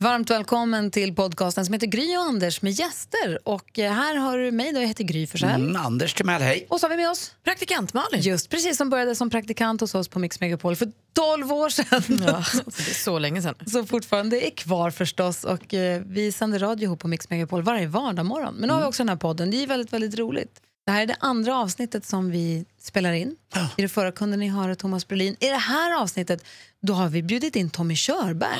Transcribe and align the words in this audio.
Varmt 0.00 0.30
välkommen 0.30 0.90
till 0.90 1.14
podcasten 1.14 1.64
som 1.64 1.72
heter 1.72 1.86
Gry 1.86 2.16
och 2.16 2.22
Anders 2.22 2.62
med 2.62 2.72
gäster. 2.72 3.38
Och 3.44 3.78
eh, 3.78 3.92
här 3.92 4.14
har 4.16 4.38
du 4.38 4.50
mig, 4.52 4.72
då 4.72 4.80
jag 4.80 4.86
heter 4.86 5.04
Gry 5.04 5.26
Forssell. 5.26 5.60
Mm, 5.60 5.76
Anders 5.76 6.14
Timell, 6.14 6.42
hej. 6.42 6.66
Och 6.70 6.80
så 6.80 6.86
har 6.86 6.90
vi 6.90 6.96
med 6.96 7.10
oss 7.10 7.34
Praktikant 7.44 7.94
Malin. 7.94 8.20
just 8.20 8.50
precis 8.50 8.76
som 8.76 8.90
började 8.90 9.14
som 9.14 9.30
praktikant 9.30 9.80
hos 9.80 9.94
oss 9.94 10.08
på 10.08 10.18
Mix 10.18 10.40
Megapol 10.40 10.76
för 10.76 10.92
12 11.12 11.52
år 11.52 11.68
sedan. 11.68 12.02
Ja, 12.26 12.44
det 12.64 12.90
är 12.90 12.94
så 12.94 13.18
länge 13.18 13.42
sedan. 13.42 13.54
Så 13.66 13.86
fortfarande 13.86 14.46
är 14.46 14.50
kvar 14.50 14.90
förstås. 14.90 15.44
Och 15.44 15.74
eh, 15.74 16.02
vi 16.06 16.32
sänder 16.32 16.58
radio 16.58 16.84
ihop 16.84 17.00
på 17.00 17.08
Mix 17.08 17.30
Megapol 17.30 17.62
varje 17.62 17.86
vardag 17.86 18.26
morgon. 18.26 18.54
Men 18.54 18.68
nu 18.68 18.74
har 18.74 18.80
vi 18.80 18.86
också 18.86 19.00
den 19.02 19.08
här 19.08 19.16
podden. 19.16 19.50
Det 19.50 19.62
är 19.62 19.66
väldigt, 19.66 19.92
väldigt 19.92 20.18
roligt. 20.18 20.60
Det 20.86 20.92
här 20.92 21.02
är 21.02 21.06
det 21.06 21.16
andra 21.20 21.56
avsnittet 21.56 22.06
som 22.06 22.30
vi 22.30 22.64
spelar 22.80 23.12
in. 23.12 23.36
I 23.76 23.82
det 23.82 23.88
förra 23.88 24.12
kunde 24.12 24.36
ni 24.36 24.48
höra 24.48 24.74
Thomas 24.74 25.08
Brolin. 25.08 25.36
I 25.40 25.48
det 25.48 25.56
här 25.56 26.00
avsnittet 26.02 26.44
då 26.82 26.92
har 26.92 27.08
vi 27.08 27.22
bjudit 27.22 27.56
in 27.56 27.70
Tommy 27.70 27.96
Körberg. 27.96 28.58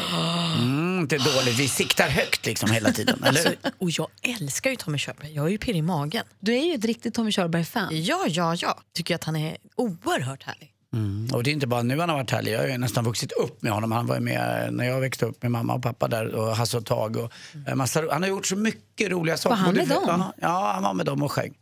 Mm, 0.58 1.00
inte 1.00 1.18
dåligt, 1.18 1.58
vi 1.58 1.68
siktar 1.68 2.08
högt 2.08 2.46
liksom 2.46 2.70
hela 2.70 2.92
tiden, 2.92 3.24
eller? 3.24 3.56
Och 3.78 3.90
jag 3.90 4.08
älskar 4.22 4.70
ju 4.70 4.76
Tommy 4.76 4.98
Körberg. 4.98 5.34
Jag 5.34 5.46
är 5.46 5.50
ju 5.50 5.58
pirrig 5.58 5.78
i 5.78 5.82
magen. 5.82 6.24
Du 6.40 6.54
är 6.54 6.64
ju 6.64 6.74
ett 6.74 6.84
riktigt 6.84 7.14
Tommy 7.14 7.32
Körberg-fan. 7.32 7.88
Ja, 8.02 8.24
ja, 8.28 8.54
ja. 8.54 8.78
Tycker 8.94 9.14
att 9.14 9.24
han 9.24 9.36
är 9.36 9.56
oerhört 9.76 10.42
härlig. 10.42 10.72
Mm. 10.92 11.28
Och 11.32 11.42
det 11.42 11.50
är 11.50 11.52
inte 11.52 11.66
bara 11.66 11.82
nu 11.82 12.00
han 12.00 12.08
har 12.08 12.16
varit 12.16 12.30
härlig, 12.30 12.52
jag 12.52 12.58
har 12.58 12.66
ju 12.66 12.78
nästan 12.78 13.04
vuxit 13.04 13.32
upp 13.32 13.62
med 13.62 13.72
honom. 13.72 13.92
Han 13.92 14.06
var 14.06 14.14
ju 14.14 14.20
med 14.20 14.68
när 14.74 14.84
jag 14.84 15.00
växte 15.00 15.26
upp 15.26 15.42
med 15.42 15.52
mamma 15.52 15.74
och 15.74 15.82
pappa 15.82 16.08
där 16.08 16.34
och 16.34 16.56
Hasse 16.56 16.76
och 16.76 16.86
Tage. 16.86 17.16
Och 17.16 17.32
eh, 17.68 17.74
massa, 17.74 18.04
han 18.10 18.22
har 18.22 18.28
gjort 18.28 18.46
så 18.46 18.56
mycket 18.56 19.10
roliga 19.10 19.36
saker. 19.36 19.56
han 19.56 19.74
Både 19.74 19.86
med 19.86 19.96
dem? 20.06 20.24
Ja, 20.36 20.70
han 20.74 20.82
var 20.82 20.94
med 20.94 21.06
dem 21.06 21.22
och 21.22 21.32
sjöng. 21.32 21.54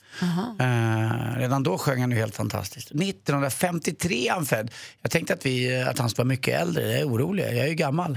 Eh, 1.07 1.39
redan 1.39 1.63
då 1.63 1.79
sjöng 1.79 2.01
han 2.01 2.11
ju 2.11 2.17
helt 2.17 2.37
fantastiskt. 2.37 2.91
1953 2.91 4.29
är 4.29 4.33
han 4.33 4.47
född. 4.47 4.71
Jag 5.03 5.11
tänkte 5.11 5.35
att, 5.35 5.47
vi, 5.47 5.83
att 5.83 5.99
han 5.99 6.11
skulle 6.11 6.25
vara 6.25 6.29
mycket 6.29 6.61
äldre, 6.61 6.83
jag 6.91 7.01
är 7.01 7.09
orolig, 7.09 7.45
jag 7.45 7.57
är 7.57 7.67
ju 7.67 7.75
gammal. 7.75 8.17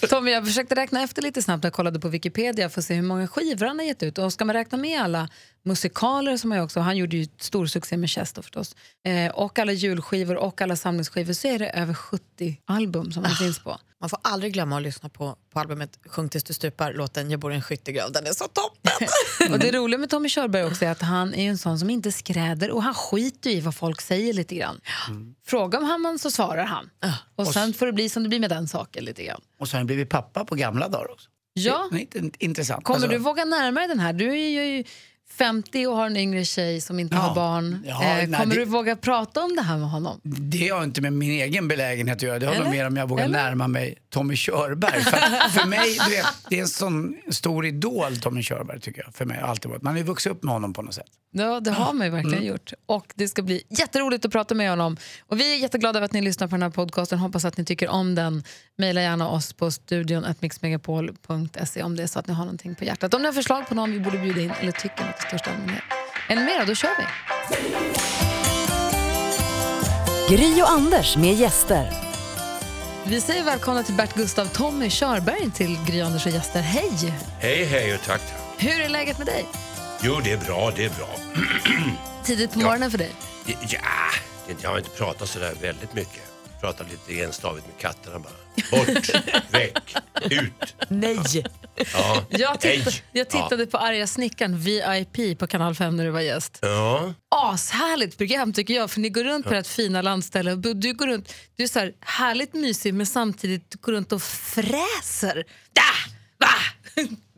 Tommy, 0.08 0.30
jag 0.30 0.46
försökte 0.46 0.74
räkna 0.74 1.02
efter 1.02 1.22
lite 1.22 1.42
snabbt 1.42 1.62
när 1.62 1.68
jag 1.68 1.74
kollade 1.74 2.00
på 2.00 2.08
Wikipedia 2.08 2.68
för 2.70 2.80
att 2.80 2.84
se 2.84 2.94
hur 2.94 3.02
många 3.02 3.28
skivor 3.28 3.66
han 3.66 3.78
har 3.78 3.86
gett 3.86 4.02
ut. 4.02 4.18
Och 4.18 4.32
ska 4.32 4.44
man 4.44 4.54
räkna 4.54 4.78
med 4.78 5.02
alla 5.02 5.28
musikaler 5.64 6.36
som 6.36 6.50
han 6.50 6.60
också, 6.60 6.80
han 6.80 6.96
gjorde 6.96 7.16
ju 7.16 7.26
stor 7.38 7.66
succé 7.66 7.96
med 7.96 8.10
Chester 8.10 8.42
förstås, 8.42 8.76
eh, 9.04 9.32
och 9.32 9.58
alla 9.58 9.72
julskivor 9.72 10.36
och 10.36 10.60
alla 10.60 10.76
samlingsskivor 10.76 11.32
så 11.32 11.48
är 11.48 11.58
det 11.58 11.68
över 11.70 11.94
70 11.94 12.60
album 12.64 13.12
som 13.12 13.24
han 13.24 13.36
finns 13.36 13.58
på. 13.58 13.78
Man 14.02 14.08
får 14.08 14.18
aldrig 14.22 14.52
glömma 14.52 14.76
att 14.76 14.82
lyssna 14.82 15.08
på, 15.08 15.36
på 15.52 15.60
albumet 15.60 15.98
Sjung 16.06 16.28
tills 16.28 16.44
du 16.44 16.54
stupar, 16.54 16.92
låten 16.92 17.30
Jag 17.30 17.40
bor 17.40 17.52
i 17.52 17.54
en 17.54 17.62
skyttegrav. 17.62 18.12
Den 18.12 18.26
är 18.26 18.32
så 18.32 18.44
toppen! 18.44 19.08
Och 19.52 19.58
det 19.58 19.72
roliga 19.72 19.98
med 19.98 20.10
Tommy 20.10 20.28
Körberg 20.28 20.64
också 20.64 20.84
är 20.84 20.90
att 20.90 21.02
han 21.02 21.34
är 21.34 21.42
ju 21.42 21.48
en 21.48 21.58
sån 21.58 21.78
som 21.78 21.90
inte 21.90 22.12
skräder 22.12 22.70
och 22.70 22.82
han 22.82 22.94
skiter 22.94 23.50
ju 23.50 23.56
i 23.56 23.60
vad 23.60 23.74
folk 23.74 24.00
säger 24.00 24.32
lite 24.32 24.54
grann. 24.54 24.80
Fråga 25.46 25.78
om 25.78 25.84
han 25.84 26.18
så 26.18 26.30
svarar 26.30 26.64
han. 26.64 26.90
Och 27.36 27.46
sen 27.46 27.74
får 27.74 27.86
det 27.86 27.92
bli 27.92 28.08
som 28.08 28.22
det 28.22 28.28
blir 28.28 28.40
med 28.40 28.50
den 28.50 28.68
saken 28.68 29.04
lite 29.04 29.24
grann. 29.24 29.40
Och 29.58 29.68
så 29.68 29.74
har 29.74 29.78
han 29.78 29.86
blivit 29.86 30.08
pappa 30.08 30.44
på 30.44 30.54
gamla 30.54 30.88
dagar 30.88 31.12
också. 31.12 31.28
Ja. 31.52 31.88
Det 31.92 31.96
är 31.96 32.22
inte 32.22 32.44
intressant. 32.44 32.84
Kommer 32.84 32.96
Alltså- 32.96 33.10
du 33.10 33.18
våga 33.18 33.44
närma 33.44 33.80
dig 33.80 33.88
den 33.88 34.00
här? 34.00 34.12
Du 34.12 34.38
är 34.38 34.64
ju 34.64 34.84
50 35.38 35.86
och 35.86 35.96
har 35.96 36.06
en 36.06 36.16
yngre 36.16 36.44
tjej 36.44 36.80
som 36.80 36.98
inte 36.98 37.14
Ja. 37.16 37.20
har 37.20 37.34
barn. 37.34 37.84
Ja, 37.86 38.02
eh, 38.02 38.28
nej, 38.28 38.40
kommer 38.40 38.54
det- 38.54 38.60
du 38.60 38.64
våga 38.64 38.96
prata 38.96 39.40
om 39.40 39.56
det 39.56 39.62
här 39.62 39.78
med 39.78 39.90
honom? 39.90 40.20
Det 40.24 40.68
har 40.68 40.84
inte 40.84 41.00
med 41.00 41.12
min 41.12 41.30
egen 41.30 41.68
belägenhet 41.68 42.16
att 42.16 42.22
göra. 42.22 42.38
Det 42.38 42.46
har 42.46 42.54
Eller? 42.54 42.70
mer 42.70 42.86
om 42.86 42.96
jag 42.96 43.08
vågar 43.08 43.24
Eller? 43.24 43.42
närma 43.44 43.68
mig 43.68 43.94
Tommy 44.12 44.36
Körberg. 44.36 45.02
För, 45.04 45.48
för 45.48 45.66
mig, 45.66 45.98
du 46.08 46.10
vet, 46.16 46.26
det 46.48 46.56
är 46.56 46.60
en 46.62 46.68
sån 46.68 47.16
stor 47.30 47.66
idol 47.66 48.16
Tommy 48.16 48.42
Körberg 48.42 48.80
tycker 48.80 49.02
jag. 49.04 49.14
För 49.14 49.24
mig 49.24 49.38
alltid 49.38 49.70
varit. 49.70 49.82
Man 49.82 49.92
har 49.92 49.98
ju 49.98 50.04
vuxit 50.04 50.32
upp 50.32 50.42
med 50.42 50.52
honom 50.54 50.72
på 50.72 50.82
något 50.82 50.94
sätt. 50.94 51.06
Ja, 51.34 51.60
det 51.60 51.70
har 51.70 51.92
man 51.92 52.06
ju 52.06 52.10
verkligen 52.10 52.38
Mm. 52.38 52.48
gjort. 52.48 52.72
Och 52.86 53.06
det 53.14 53.28
ska 53.28 53.42
bli 53.42 53.62
jätteroligt 53.70 54.24
att 54.24 54.32
prata 54.32 54.54
med 54.54 54.70
honom. 54.70 54.96
Och 55.26 55.40
vi 55.40 55.52
är 55.54 55.58
jätteglada 55.58 55.98
över 55.98 56.04
att 56.04 56.12
ni 56.12 56.22
lyssnar 56.22 56.48
på 56.48 56.54
den 56.54 56.62
här 56.62 56.70
podcasten. 56.70 57.18
Hoppas 57.18 57.44
att 57.44 57.56
ni 57.56 57.64
tycker 57.64 57.88
om 57.88 58.14
den. 58.14 58.44
Maila 58.78 59.02
gärna 59.02 59.28
oss 59.28 59.52
på 59.52 59.70
studion 59.70 60.24
mixmegapol.se 60.40 61.82
om 61.82 61.96
det 61.96 62.02
är 62.02 62.06
så 62.06 62.18
att 62.18 62.26
ni 62.26 62.34
har 62.34 62.44
någonting 62.44 62.74
på 62.74 62.84
hjärtat. 62.84 63.14
Om 63.14 63.22
ni 63.22 63.26
har 63.28 63.32
förslag 63.32 63.68
på 63.68 63.74
någon 63.74 63.92
vi 63.92 64.00
borde 64.00 64.18
bjuda 64.18 64.40
in 64.40 64.52
eller 64.60 64.72
tycker 64.72 65.04
något 65.06 65.18
i 65.18 65.22
största 65.28 65.50
allmänhet. 65.50 65.82
Är 66.28 66.36
ni 66.36 66.44
med 66.44 66.60
då? 66.60 66.64
Då 66.64 66.74
kör 66.74 66.90
vi. 66.98 67.04
Gry 70.36 70.62
och 70.62 70.70
Anders 70.70 71.16
med 71.16 71.34
gäster. 71.34 72.11
Vi 73.06 73.20
säger 73.20 73.44
välkomna 73.44 73.82
till 73.82 73.94
Bert 73.94 74.14
Gustav 74.14 74.44
Tommy 74.46 74.90
Körberg 74.90 75.50
till 75.50 75.78
Gry 75.86 76.00
Anders 76.00 76.26
och 76.26 76.32
gäster. 76.32 76.60
Hej! 76.60 77.14
Hej, 77.40 77.64
hej 77.64 77.94
och 77.94 78.00
tack. 78.06 78.20
Hur 78.58 78.80
är 78.80 78.88
läget 78.88 79.18
med 79.18 79.26
dig? 79.26 79.44
Jo, 80.02 80.20
det 80.24 80.32
är 80.32 80.36
bra, 80.38 80.72
det 80.76 80.84
är 80.84 80.90
bra. 80.90 81.08
Tidigt 82.24 82.52
på 82.52 82.58
morgonen 82.58 82.90
för 82.90 82.98
dig? 82.98 83.12
Ja, 83.46 83.80
jag 84.62 84.70
har 84.70 84.78
inte 84.78 84.90
pratat 84.90 85.28
så 85.28 85.38
där 85.38 85.54
väldigt 85.60 85.94
mycket. 85.94 86.22
Pratat 86.60 86.86
lite 86.90 87.22
enstavigt 87.24 87.66
med 87.66 87.76
katterna 87.78 88.18
bara. 88.18 88.41
Bort, 88.70 89.08
väck, 89.50 89.96
ut. 90.30 90.74
Nej! 90.88 91.44
Ja. 91.92 92.24
Jag, 92.28 92.60
titta, 92.60 92.90
jag 93.12 93.30
tittade 93.30 93.66
på 93.66 93.78
Arga 93.78 94.06
snickaren 94.06 94.58
VIP 94.58 95.38
på 95.38 95.46
kanal 95.46 95.74
5 95.74 95.96
när 95.96 96.04
du 96.04 96.10
var 96.10 96.20
gäst. 96.20 96.58
Ja. 96.62 97.14
Ashärligt 97.28 98.18
program 98.18 98.52
tycker 98.52 98.74
jag 98.74 98.90
för 98.90 99.00
ni 99.00 99.08
går 99.08 99.24
runt 99.24 99.46
på 99.46 99.54
ert 99.54 99.66
fina 99.66 100.02
landställe. 100.02 100.54
Du 100.54 100.94
går 100.94 101.06
runt, 101.06 101.34
du 101.56 101.62
är 101.62 101.68
så 101.68 101.78
här 101.78 101.92
härligt 102.00 102.54
mysig 102.54 102.94
men 102.94 103.06
samtidigt 103.06 103.74
går 103.80 103.92
runt 103.92 104.12
och 104.12 104.22
fräser. 104.22 105.44
Da! 105.72 105.82
Va! 106.38 106.48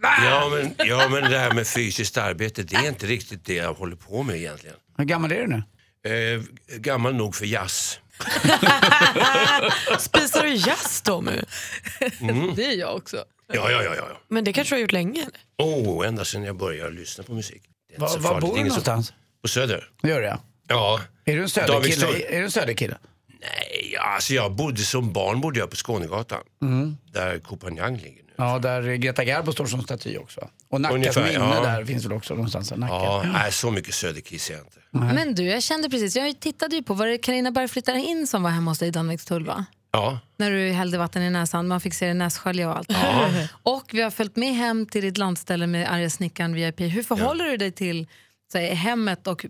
Va! 0.02 0.14
Ja, 0.24 0.48
men, 0.52 0.88
ja, 0.88 1.08
men 1.08 1.30
det 1.30 1.38
här 1.38 1.52
med 1.52 1.66
fysiskt 1.66 2.16
arbete, 2.16 2.62
det 2.62 2.76
är 2.76 2.88
inte 2.88 3.06
riktigt 3.06 3.44
det 3.44 3.54
jag 3.54 3.74
håller 3.74 3.96
på 3.96 4.22
med 4.22 4.36
egentligen. 4.36 4.76
Hur 4.98 5.04
gammal 5.04 5.32
är 5.32 5.40
du 5.40 5.46
nu? 5.46 5.62
Eh, 6.06 6.42
gammal 6.78 7.14
nog 7.14 7.34
för 7.34 7.46
jazz. 7.46 7.98
Spisar 9.98 10.42
du 10.42 10.54
jazz 10.54 11.02
Tommy? 11.02 11.40
Det 12.56 12.64
är 12.64 12.76
jag 12.78 12.96
också. 12.96 13.24
Ja, 13.52 13.70
ja, 13.70 13.82
ja. 13.82 13.94
ja. 13.96 14.20
Men 14.28 14.44
det 14.44 14.52
kanske 14.52 14.74
du 14.74 14.76
har 14.76 14.80
gjort 14.82 14.92
länge? 14.92 15.20
eller? 15.20 15.40
Oh, 15.58 16.06
ända 16.06 16.24
sedan 16.24 16.44
jag 16.44 16.56
började 16.56 16.90
lyssna 16.90 17.24
på 17.24 17.32
musik. 17.32 17.62
Det 17.88 17.94
är 17.94 18.08
inte 18.08 18.18
Var, 18.18 18.32
var 18.34 18.40
bor 18.40 18.56
du 18.56 18.64
någonstans? 18.64 19.12
På 19.42 19.48
Söder. 19.48 19.88
Gör 20.02 20.20
det? 20.20 20.38
Ja. 20.68 21.00
Är 21.24 21.36
du 21.36 21.42
en 21.42 21.48
söderkille? 21.48 22.06
Är 22.28 22.38
du 22.38 22.44
en 22.44 22.50
söderkille? 22.50 22.98
Nej, 23.40 23.73
ja, 23.94 24.02
alltså 24.02 24.34
jag 24.34 24.52
bodde 24.52 24.82
som 24.82 25.12
barn 25.12 25.40
bodde 25.40 25.58
jag 25.58 25.70
på 25.70 25.76
Skånegatan. 25.76 26.40
Där 27.12 27.38
Kopanjang 27.38 27.96
ligger 27.96 28.22
nu. 28.22 28.32
Ja, 28.36 28.58
där 28.58 28.94
Greta 28.94 29.24
Garbo 29.24 29.52
står 29.52 29.66
som 29.66 29.82
staty 29.82 30.18
också. 30.18 30.48
Och 30.68 30.80
Nackas 30.80 30.94
Ungefär, 30.94 31.22
minne 31.22 31.54
ja. 31.54 31.60
där 31.60 31.84
finns 31.84 32.04
väl 32.04 32.12
också 32.12 32.34
någonstans. 32.34 32.72
Nacka. 32.76 32.94
Ja, 32.94 33.24
nej, 33.32 33.52
så 33.52 33.70
mycket 33.70 33.94
söderkiss 33.94 34.50
är 34.50 34.54
jag 34.54 34.62
inte. 34.62 34.78
Men 35.14 35.34
du, 35.34 35.44
jag 35.44 35.62
kände 35.62 35.90
precis, 35.90 36.16
jag 36.16 36.40
tittade 36.40 36.76
ju 36.76 36.82
på, 36.82 36.94
var 36.94 37.06
det 37.06 37.18
Carina 37.18 37.50
Berg 37.50 37.68
flyttar 37.68 37.94
in 37.94 38.26
som 38.26 38.42
var 38.42 38.50
hemma 38.50 38.70
hos 38.70 38.78
dig 38.78 38.88
i 38.88 38.90
Danvikstull 38.90 39.46
va? 39.46 39.64
Ja, 39.92 40.18
När 40.36 40.50
du 40.50 40.70
hällde 40.70 40.98
vatten 40.98 41.22
i 41.22 41.30
näsan, 41.30 41.68
man 41.68 41.80
fick 41.80 41.94
se 41.94 42.06
det 42.06 42.14
nässkölja 42.14 42.70
och 42.70 42.76
allt. 42.78 42.88
Och 43.62 43.84
vi 43.92 44.02
har 44.02 44.10
följt 44.10 44.36
med 44.36 44.54
hem 44.54 44.86
till 44.86 45.02
ditt 45.02 45.18
landställe 45.18 45.66
med 45.66 45.92
arga 45.92 46.10
snickaren 46.10 46.54
VIP. 46.54 46.80
Hur 46.80 47.02
förhåller 47.02 47.44
du 47.44 47.56
dig 47.56 47.72
till 47.72 48.06
så 48.52 48.58
här, 48.58 48.74
hemmet 48.74 49.26
och 49.26 49.46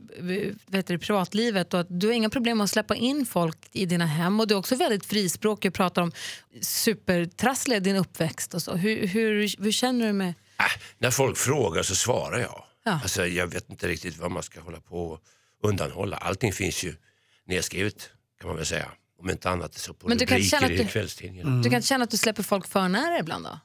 vet 0.67 0.87
du, 0.87 0.99
privatlivet? 0.99 1.75
Och 1.75 1.81
att 1.81 1.87
du 1.91 2.07
har 2.07 2.15
inga 2.15 2.31
problem 2.31 2.61
att 2.61 2.71
släppa 2.71 2.97
in 2.97 3.27
folk 3.27 3.59
i 3.73 3.87
dina 3.87 4.07
hem 4.07 4.41
och 4.41 4.47
du 4.49 4.55
är 4.55 4.59
också 4.59 4.77
väldigt 4.77 5.07
frispråkig 5.07 5.69
och 5.71 5.75
pratar 5.75 6.03
om 6.03 6.13
supertrassliga 6.61 7.81
din 7.81 7.97
uppväxt 7.97 8.55
och 8.55 8.63
så. 8.63 8.77
Hur, 8.77 9.07
hur, 9.07 9.63
hur 9.63 9.73
känner 9.73 10.07
du 10.07 10.13
med... 10.13 10.29
äh, 10.29 10.65
när 10.99 11.11
folk 11.11 11.37
frågar 11.37 11.83
så 11.83 11.95
svarar 11.95 12.39
jag. 12.39 12.65
Ja. 12.85 13.01
Alltså, 13.03 13.27
jag 13.27 13.47
vet 13.47 13.71
inte 13.71 13.89
riktigt 13.89 14.17
vad 14.19 14.31
man 14.31 14.43
ska 14.43 14.61
hålla 14.61 14.81
på 14.81 15.07
och 15.07 15.21
undanhålla. 15.63 16.17
Allting 16.17 16.53
finns 16.53 16.83
ju 16.83 16.95
nedskrivet 17.47 18.11
kan 18.41 18.49
man 18.49 18.57
väl 18.57 18.67
säga. 18.67 18.91
Om 19.19 19.31
inte 19.31 19.51
annat 19.51 19.75
så 19.75 19.95
på 19.95 20.09
Men 20.09 20.19
du 20.19 20.27
kan 20.27 20.37
rubriker 20.37 20.51
känna 20.51 20.67
att 20.67 20.73
i 20.73 20.77
du- 20.77 20.89
kvällstidningen. 20.89 21.63
Du 21.63 21.71
kan 21.71 21.83
känna 21.83 22.05
att 22.05 22.11
du 22.11 22.17
släpper 22.17 22.43
folk 22.43 22.69
för 22.69 22.89
nära 22.89 23.19
ibland 23.19 23.45
då? 23.45 23.59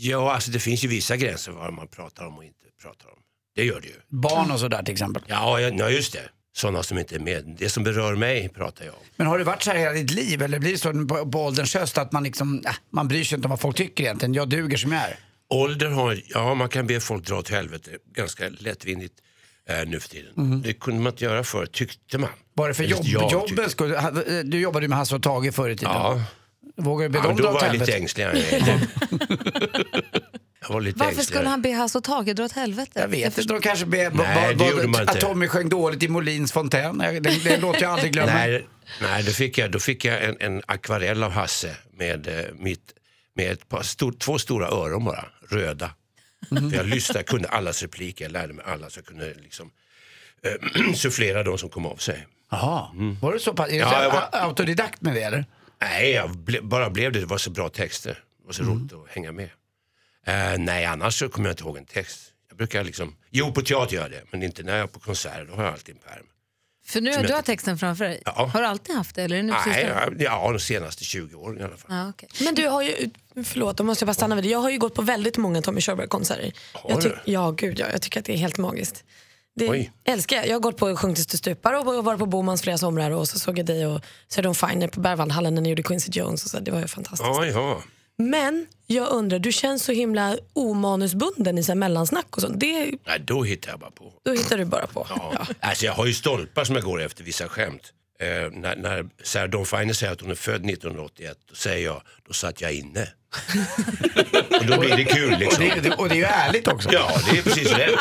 Ja, 0.00 0.34
alltså 0.34 0.50
det 0.50 0.60
finns 0.60 0.84
ju 0.84 0.88
vissa 0.88 1.16
gränser 1.16 1.52
vad 1.52 1.72
man 1.72 1.88
pratar 1.88 2.26
om 2.26 2.36
och 2.36 2.44
inte 2.44 2.66
pratar 2.82 3.08
om. 3.08 3.18
Det 3.56 3.64
gör 3.64 3.80
det 3.80 3.86
ju. 3.86 3.94
Barn 4.08 4.50
och 4.50 4.60
sådär 4.60 4.82
till 4.82 4.92
exempel. 4.92 5.22
Ja, 5.26 5.60
ja, 5.60 5.68
ja 5.78 5.90
just 5.90 6.12
det. 6.12 6.20
Sådana 6.56 6.82
som 6.82 6.98
inte 6.98 7.14
är 7.14 7.18
med. 7.18 7.54
Det 7.58 7.68
som 7.68 7.84
berör 7.84 8.14
mig 8.14 8.48
pratar 8.48 8.84
jag 8.84 8.94
om. 8.94 9.00
Men 9.16 9.26
har 9.26 9.38
det 9.38 9.44
varit 9.44 9.62
så 9.62 9.70
här 9.70 9.78
hela 9.78 9.92
ditt 9.92 10.10
liv 10.10 10.42
eller 10.42 10.58
blir 10.58 10.72
det 10.72 10.78
så 10.78 10.92
på, 11.06 11.30
på 11.30 11.44
ålderns 11.44 11.74
höst 11.74 11.98
att 11.98 12.12
man 12.12 12.24
liksom, 12.24 12.62
äh, 12.66 12.72
man 12.90 13.08
bryr 13.08 13.24
sig 13.24 13.36
inte 13.36 13.46
om 13.46 13.50
vad 13.50 13.60
folk 13.60 13.76
tycker 13.76 14.04
egentligen. 14.04 14.34
Jag 14.34 14.48
duger 14.48 14.76
som 14.76 14.92
jag 14.92 15.02
är. 15.02 15.18
Ålder 15.50 15.86
har, 15.90 16.20
ja 16.28 16.54
man 16.54 16.68
kan 16.68 16.86
be 16.86 17.00
folk 17.00 17.24
dra 17.26 17.38
åt 17.38 17.48
helvete 17.50 17.90
ganska 18.16 18.48
lättvindigt 18.58 19.14
eh, 19.68 19.76
nu 19.88 20.00
för 20.00 20.08
tiden. 20.08 20.62
Det 20.62 20.72
kunde 20.72 21.00
man 21.00 21.12
inte 21.12 21.24
göra 21.24 21.44
förr, 21.44 21.66
tyckte 21.66 22.18
man. 22.18 22.30
Var 22.54 22.68
det 22.68 22.74
för 22.74 22.84
jobb, 22.84 23.00
jag 23.04 23.32
jobbens 23.32 23.48
tyckte. 23.50 23.70
skull? 23.70 23.94
Ha- 23.96 24.10
Du 24.44 24.60
jobbade 24.60 24.84
ju 24.84 24.88
med 24.88 24.98
Hasse 24.98 25.14
och 25.14 25.22
Tage 25.22 25.54
förr 25.54 25.68
i 25.70 25.76
tiden. 25.76 25.94
Ja, 25.94 26.22
Vågar 26.76 27.08
du 27.08 27.12
be 27.12 27.18
ja 27.18 27.24
dem 27.24 27.36
då 27.36 27.42
dra 27.42 27.48
åt 27.48 27.54
var 27.54 27.66
jag 27.66 27.72
lite 27.78 27.92
helvete? 27.92 28.22
ängslig. 28.24 30.04
Jag 30.68 30.74
var 30.74 30.80
lite 30.80 30.98
Varför 30.98 31.10
ängsligare. 31.10 31.26
skulle 31.26 31.48
han 31.48 31.62
be 31.62 31.72
Hasse 31.72 31.98
och 31.98 32.04
Tage 32.04 32.34
dra 32.34 32.44
åt 32.44 32.52
helvete? 32.52 32.90
Jag 33.00 33.08
vet 33.08 33.38
inte, 33.38 33.52
de 33.54 33.60
kanske 33.60 33.86
be, 33.86 34.10
Nej, 34.10 34.54
det 34.54 34.68
gjorde 34.70 34.88
man 34.88 35.00
inte. 35.00 35.12
att 35.12 35.20
Tommy 35.20 35.48
sjöng 35.48 35.68
dåligt 35.68 36.02
i 36.02 36.08
Molins 36.08 36.52
fontän. 36.52 36.98
Det, 36.98 37.20
det 37.20 37.56
låter 37.60 37.82
jag 37.82 37.92
aldrig 37.92 38.12
glömma. 38.12 38.32
Nej, 38.32 38.66
nej 39.02 39.22
då, 39.22 39.30
fick 39.32 39.58
jag, 39.58 39.70
då 39.70 39.78
fick 39.78 40.04
jag 40.04 40.24
en, 40.24 40.36
en 40.40 40.62
akvarell 40.66 41.22
av 41.22 41.30
Hasse 41.30 41.76
med, 41.96 42.26
eh, 42.28 42.44
mitt, 42.54 42.92
med 43.36 43.52
ett 43.52 43.68
par 43.68 43.82
stor, 43.82 44.12
två 44.12 44.38
stora 44.38 44.66
öron 44.68 45.04
bara, 45.04 45.24
röda. 45.50 45.90
Mhm. 46.48 46.70
För 46.70 46.76
jag 46.76 46.86
lyssnade, 46.86 47.18
jag 47.18 47.26
kunde 47.26 47.48
allas 47.48 47.82
repliker, 47.82 48.24
jag 48.24 48.32
lärde 48.32 48.52
mig 48.52 48.64
alla 48.68 48.90
så 48.90 48.98
jag 48.98 49.06
kunde 49.06 49.34
liksom, 49.34 49.70
eh, 50.42 50.92
sufflera 50.94 51.42
de 51.42 51.58
som 51.58 51.68
kom 51.68 51.86
av 51.86 51.96
sig. 51.96 52.26
Jaha, 52.50 52.88
var 53.22 53.32
du 53.32 53.38
så 53.38 53.52
pass 53.54 53.68
är 53.68 53.72
du 53.72 53.78
Ja, 53.78 53.90
så 53.90 53.96
jag 54.02 54.10
var- 54.10 54.28
autodidakt 54.32 55.00
med 55.02 55.14
det 55.14 55.22
eller? 55.22 55.44
Nej, 55.80 56.10
jag 56.10 56.36
ble, 56.36 56.60
bara 56.62 56.90
blev 56.90 57.12
det. 57.12 57.20
Det 57.20 57.26
var 57.26 57.38
så 57.38 57.50
bra 57.50 57.68
texter. 57.68 58.10
Det 58.10 58.46
var 58.46 58.52
så 58.52 58.62
Mm. 58.62 58.74
roligt 58.74 58.92
att 58.92 59.08
hänga 59.08 59.32
med. 59.32 59.48
Eh, 60.26 60.58
nej, 60.58 60.84
annars 60.84 61.18
så 61.18 61.28
kommer 61.28 61.48
jag 61.48 61.52
inte 61.52 61.62
ihåg 61.64 61.76
en 61.76 61.84
text. 61.84 62.20
Jag 62.48 62.56
brukar 62.56 62.84
liksom, 62.84 63.16
jo 63.30 63.52
på 63.52 63.62
teater 63.62 63.94
gör 63.94 64.02
jag 64.02 64.10
det, 64.10 64.22
men 64.30 64.42
inte 64.42 64.62
när 64.62 64.72
jag 64.72 64.82
är 64.82 64.86
på 64.86 65.00
konserter. 65.00 65.44
Då 65.44 65.54
har 65.54 65.64
jag 65.64 65.72
alltid 65.72 65.94
en 65.94 66.00
pärm. 66.00 66.26
För 66.86 67.00
nu 67.00 67.10
du 67.10 67.34
har 67.34 67.42
texten 67.42 67.78
framför 67.78 68.04
dig. 68.04 68.22
Ja. 68.24 68.50
Har 68.52 68.60
du 68.60 68.66
alltid 68.66 68.94
haft 68.94 69.14
det? 69.14 69.22
Eller 69.22 69.36
är 69.36 69.42
det 69.42 69.46
nu 69.46 69.54
Nej, 69.66 69.86
ja, 69.88 70.10
ja, 70.18 70.52
de 70.52 70.60
senaste 70.60 71.04
20 71.04 71.36
åren 71.36 71.60
i 71.60 71.62
alla 71.62 71.76
fall. 71.76 71.96
Ja, 71.96 72.08
okej. 72.08 72.28
Men 72.40 72.54
du 72.54 72.68
har 72.68 72.82
ju, 72.82 73.10
förlåt, 73.44 73.76
då 73.76 73.84
måste 73.84 74.02
jag 74.02 74.06
bara 74.06 74.14
stanna 74.14 74.34
vid 74.34 74.44
det. 74.44 74.50
Jag 74.50 74.58
har 74.58 74.70
ju 74.70 74.78
gått 74.78 74.94
på 74.94 75.02
väldigt 75.02 75.36
många 75.36 75.62
Tommy 75.62 75.80
Körberg-konserter. 75.80 76.52
Har 76.72 77.00
du? 77.00 77.18
Ja, 77.24 77.50
gud 77.50 77.78
ja. 77.78 77.86
Jag 77.92 78.02
tycker 78.02 78.20
att 78.20 78.26
det 78.26 78.32
är 78.32 78.36
helt 78.36 78.58
magiskt. 78.58 79.04
Det 79.56 79.68
Oj. 79.68 79.92
älskar 80.04 80.36
jag. 80.36 80.46
Jag 80.46 80.52
har 80.52 80.60
gått 80.60 80.76
på 80.76 80.96
Sjung 80.96 81.14
tills 81.14 81.26
du 81.26 81.38
stupar 81.38 81.72
och 81.72 82.04
varit 82.04 82.18
på 82.18 82.26
Bomans 82.26 82.62
flera 82.62 82.78
somrar 82.78 83.10
och 83.10 83.28
så 83.28 83.38
såg 83.38 83.58
jag 83.58 83.66
dig 83.66 83.86
och 83.86 84.00
Sören 84.28 84.54
Finer 84.54 84.88
på 84.88 85.00
Berwaldhallen 85.00 85.54
när 85.54 85.62
ni 85.62 85.68
gjorde 85.68 85.82
Quincy 85.82 86.10
Jones 86.12 86.44
och 86.44 86.50
så. 86.50 86.60
Det 86.60 86.70
var 86.70 86.80
ju 86.80 86.86
fantastiskt. 86.86 87.22
Ja, 87.22 87.46
ja. 87.46 87.82
Men 88.18 88.66
jag 88.86 89.08
undrar, 89.10 89.38
du 89.38 89.52
känns 89.52 89.84
så 89.84 89.92
himla 89.92 90.36
omanusbunden 90.52 91.58
i 91.58 91.62
så 91.62 91.72
här 91.72 91.76
mellansnack 91.76 92.36
och 92.36 92.42
sånt. 92.42 92.60
Det, 92.60 92.90
Nej, 93.06 93.20
då 93.20 93.42
hittar 93.42 93.70
jag 93.70 93.80
bara 93.80 93.90
på. 93.90 94.12
då 94.24 94.32
hittar 94.32 94.58
du 94.58 94.64
bara 94.64 94.86
på. 94.86 95.06
Ja. 95.10 95.46
Alltså, 95.60 95.84
jag 95.84 95.92
har 95.92 96.06
ju 96.06 96.12
stolpar 96.14 96.64
som 96.64 96.74
jag 96.74 96.84
går 96.84 97.02
efter 97.02 97.24
vissa 97.24 97.48
skämt. 97.48 97.92
Eh, 98.20 98.26
när 98.52 98.76
när 98.76 99.06
Sarah 99.22 99.50
Dawn 99.50 99.66
Finer 99.66 99.92
säger 99.92 100.12
att 100.12 100.20
hon 100.20 100.30
är 100.30 100.34
född 100.34 100.54
1981, 100.70 101.38
då 101.48 101.54
säger 101.54 101.84
jag, 101.84 102.02
då 102.26 102.32
satt 102.32 102.60
jag 102.60 102.72
inne. 102.74 103.00
och 104.60 104.66
då 104.66 104.80
blir 104.80 104.96
det 104.96 105.04
kul 105.04 105.32
Och 105.32 105.38
liksom. 105.40 105.64
det, 105.64 105.80
det, 105.80 105.90
och 105.94 106.08
det 106.08 106.14
är 106.14 106.18
ju 106.18 106.24
ärligt 106.24 106.68
också. 106.68 106.88
Ja, 106.92 107.10
det 107.32 107.38
är 107.38 107.42
precis 107.42 107.72
rätt. 107.72 107.98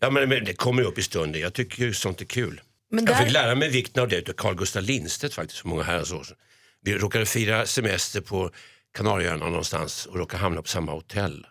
ja, 0.00 0.10
men, 0.10 0.28
men 0.28 0.44
det 0.44 0.54
kommer 0.54 0.82
upp 0.82 0.98
i 0.98 1.02
stunden. 1.02 1.40
Jag 1.40 1.52
tycker 1.54 1.82
ju 1.82 1.94
sånt 1.94 2.20
är 2.20 2.24
kul. 2.24 2.60
Men 2.90 3.04
Jag 3.06 3.14
där- 3.16 3.24
fick 3.24 3.32
lära 3.32 3.54
mig 3.54 3.68
vikten 3.68 4.02
av 4.02 4.08
det 4.08 4.28
av 4.28 4.32
Carl 4.32 4.54
Gustaf 4.54 4.84
Lindstedt 4.84 5.34
faktiskt 5.34 5.60
för 5.60 5.68
många 5.68 5.82
herrans 5.82 6.12
år 6.12 6.24
sedan. 6.24 6.36
Vi 6.82 6.98
råkade 6.98 7.26
fira 7.26 7.66
semester 7.66 8.20
på 8.20 8.50
Kanarieöarna 8.94 9.46
någonstans 9.46 10.06
och 10.06 10.16
råkade 10.16 10.42
hamna 10.42 10.62
på 10.62 10.68
samma 10.68 10.92
hotell. 10.92 11.46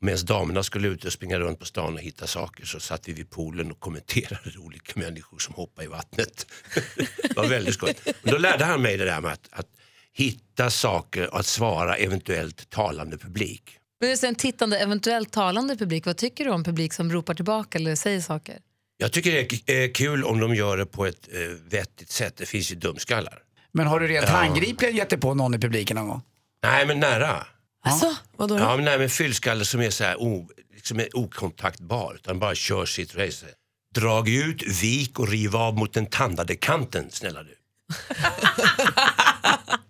Medan 0.00 0.24
damerna 0.24 0.62
skulle 0.62 0.88
ut 0.88 1.04
och 1.04 1.12
springa 1.12 1.38
runt 1.38 1.58
på 1.58 1.64
stan 1.64 1.94
och 1.94 2.00
hitta 2.00 2.26
saker 2.26 2.64
så 2.64 2.80
satt 2.80 3.08
vi 3.08 3.12
vid 3.12 3.30
poolen 3.30 3.70
och 3.70 3.80
kommenterade 3.80 4.58
olika 4.58 5.00
människor 5.00 5.38
som 5.38 5.54
hoppade 5.54 5.84
i 5.84 5.88
vattnet. 5.88 6.46
det 7.22 7.36
var 7.36 7.46
väldigt 7.46 7.74
skoj. 7.74 7.94
Då 8.22 8.38
lärde 8.38 8.64
han 8.64 8.82
mig 8.82 8.96
det 8.96 9.04
där 9.04 9.20
med 9.20 9.32
att, 9.32 9.48
att 9.50 9.68
hitta 10.12 10.70
saker 10.70 11.30
och 11.30 11.40
att 11.40 11.46
svara 11.46 11.96
eventuellt 11.96 12.70
talande 12.70 13.18
publik. 13.18 13.78
Men 14.00 14.08
det 14.08 14.12
är 14.12 14.16
så 14.16 14.26
en 14.26 14.34
tittande, 14.34 14.78
eventuellt 14.78 15.32
talande 15.32 15.76
publik. 15.76 16.06
Vad 16.06 16.16
tycker 16.16 16.44
du 16.44 16.50
om 16.50 16.64
publik 16.64 16.92
som 16.92 17.12
ropar 17.12 17.34
tillbaka 17.34 17.78
eller 17.78 17.94
säger 17.94 18.20
saker? 18.20 18.58
Jag 18.96 19.12
tycker 19.12 19.32
det 19.32 19.72
är 19.72 19.84
eh, 19.84 19.90
kul 19.90 20.24
om 20.24 20.40
de 20.40 20.54
gör 20.54 20.76
det 20.76 20.86
på 20.86 21.06
ett 21.06 21.28
eh, 21.32 21.40
vettigt 21.70 22.10
sätt. 22.10 22.36
Det 22.36 22.46
finns 22.46 22.72
ju 22.72 22.76
dumskallar. 22.76 23.42
Men 23.74 23.86
har 23.86 24.00
du 24.00 24.08
rent 24.08 24.28
handgripligen 24.28 24.96
gett 24.96 25.10
dig 25.10 25.18
på 25.18 25.34
någon 25.34 25.54
i 25.54 25.58
publiken 25.58 25.96
någon 25.96 26.08
gång? 26.08 26.22
Nej, 26.62 26.86
men 26.86 27.00
nära. 27.00 27.46
Alltså, 27.84 28.16
vadå? 28.36 28.58
Ja, 28.58 28.76
men 28.76 28.84
nej, 28.84 28.98
men 28.98 29.08
fyllskalle 29.08 29.64
som 29.64 29.80
är 29.80 29.90
så 29.90 30.04
här 30.04 30.22
o, 30.22 30.48
liksom 30.74 31.00
är 31.00 31.16
okontaktbar 31.16 32.14
utan 32.14 32.38
bara 32.38 32.54
kör 32.54 32.86
sitt 32.86 33.16
race. 33.16 33.46
Drag 33.94 34.28
ut, 34.28 34.62
vik 34.82 35.18
och 35.18 35.28
riv 35.28 35.56
av 35.56 35.78
mot 35.78 35.92
den 35.92 36.06
tandade 36.06 36.56
kanten, 36.56 37.10
snälla 37.10 37.40
du. 37.42 37.56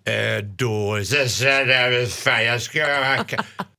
eh, 0.13 0.43
då... 0.43 1.05
Så, 1.05 1.29
så, 1.29 1.45
där, 1.45 2.07
fan, 2.07 2.45
jag 2.45 2.63
ska... 2.63 2.87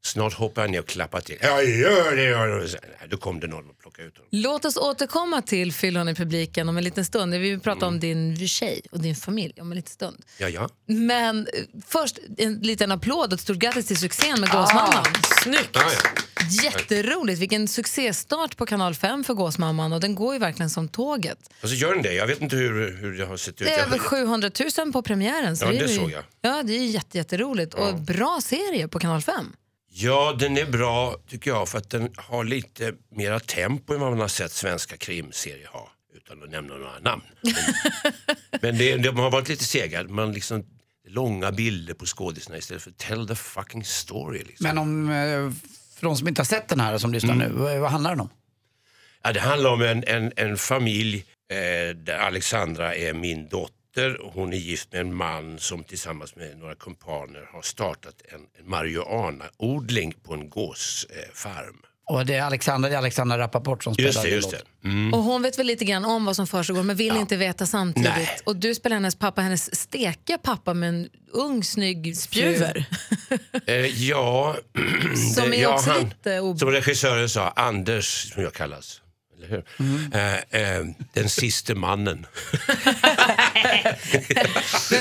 Snart 0.05 0.33
hoppar 0.33 0.61
jag 0.61 0.71
ner 0.71 0.79
och 0.79 0.87
klappar 0.87 1.21
till. 1.21 1.37
Ja, 1.41 1.61
gör 1.61 2.15
det, 2.15 2.23
gör 2.23 2.47
det. 2.59 3.07
Då 3.09 3.17
kom 3.17 3.39
det 3.39 3.47
någon 3.47 3.69
och 3.69 3.79
plockade 3.79 4.07
ut 4.07 4.17
honom. 4.17 4.27
Låt 4.31 4.65
oss 4.65 4.77
återkomma 4.77 5.41
till 5.41 5.73
fyllon 5.73 6.09
i 6.09 6.15
publiken 6.15 6.69
om 6.69 6.77
en 6.77 6.83
liten 6.83 7.05
stund. 7.05 7.33
Vi 7.33 7.37
vill 7.39 7.59
prata 7.59 7.85
om 7.85 7.99
din 7.99 8.47
tjej 8.47 8.81
och 8.91 8.99
din 8.99 9.15
familj 9.15 9.53
om 9.61 9.71
en 9.71 9.75
liten 9.75 9.91
stund. 9.93 10.25
Ja, 10.37 10.49
ja. 10.49 10.69
Men 10.85 11.39
eh, 11.39 11.63
först 11.87 12.19
en 12.37 12.59
liten 12.59 12.91
applåd 12.91 13.27
och 13.27 13.33
ett 13.33 13.39
stort 13.41 13.57
grattis 13.57 13.87
till 13.87 13.97
succén 13.97 14.39
med 14.41 14.49
Gåsmamman. 14.49 15.03
Snyggt! 15.43 15.69
ja, 15.73 15.81
ja. 16.03 16.09
Jätteroligt, 16.63 17.39
vilken 17.41 17.67
succéstart 17.67 18.57
på 18.57 18.65
kanal 18.65 18.95
5 18.95 19.23
för 19.23 19.33
Gåsmamman 19.33 19.93
och 19.93 19.99
den 19.99 20.15
går 20.15 20.33
ju 20.33 20.39
verkligen 20.39 20.69
som 20.69 20.87
tåget. 20.87 21.37
Och 21.63 21.69
så 21.69 21.75
gör 21.75 21.93
den 21.93 22.03
det. 22.03 22.13
Jag 22.13 22.27
vet 22.27 22.41
inte 22.41 22.55
hur, 22.55 22.97
hur 22.97 23.17
det 23.17 23.25
har 23.25 23.37
sett 23.37 23.61
ut. 23.61 23.67
Det 23.67 23.73
är 23.73 23.77
Jag- 23.77 23.87
över 23.87 23.97
700 23.97 24.51
000 24.77 24.91
på 24.93 25.01
premiären. 25.01 25.57
Så 25.57 25.65
Ja, 25.65 25.69
det 25.69 25.75
ju- 25.77 25.87
såg 25.97 26.11
jag. 26.11 26.23
Ja, 26.41 26.63
det 26.63 26.73
är 26.73 26.85
jätte, 26.85 27.17
jätteroligt 27.17 27.73
och 27.73 27.95
bra 27.95 28.39
serie 28.43 28.87
på 28.87 28.99
kanal 28.99 29.21
5. 29.21 29.53
Ja, 29.95 30.35
den 30.39 30.57
är 30.57 30.65
bra 30.65 31.15
tycker 31.29 31.51
jag 31.51 31.69
för 31.69 31.77
att 31.77 31.89
den 31.89 32.09
har 32.17 32.43
lite 32.43 32.93
mera 33.11 33.39
tempo 33.39 33.93
än 33.93 33.99
vad 33.99 34.09
man 34.09 34.19
har 34.19 34.27
sett 34.27 34.51
svenska 34.51 34.97
krimserier 34.97 35.67
ha. 35.67 35.91
Utan 36.15 36.43
att 36.43 36.49
nämna 36.49 36.77
några 36.77 36.99
namn. 36.99 37.23
Men, 37.41 37.53
men 38.61 38.77
det, 38.77 38.97
de 38.97 39.17
har 39.19 39.31
varit 39.31 39.49
lite 39.49 39.63
sega. 39.63 40.03
Man 40.03 40.31
liksom, 40.31 40.65
långa 41.07 41.51
bilder 41.51 41.93
på 41.93 42.05
skådisarna 42.05 42.57
istället 42.57 42.83
för 42.83 42.91
tell 42.91 43.27
the 43.27 43.35
fucking 43.35 43.83
story. 43.83 44.43
Liksom. 44.43 44.63
Men 44.67 44.77
om, 44.77 45.09
eh, 45.09 45.51
för 45.95 46.01
de 46.07 46.15
som 46.17 46.27
inte 46.27 46.39
har 46.41 46.45
sett 46.45 46.67
den 46.67 46.79
här 46.79 46.97
som 46.97 47.13
lyssnar 47.13 47.33
Mm. 47.33 47.47
nu, 47.51 47.53
vad, 47.59 47.77
vad 47.79 47.91
handlar 47.91 48.09
den 48.11 48.19
om? 48.19 48.29
Ja, 49.23 49.33
det 49.33 49.39
handlar 49.39 49.69
om 49.69 49.81
en, 49.81 50.03
en, 50.07 50.31
en 50.35 50.57
familj 50.57 51.25
eh, 51.51 51.95
där 51.95 52.17
Alexandra 52.17 52.95
är 52.95 53.13
min 53.13 53.47
dotter. 53.49 53.75
Och 54.21 54.33
Hon 54.33 54.53
är 54.53 54.57
gift 54.57 54.91
med 54.91 55.01
en 55.01 55.15
man 55.15 55.59
som 55.59 55.83
tillsammans 55.83 56.35
med 56.35 56.57
några 56.57 56.75
kumpaner 56.75 57.49
har 57.53 57.61
startat 57.61 58.21
en, 58.33 58.67
marijuanaodling 58.69 60.13
på 60.23 60.33
en 60.33 60.49
gåsfarm. 60.49 61.77
Och 62.05 62.25
det 62.25 62.35
är 62.35 62.41
är 62.41 62.97
Alexandra 62.97 63.37
Rappaport 63.37 63.83
som 63.83 63.93
spelar 63.93 64.07
Just 64.07 64.21
det, 64.23 64.29
just 64.29 64.51
det. 64.51 64.89
Mm. 64.89 65.13
Och 65.13 65.23
hon 65.23 65.41
vet 65.41 65.59
väl 65.59 65.65
lite 65.65 65.85
grann 65.85 66.05
om 66.05 66.25
vad 66.25 66.35
som 66.35 66.47
försiggår 66.47 66.83
men 66.83 66.95
vill 66.95 67.15
inte 67.15 67.35
veta 67.35 67.65
samtidigt. 67.65 68.09
Nej. 68.15 68.37
Och 68.43 68.55
du 68.55 68.75
spelar 68.75 68.95
hennes 68.95 69.15
pappa, 69.15 69.41
hennes 69.41 69.75
stekiga 69.75 70.37
pappa 70.37 70.73
med 70.73 70.89
en 70.89 71.09
ung 71.31 71.63
snygg 71.63 72.17
Spjuver. 72.17 72.85
Eh, 73.65 74.03
ja, 74.03 74.55
Som 75.35 75.53
är 75.53 75.61
ja, 75.61 75.73
också 75.73 75.89
han, 75.89 76.03
lite 76.03 76.39
ob- 76.39 76.57
Som 76.57 76.71
regissören 76.71 77.29
sa, 77.29 77.49
Anders, 77.49 78.33
som 78.33 78.43
jag 78.43 78.53
kallas. 78.53 79.01
Eller 79.43 79.49
hur? 79.49 79.63
Eh, 80.15 80.77
eh, 80.77 80.85
den 81.13 81.29
siste 81.29 81.75
mannen. 81.75 82.25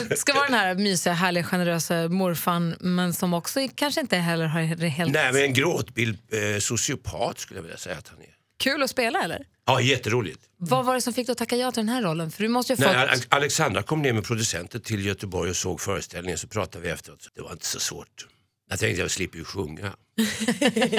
Det 0.08 0.18
ska 0.18 0.32
vara 0.34 0.44
den 0.46 0.54
här 0.54 0.74
mysiga, 0.74 1.12
härliga, 1.12 1.44
generösa 1.44 2.08
morfan 2.08 2.74
men 2.80 3.12
som 3.14 3.34
också 3.34 3.60
kanske 3.74 4.00
inte 4.00 4.16
heller 4.16 4.44
har 4.46 4.76
det 4.76 4.88
helt 4.88 5.12
Nej, 5.12 5.32
men 5.32 5.42
en 5.42 5.52
gråtbild 5.54 6.18
eh, 6.32 6.58
sociopat 6.60 7.38
skulle 7.38 7.58
jag 7.58 7.62
vilja 7.62 7.78
säga 7.78 7.96
att 7.98 8.08
han 8.08 8.18
är. 8.20 8.26
kul 8.58 8.82
att 8.82 8.90
spela 8.90 9.22
eller? 9.22 9.44
Ja, 9.66 9.80
jätteroligt. 9.80 10.40
Vad 10.58 10.84
var 10.84 10.94
det 10.94 11.00
som 11.00 11.12
fick 11.14 11.26
dig 11.26 11.32
att 11.32 11.38
tacka 11.38 11.56
ja 11.56 11.72
till 11.72 11.80
den 11.80 11.88
här 11.88 12.02
rollen? 12.02 12.30
För 12.30 12.42
du 12.42 12.48
måste 12.48 12.72
ju 12.72 12.78
När 12.78 12.86
fått... 12.86 12.96
Alex- 12.96 13.26
Alexandra 13.28 13.82
kom 13.82 14.02
ner 14.02 14.12
med 14.12 14.24
producenter 14.24 14.78
till 14.78 15.06
Göteborg 15.06 15.50
och 15.50 15.56
såg 15.56 15.80
föreställningen 15.80 16.38
så 16.38 16.48
pratade 16.48 16.84
vi 16.84 16.90
efteråt. 16.90 17.28
Det 17.34 17.42
var 17.42 17.52
inte 17.52 17.66
så 17.66 17.80
svårt. 17.80 18.26
Jag 18.72 18.78
tänkte 18.78 19.02
jag 19.02 19.10
slipper 19.10 19.38
ju 19.38 19.44
sjunga. 19.44 19.92
Nej, 20.16 20.24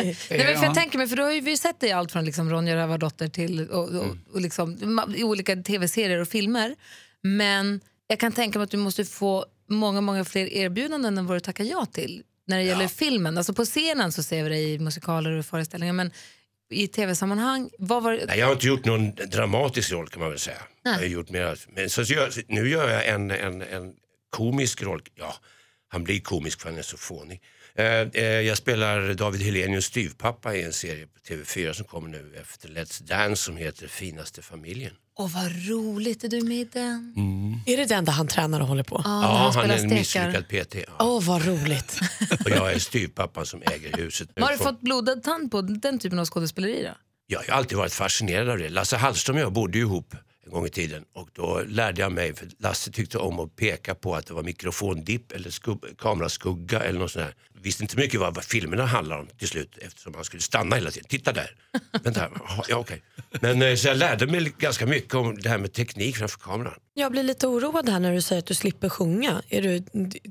men 0.01 0.15
för 0.15 0.36
Ja. 0.36 0.63
jag 0.63 0.75
tänker 0.75 0.98
mig, 0.98 1.08
för 1.08 1.15
då 1.15 1.24
har 1.24 1.32
ju 1.32 1.42
vi 1.42 1.58
sett 1.58 1.80
dig 1.80 1.89
i 1.89 1.94
allt 1.94 2.12
från 2.12 2.25
liksom 2.25 2.50
Ronja 2.50 2.75
Rövardotter 2.75 3.27
till 3.27 3.70
och, 3.70 3.84
och, 3.89 4.03
Mm. 4.06 4.20
och 4.34 4.42
liksom, 4.42 4.77
i 5.15 5.24
olika 5.24 5.56
tv-serier 5.56 6.20
och 6.20 6.27
filmer. 6.27 6.75
Men 7.22 7.82
jag 8.08 8.20
kan 8.20 8.32
tänka 8.32 8.60
mig 8.60 8.63
att 8.63 8.72
du 8.72 8.77
måste 8.77 9.06
få 9.06 9.46
många, 9.70 10.01
många 10.01 10.25
fler 10.25 10.53
erbjudanden 10.53 11.18
än 11.18 11.25
vad 11.25 11.36
du 11.36 11.39
tackar 11.39 11.63
ja 11.63 11.86
till. 11.86 12.24
När 12.48 12.58
det 12.58 12.63
gäller 12.63 12.88
filmen, 12.88 13.38
alltså 13.38 13.53
på 13.53 13.65
scenen 13.65 14.12
så 14.12 14.24
ser 14.24 14.44
vi 14.44 14.50
dig 14.50 14.74
i 14.74 14.80
musikaler 14.80 15.32
och 15.32 15.46
föreställningar 15.46 15.94
men 15.94 16.12
i 16.70 16.88
tv-sammanhang, 16.88 17.70
vad 17.80 18.03
var? 18.03 18.20
Nej, 18.27 18.39
jag 18.39 18.46
har 18.46 18.53
inte 18.53 18.68
gjort 18.68 18.86
någon 18.86 19.15
dramatisk 19.15 19.92
roll 19.92 20.08
kan 20.08 20.20
man 20.22 20.30
väl 20.30 20.39
säga. 20.39 20.58
Jag 20.84 20.92
har 20.94 21.03
gjort 21.03 21.30
mer, 21.30 21.60
men 21.75 21.89
så 21.89 22.01
gör, 22.01 22.32
nu 22.48 22.70
gör 22.70 22.89
jag 22.89 23.08
en, 23.08 23.32
en, 23.32 23.62
en 23.62 23.94
komisk 24.30 24.82
roll. 24.82 25.01
Ja, 25.15 25.36
han 25.88 26.03
blir 26.03 26.20
komisk 26.20 26.62
för 26.62 26.70
han 26.70 26.77
är 26.80 26.82
så 26.84 26.98
fånig. 26.98 27.42
Eh, 27.77 27.86
eh, 27.86 28.24
jag 28.24 28.58
spelar 28.58 29.13
David 29.13 29.42
Helenius 29.42 29.86
styvpappa 29.86 30.56
i 30.56 30.63
en 30.63 30.74
serie 30.74 31.08
på 31.08 31.20
TV4 31.34 31.74
som 31.74 31.86
kommer 31.86 32.10
nu 32.10 32.34
efter 32.42 32.70
Let's 32.70 33.03
Dance 33.03 33.44
som 33.44 33.58
heter 33.58 33.88
Finaste 33.88 34.42
familjen. 34.42 34.94
Åh 35.15 35.32
vad 35.34 35.51
roligt, 35.70 36.24
är 36.24 36.27
du 36.27 36.42
med 36.42 36.58
i 36.58 36.63
den? 36.74 37.13
Är 37.65 37.77
det 37.77 37.86
den 37.86 38.06
där 38.06 38.13
han 38.13 38.27
tränar 38.27 38.62
och 38.62 38.68
håller 38.68 38.84
på? 38.84 38.96
Åh, 38.96 39.01
Ja, 39.06 39.51
han 39.53 39.62
han 39.70 39.72
är 39.72 39.84
en 39.84 39.89
misslyckad 39.89 40.48
PT. 40.48 40.75
Ja. 41.00 41.20
vad 41.24 41.46
roligt. 41.46 42.00
Och 42.46 42.50
jag 42.50 42.74
är 42.74 42.80
styvpappan 42.80 43.46
som 43.46 43.62
äger 43.72 43.98
huset. 43.98 44.30
Har 44.39 44.51
du 44.51 44.58
fått 44.58 44.82
blodad 44.82 45.24
tand 45.24 45.51
på 45.51 45.62
den 45.62 46.00
typen 46.00 46.20
av 46.20 46.25
skådespeleri 46.25 46.84
då? 46.84 46.89
Ja, 47.27 47.42
jag 47.48 47.53
har 47.53 47.58
alltid 47.58 47.77
varit 47.77 47.94
fascinerad 47.94 48.50
av 48.50 48.58
det. 48.58 48.70
Lasse 48.70 48.98
Hallström 48.98 49.36
och 49.36 49.42
jag 49.42 49.53
bodde 49.53 49.77
ju 49.77 49.84
ihop 49.84 50.15
en 50.46 50.51
gång 50.51 50.65
i 50.65 50.70
tiden 50.70 51.03
och 51.15 51.30
då 51.34 51.62
lärde 51.68 52.01
jag 52.01 52.12
mig, 52.12 52.36
för 52.36 52.48
Lasse 52.60 52.92
tyckte 52.92 53.18
om 53.18 53.39
att 53.39 53.56
peka 53.56 53.96
på 53.96 54.15
att 54.15 54.25
det 54.27 54.34
var 54.34 54.44
mikrofondipp 54.44 55.32
eller 55.32 55.50
skub- 55.50 55.98
kameraskugga 55.98 56.80
eller 56.80 57.00
något 57.00 57.12
sånt 57.12 57.25
där. 57.25 57.36
Visste 57.63 57.84
inte 57.84 57.98
mycket 57.98 58.20
vad, 58.20 58.36
vad 58.36 58.43
filmerna 58.43 58.86
handlar 58.86 59.20
om 59.20 59.27
till 59.39 59.48
slut 59.48 59.77
eftersom 59.82 60.13
han 60.15 60.24
skulle 60.24 60.41
stanna 60.41 60.75
hela 60.75 60.91
tiden. 60.91 61.08
Titta 61.10 61.32
där! 61.32 61.55
Vänta, 62.03 62.29
ja, 62.70 62.77
okej. 62.77 63.01
Men 63.41 63.62
eh, 63.62 63.75
så 63.75 63.88
jag 63.88 63.98
lärde 63.98 64.27
mig 64.27 64.53
ganska 64.60 64.86
mycket 64.86 65.13
om 65.13 65.38
det 65.41 65.50
här 65.50 65.58
med 65.58 65.74
teknik 65.74 66.17
framför 66.17 66.39
kameran. 66.39 66.74
Jag 66.96 67.12
blir 67.12 67.24
lite 67.24 67.48
oroad 67.48 67.89
här 67.89 68.00
när 68.00 68.13
du 68.13 68.22
säger 68.22 68.39
att 68.39 68.46
du 68.46 68.53
slipper 68.53 68.89
sjunga. 68.89 69.41
Är 69.50 69.62
du 69.62 69.84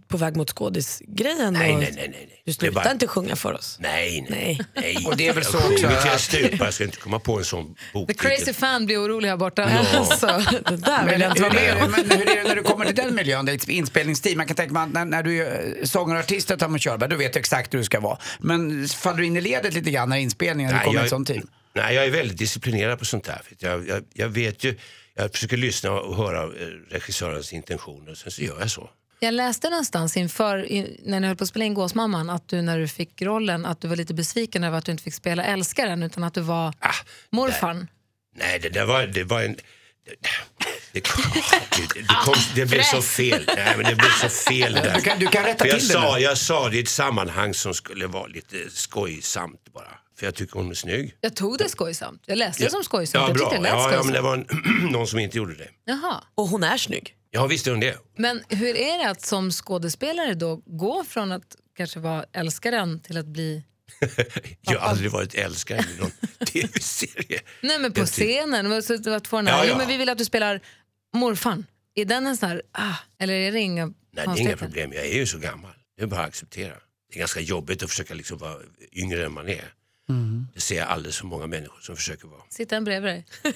på 0.08 0.16
väg 0.16 0.36
mot 0.36 0.50
skådisgrejen? 0.50 1.52
Nej, 1.52 1.76
nej, 1.76 1.78
nej. 1.80 1.92
nej, 1.96 2.08
nej. 2.12 2.42
Du 2.44 2.52
slutar 2.52 2.74
bara- 2.74 2.92
inte 2.92 3.06
sjunga 3.06 3.36
för 3.36 3.52
oss? 3.52 3.76
Nej, 3.80 4.26
nej. 4.30 4.60
Nej. 4.74 4.94
nej. 4.94 5.06
Och 5.06 5.16
det 5.16 5.28
är 5.28 5.32
väl 5.34 5.44
så 5.44 5.56
jag 5.56 5.72
också 5.72 5.84
jag 5.86 6.08
att- 6.08 6.20
stupar, 6.20 6.64
jag 6.64 6.74
ska 6.74 6.84
inte 6.84 6.96
komma 6.96 7.18
på 7.18 7.38
en 7.38 7.44
sån 7.44 7.74
The 7.74 7.80
boktitel. 7.92 8.30
crazy 8.30 8.52
fan 8.52 8.86
blir 8.86 8.98
orolig 9.04 9.28
här 9.28 9.36
borta. 9.36 9.64
Alltså, 9.94 10.26
det 10.68 10.76
där 10.76 11.06
vill 11.10 11.20
jag 11.20 11.30
inte 11.30 11.42
vara 11.42 11.52
med 11.52 11.82
om. 11.82 11.90
men 11.90 12.10
hur 12.18 12.28
är 12.30 12.42
det 12.42 12.48
när 12.48 12.56
du 12.56 12.62
kommer 12.62 12.84
till 12.86 12.94
den 12.94 13.14
miljön, 13.14 13.44
det 13.46 13.52
är 13.52 13.56
ett 13.56 13.68
inspelningsteam. 13.68 14.36
Man 14.36 14.46
kan 14.46 14.56
tänka 14.56 14.72
mig 14.74 14.82
att 14.82 14.92
när, 14.92 15.04
när 15.04 15.22
du 15.22 15.42
är 15.46 15.84
sångare 15.86 16.18
och 16.18 16.24
artist 16.24 16.50
och 16.50 16.58
Tommy 16.58 16.78
Körberg, 16.78 17.08
vet 17.22 17.36
exakt 17.36 17.74
hur 17.74 17.78
du 17.78 17.84
ska 17.84 18.00
vara. 18.00 18.18
Men 18.40 18.88
faller 18.88 19.18
du 19.18 19.26
in 19.26 19.36
i 19.36 19.40
ledet 19.40 19.74
lite 19.74 19.90
grann 19.90 20.08
när 20.08 20.16
inspelningen 20.16 20.72
när 20.74 20.84
kommer 20.84 20.96
jag, 20.96 21.04
ett 21.04 21.10
sånt 21.10 21.28
team? 21.28 21.46
nej, 21.74 21.94
jag 21.94 22.04
är 22.04 22.10
väldigt 22.10 22.38
disciplinerad 22.38 22.98
på 22.98 23.04
sånt 23.04 23.24
där. 23.24 23.40
Jag, 23.58 23.88
jag, 23.88 24.04
jag 24.14 24.28
vet 24.28 24.64
ju, 24.64 24.78
jag 25.14 25.32
försöker 25.32 25.56
lyssna 25.56 25.90
och 25.90 26.16
höra 26.16 26.42
eh, 26.42 26.66
regissörens 26.90 27.52
intentioner, 27.52 28.14
sen 28.14 28.32
så 28.32 28.42
gör 28.42 28.60
jag 28.60 28.70
så. 28.70 28.90
Jag 29.20 29.34
läste 29.34 29.70
någonstans 29.70 30.16
inför, 30.16 30.64
in, 30.64 30.96
när 31.04 31.20
ni 31.20 31.26
höll 31.26 31.36
på 31.36 31.44
att 31.44 31.48
spela 31.48 31.64
in 31.64 31.74
Gåsmamman 31.74 32.30
att 32.30 32.48
du 32.48 32.62
när 32.62 32.78
du 32.78 32.88
fick 32.88 33.22
rollen 33.22 33.66
att 33.66 33.80
du 33.80 33.88
var 33.88 33.96
lite 33.96 34.14
besviken 34.14 34.64
över 34.64 34.78
att 34.78 34.84
du 34.84 34.92
inte 34.92 35.04
fick 35.04 35.14
spela 35.14 35.44
älskaren 35.44 36.02
utan 36.02 36.24
att 36.24 36.34
du 36.34 36.40
var 36.40 36.74
Ah, 36.78 36.94
morfarn. 37.30 37.88
Nej, 38.36 38.58
det 38.58 38.68
där 38.68 38.84
var, 38.86 39.06
det 39.06 39.24
var 39.24 39.42
en... 39.42 39.54
Det, 39.54 40.28
det, 40.92 41.00
det, 41.00 42.00
det, 42.00 42.06
kom, 42.24 42.34
det 42.54 42.66
blev 42.66 42.82
så 42.82 43.02
fel. 43.02 43.44
Nej, 43.56 43.74
men 43.76 43.84
det 43.86 43.94
blev 43.94 44.10
så 44.20 44.28
fel 44.28 44.72
det 44.72 44.80
där. 44.80 44.94
Du 44.94 45.00
kan, 45.00 45.18
du 45.18 45.26
kan 45.26 45.44
rätta 45.44 45.58
För 45.64 45.68
jag, 45.70 45.78
till 45.78 45.88
det 45.88 45.94
sa, 45.94 46.14
nu. 46.16 46.22
jag 46.22 46.38
sa 46.38 46.68
det 46.68 46.76
i 46.76 46.80
ett 46.80 46.88
sammanhang 46.88 47.54
som 47.54 47.74
skulle 47.74 48.06
vara 48.06 48.26
lite 48.26 48.56
skojsamt 48.70 49.72
bara. 49.74 49.98
För 50.18 50.26
jag 50.26 50.34
tycker 50.34 50.54
hon 50.54 50.70
är 50.70 50.74
snygg. 50.74 51.14
Jag 51.20 51.36
tog 51.36 51.58
det 51.58 51.68
skojsamt. 51.68 52.22
Jag 52.26 52.38
läste 52.38 52.64
det 52.64 52.70
som 52.70 52.84
skojsamt. 52.84 53.22
Ja, 53.22 53.28
jag 53.28 53.36
bra. 53.36 53.50
tyckte 53.50 53.56
det 53.56 53.62
lät 53.62 53.72
Ja, 53.72 53.92
ja, 53.92 54.02
men 54.04 54.12
skojsamt. 54.12 54.14
det 54.14 54.20
var 54.20 54.34
en, 54.34 54.90
någon 54.92 55.06
som 55.06 55.18
inte 55.18 55.36
gjorde 55.36 55.54
det. 55.54 55.68
Jaha. 55.84 56.24
Och 56.34 56.48
hon 56.48 56.64
är 56.64 56.76
snygg. 56.76 57.14
Ja, 57.30 57.46
visst 57.46 57.66
är 57.66 57.70
hon 57.70 57.80
det. 57.80 57.96
Men 58.16 58.42
hur 58.48 58.76
är 58.76 58.98
det 59.04 59.10
att 59.10 59.26
som 59.26 59.50
skådespelare 59.50 60.34
då 60.34 60.56
gå 60.66 61.04
från 61.08 61.32
att 61.32 61.56
kanske 61.76 61.98
vara 62.00 62.24
älskaren 62.32 63.00
till 63.00 63.16
att 63.18 63.26
bli... 63.26 63.62
Jag 64.60 64.78
har 64.80 64.88
aldrig 64.88 65.10
varit 65.10 65.34
älskare 65.34 65.78
i 65.96 66.00
någon 66.00 66.10
tv-serie. 66.46 67.40
Nej 67.60 67.78
men 67.78 67.92
på 67.92 68.06
scenen, 68.06 68.72
att 68.72 69.26
få 69.28 69.36
den 69.36 69.46
Ja, 69.46 69.52
ja. 69.52 69.64
Jo, 69.68 69.76
men 69.76 69.88
vi 69.88 69.96
vill 69.96 70.08
att 70.08 70.18
du 70.18 70.24
spelar 70.24 70.60
morfarn. 71.12 71.66
Är 71.94 72.04
den 72.04 72.26
en 72.26 72.36
sån 72.36 72.48
här, 72.48 72.62
ah, 72.72 72.94
eller 73.18 73.34
är 73.34 73.52
det 73.52 73.60
inga 73.60 73.86
Nej, 73.86 73.94
det 74.14 74.20
är 74.22 74.38
inga 74.40 74.56
problem. 74.56 74.92
Jag 74.92 75.06
är 75.06 75.14
ju 75.14 75.26
så 75.26 75.38
gammal. 75.38 75.70
Det 75.96 76.02
är 76.02 76.06
bara 76.06 76.20
att 76.20 76.28
acceptera. 76.28 76.74
Det 77.10 77.14
är 77.16 77.18
ganska 77.18 77.40
jobbigt 77.40 77.82
att 77.82 77.90
försöka 77.90 78.14
liksom 78.14 78.38
vara 78.38 78.56
yngre 78.92 79.24
än 79.26 79.32
man 79.32 79.48
är. 79.48 79.72
Mm. 80.08 80.46
Det 80.54 80.60
ser 80.60 80.76
jag 80.76 80.88
alldeles 80.88 81.18
för 81.18 81.26
många 81.26 81.46
människor 81.46 81.80
som 81.80 81.96
försöker 81.96 82.28
vara. 82.28 82.40
Sitter 82.48 82.76
en 82.76 82.84
bredvid 82.84 83.12
dig? 83.12 83.26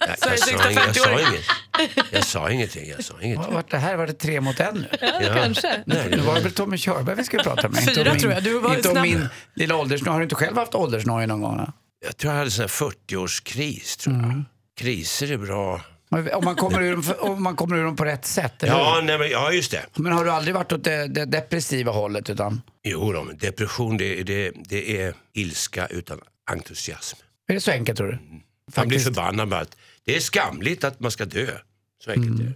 Jag, 0.00 0.16
jag, 0.32 0.38
sa, 0.38 0.50
inget, 0.70 0.74
jag, 0.74 0.96
sa 0.96 1.02
50-åring. 1.10 1.26
inget. 1.26 2.06
jag 2.12 2.24
sa 2.24 2.50
ingenting. 2.50 2.88
Jag 2.88 3.04
sa 3.04 3.14
ingenting. 3.22 3.54
var 3.54 3.64
det 3.70 3.76
här? 3.78 3.96
Var 3.96 4.06
det 4.06 4.12
tre 4.12 4.40
mot 4.40 4.60
en 4.60 4.74
nu? 4.74 4.88
Ja. 5.00 5.34
Kanske. 5.34 5.82
Nej, 5.86 6.08
Nu 6.10 6.16
det 6.16 6.22
var 6.22 6.34
det 6.34 6.40
väl 6.40 6.52
Tommy 6.52 6.78
Körberg 6.78 7.16
vi 7.16 7.24
skulle 7.24 7.42
prata 7.42 7.68
med? 7.68 7.84
Fyra 7.84 8.14
tror 8.14 8.32
jag. 8.32 8.44
Du 8.44 8.58
var 8.58 8.76
Inte 8.76 8.88
om 8.88 8.94
snabb. 8.94 9.04
min 9.06 9.28
lilla 9.54 9.76
åldersnoj. 9.76 10.10
Har 10.12 10.18
du 10.18 10.22
inte 10.22 10.34
själv 10.34 10.56
haft 10.56 10.74
åldersnoj 10.74 11.26
någon 11.26 11.40
gång? 11.40 11.72
jag 12.04 12.16
tror 12.16 12.32
jag 12.32 12.38
hade 12.38 12.50
här 12.50 12.66
40-årskris. 12.68 13.98
Tror 14.00 14.16
jag. 14.16 14.24
Mm. 14.24 14.44
Kriser 14.76 15.32
är 15.32 15.38
bra. 15.38 15.80
Om 16.10 16.44
man 16.44 16.56
kommer 16.56 16.82
ur 16.82 16.96
dem, 16.96 17.04
om 17.18 17.42
man 17.42 17.56
kommer 17.56 17.76
ur 17.76 17.84
dem 17.84 17.96
på 17.96 18.04
rätt 18.04 18.26
sätt? 18.26 18.62
eller 18.62 18.72
hur? 18.72 18.80
Ja, 18.80 19.00
nej, 19.04 19.18
men, 19.18 19.30
ja, 19.30 19.52
just 19.52 19.70
det. 19.70 19.86
Men 19.94 20.12
har 20.12 20.24
du 20.24 20.30
aldrig 20.30 20.54
varit 20.54 20.72
åt 20.72 20.84
det, 20.84 21.06
det 21.06 21.24
depressiva 21.24 21.92
hållet? 21.92 22.30
Utan, 22.30 22.62
Jo, 22.82 23.12
då, 23.12 23.22
men 23.22 23.36
depression 23.36 23.96
det, 23.96 24.22
det, 24.22 24.52
det 24.68 25.00
är 25.02 25.14
ilska 25.32 25.86
utan 25.86 26.20
entusiasm. 26.50 27.18
är 27.48 27.54
det 27.54 27.60
så 27.60 27.70
enkelt 27.70 27.98
tror 27.98 28.08
du? 28.08 28.18
Man 28.76 28.88
blir 28.88 28.98
förbannad 28.98 29.48
med 29.48 29.58
att 29.58 29.76
det 30.04 30.16
är 30.16 30.20
skamligt 30.20 30.84
att 30.84 31.00
man 31.00 31.10
ska 31.10 31.24
dö. 31.24 31.50
Så 32.04 32.10
enkelt 32.10 32.40
är 32.40 32.44
det. 32.44 32.52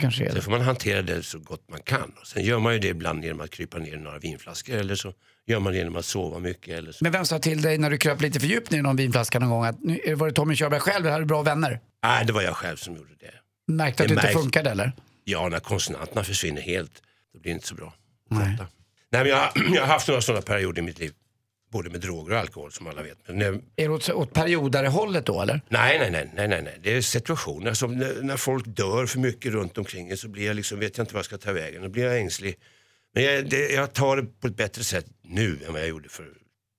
Kanske 0.00 0.22
är 0.24 0.26
Sen 0.26 0.34
det. 0.34 0.42
får 0.42 0.50
man 0.50 0.60
hantera 0.60 1.02
det 1.02 1.22
så 1.22 1.38
gott 1.38 1.70
man 1.70 1.80
kan. 1.82 2.12
Och 2.20 2.26
sen 2.26 2.44
gör 2.44 2.58
man 2.58 2.72
ju 2.72 2.78
det 2.78 2.88
ibland 2.88 3.24
genom 3.24 3.40
att 3.40 3.50
krypa 3.50 3.78
ner 3.78 3.94
i 3.94 3.96
några 3.96 4.18
vinflaskor 4.18 4.74
eller 4.76 4.94
så 4.94 5.12
gör 5.46 5.60
man 5.60 5.72
det 5.72 5.78
genom 5.78 5.96
att 5.96 6.04
sova 6.04 6.38
mycket. 6.38 6.78
Eller 6.78 6.92
så. 6.92 6.98
Men 7.04 7.12
vem 7.12 7.24
sa 7.24 7.38
till 7.38 7.62
dig 7.62 7.78
när 7.78 7.90
du 7.90 7.98
kröp 7.98 8.20
lite 8.20 8.40
för 8.40 8.46
djupt 8.46 8.70
ner 8.70 8.78
i 8.78 8.82
någon 8.82 8.96
vinflaska 8.96 9.38
någon 9.38 9.50
gång 9.50 9.64
att 9.64 9.82
nu, 9.82 10.14
var 10.14 10.26
det 10.26 10.32
Tommy 10.32 10.54
Körberg 10.56 10.80
själv 10.80 11.04
eller 11.04 11.10
hade 11.12 11.24
du 11.24 11.28
bra 11.28 11.42
vänner? 11.42 11.80
Nej, 12.02 12.24
det 12.26 12.32
var 12.32 12.42
jag 12.42 12.56
själv 12.56 12.76
som 12.76 12.96
gjorde 12.96 13.10
det. 13.20 13.72
Märkte 13.72 14.02
att 14.02 14.08
Det 14.08 14.14
det 14.14 14.18
inte 14.18 14.26
märks. 14.26 14.40
funkade 14.42 14.70
eller? 14.70 14.92
Ja, 15.24 15.48
när 15.48 15.58
konsonanterna 15.58 16.24
försvinner 16.24 16.62
helt, 16.62 16.92
då 17.34 17.40
blir 17.40 17.52
det 17.52 17.54
inte 17.54 17.66
så 17.68 17.74
bra. 17.74 17.94
Nej. 18.30 18.56
Nej, 19.10 19.22
men 19.22 19.26
jag, 19.26 19.50
jag 19.74 19.80
har 19.82 19.88
haft 19.88 20.08
några 20.08 20.20
sådana 20.20 20.42
perioder 20.42 20.82
i 20.82 20.84
mitt 20.84 20.98
liv. 20.98 21.12
Både 21.76 21.90
med 21.90 22.00
droger 22.00 22.32
och 22.32 22.38
alkohol 22.40 22.72
som 22.72 22.86
alla 22.86 23.02
vet. 23.02 23.18
Men, 23.28 23.42
eh, 23.42 23.48
Är 23.48 23.60
det 23.76 23.88
åt, 23.88 24.10
åt 24.10 24.32
periodare 24.32 24.86
hållet 24.86 25.26
då 25.26 25.42
eller? 25.42 25.60
nej, 25.68 25.98
nej, 25.98 26.10
nej, 26.10 26.30
nej, 26.34 26.48
nej, 26.48 26.62
nej. 26.62 26.78
Det 26.82 26.96
är 26.96 27.00
situationer 27.00 27.74
som 27.74 27.98
när, 27.98 28.22
när 28.22 28.36
folk 28.36 28.66
dör 28.66 29.06
för 29.06 29.18
mycket 29.18 29.52
runt 29.52 29.78
omkring 29.78 30.10
en 30.10 30.16
så 30.16 30.28
blir 30.28 30.46
jag 30.46 30.56
liksom, 30.56 30.78
vet 30.78 30.96
jag 30.98 31.04
inte 31.04 31.14
vad 31.14 31.18
jag 31.18 31.24
ska 31.24 31.38
ta 31.38 31.52
vägen. 31.52 31.82
Då 31.82 31.88
blir 31.88 32.04
jag 32.04 32.18
ängslig. 32.18 32.58
Men 33.14 33.24
jag, 33.24 33.50
det, 33.50 33.68
jag 33.68 33.92
tar 33.92 34.16
det 34.16 34.40
på 34.40 34.46
ett 34.46 34.56
bättre 34.56 34.84
sätt 34.84 35.06
nu 35.22 35.60
än 35.66 35.72
vad 35.72 35.82
jag 35.82 35.88
gjorde 35.88 36.08
för 36.08 36.28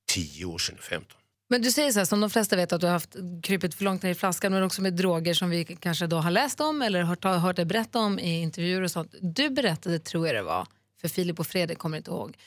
10 0.10 0.46
år 0.46 0.58
sedan, 0.58 0.78
15. 0.82 1.18
Men 1.50 1.62
du 1.62 1.72
säger 1.72 1.92
så 1.92 2.00
här, 2.00 2.06
som 2.06 2.22
de 2.22 2.30
flesta 2.30 2.56
vet 2.56 2.74
att 2.74 2.82
du 2.82 2.88
har 2.88 2.94
haft 2.94 3.16
krypit 3.44 3.76
för 3.76 3.84
långt 3.84 4.04
ner 4.04 4.12
i 4.12 4.16
flaskan 4.16 4.52
men 4.52 4.64
också 4.64 4.82
med 4.82 4.94
droger 4.94 5.34
som 5.34 5.50
vi 5.50 5.66
kanske 5.66 6.08
då 6.08 6.18
har 6.18 6.32
läst 6.32 6.60
om 6.60 6.82
eller 6.82 7.02
hört, 7.02 7.24
hört 7.24 7.56
dig 7.56 7.66
berätta 7.66 8.00
om 8.00 8.20
i 8.20 8.42
intervjuer 8.42 8.82
och 8.82 8.92
sånt. 8.92 9.16
Du 9.22 9.50
berättade, 9.50 10.00
tror 10.00 10.28
jag 10.28 10.36
det 10.36 10.44
var, 10.44 10.68
för 11.02 11.08
Filip 11.08 11.40
och 11.40 11.48
Fredrik 11.48 11.78
kommer 11.78 11.98
inte 11.98 12.12
ihåg, 12.12 12.38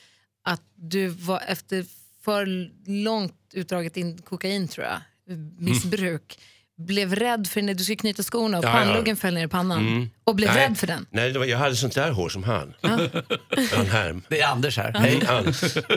att 0.43 0.63
du 0.75 1.07
var 1.09 1.43
efter 1.47 1.85
för 2.25 2.71
långt 3.05 3.35
utdraget 3.53 3.97
in 3.97 4.19
kokain 4.23 4.69
tror 4.69 4.87
jag, 4.87 5.01
missbruk, 5.59 6.39
blev 6.79 7.15
rädd 7.15 7.47
för 7.47 7.63
när 7.63 7.75
du 7.75 7.85
skulle 7.85 7.97
knyta 7.97 8.23
skorna 8.23 8.59
och 8.59 8.65
Ja, 8.65 8.69
ja. 8.69 8.73
pannluggen 8.75 9.17
föll 9.17 9.35
ner 9.35 9.45
i 9.45 9.49
pannan 9.49 10.11
och 10.25 10.35
blev 10.35 10.55
Nej. 10.55 10.69
rädd 10.69 10.79
för 10.79 10.87
den. 10.87 11.07
Nej, 11.11 11.33
det 11.33 11.39
var, 11.39 11.47
jag 11.47 11.59
hade 11.59 11.77
sånt 11.77 11.95
där 11.95 12.11
hår 12.11 12.29
som 12.29 12.43
han. 12.45 12.75
Han 12.81 13.87
här. 13.87 14.21
Det 14.29 14.41
är 14.41 14.47
Anders 14.49 14.77
här. 14.77 14.93
Hej, 14.93 15.21
han. 15.27 15.47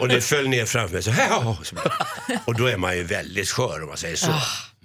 Och 0.01 0.07
det 0.07 0.21
föll 0.21 0.47
ner 0.47 0.65
framför 0.65 0.93
mig. 0.93 1.03
Så 1.03 1.11
här, 1.11 1.27
ja, 1.29 1.57
så- 1.63 1.75
och 2.45 2.57
då 2.57 2.65
är 2.65 2.77
man 2.77 2.97
ju 2.97 3.03
väldigt 3.03 3.49
skör 3.49 3.81
om 3.81 3.87
man 3.87 3.97
säger 3.97 4.15
så. 4.15 4.31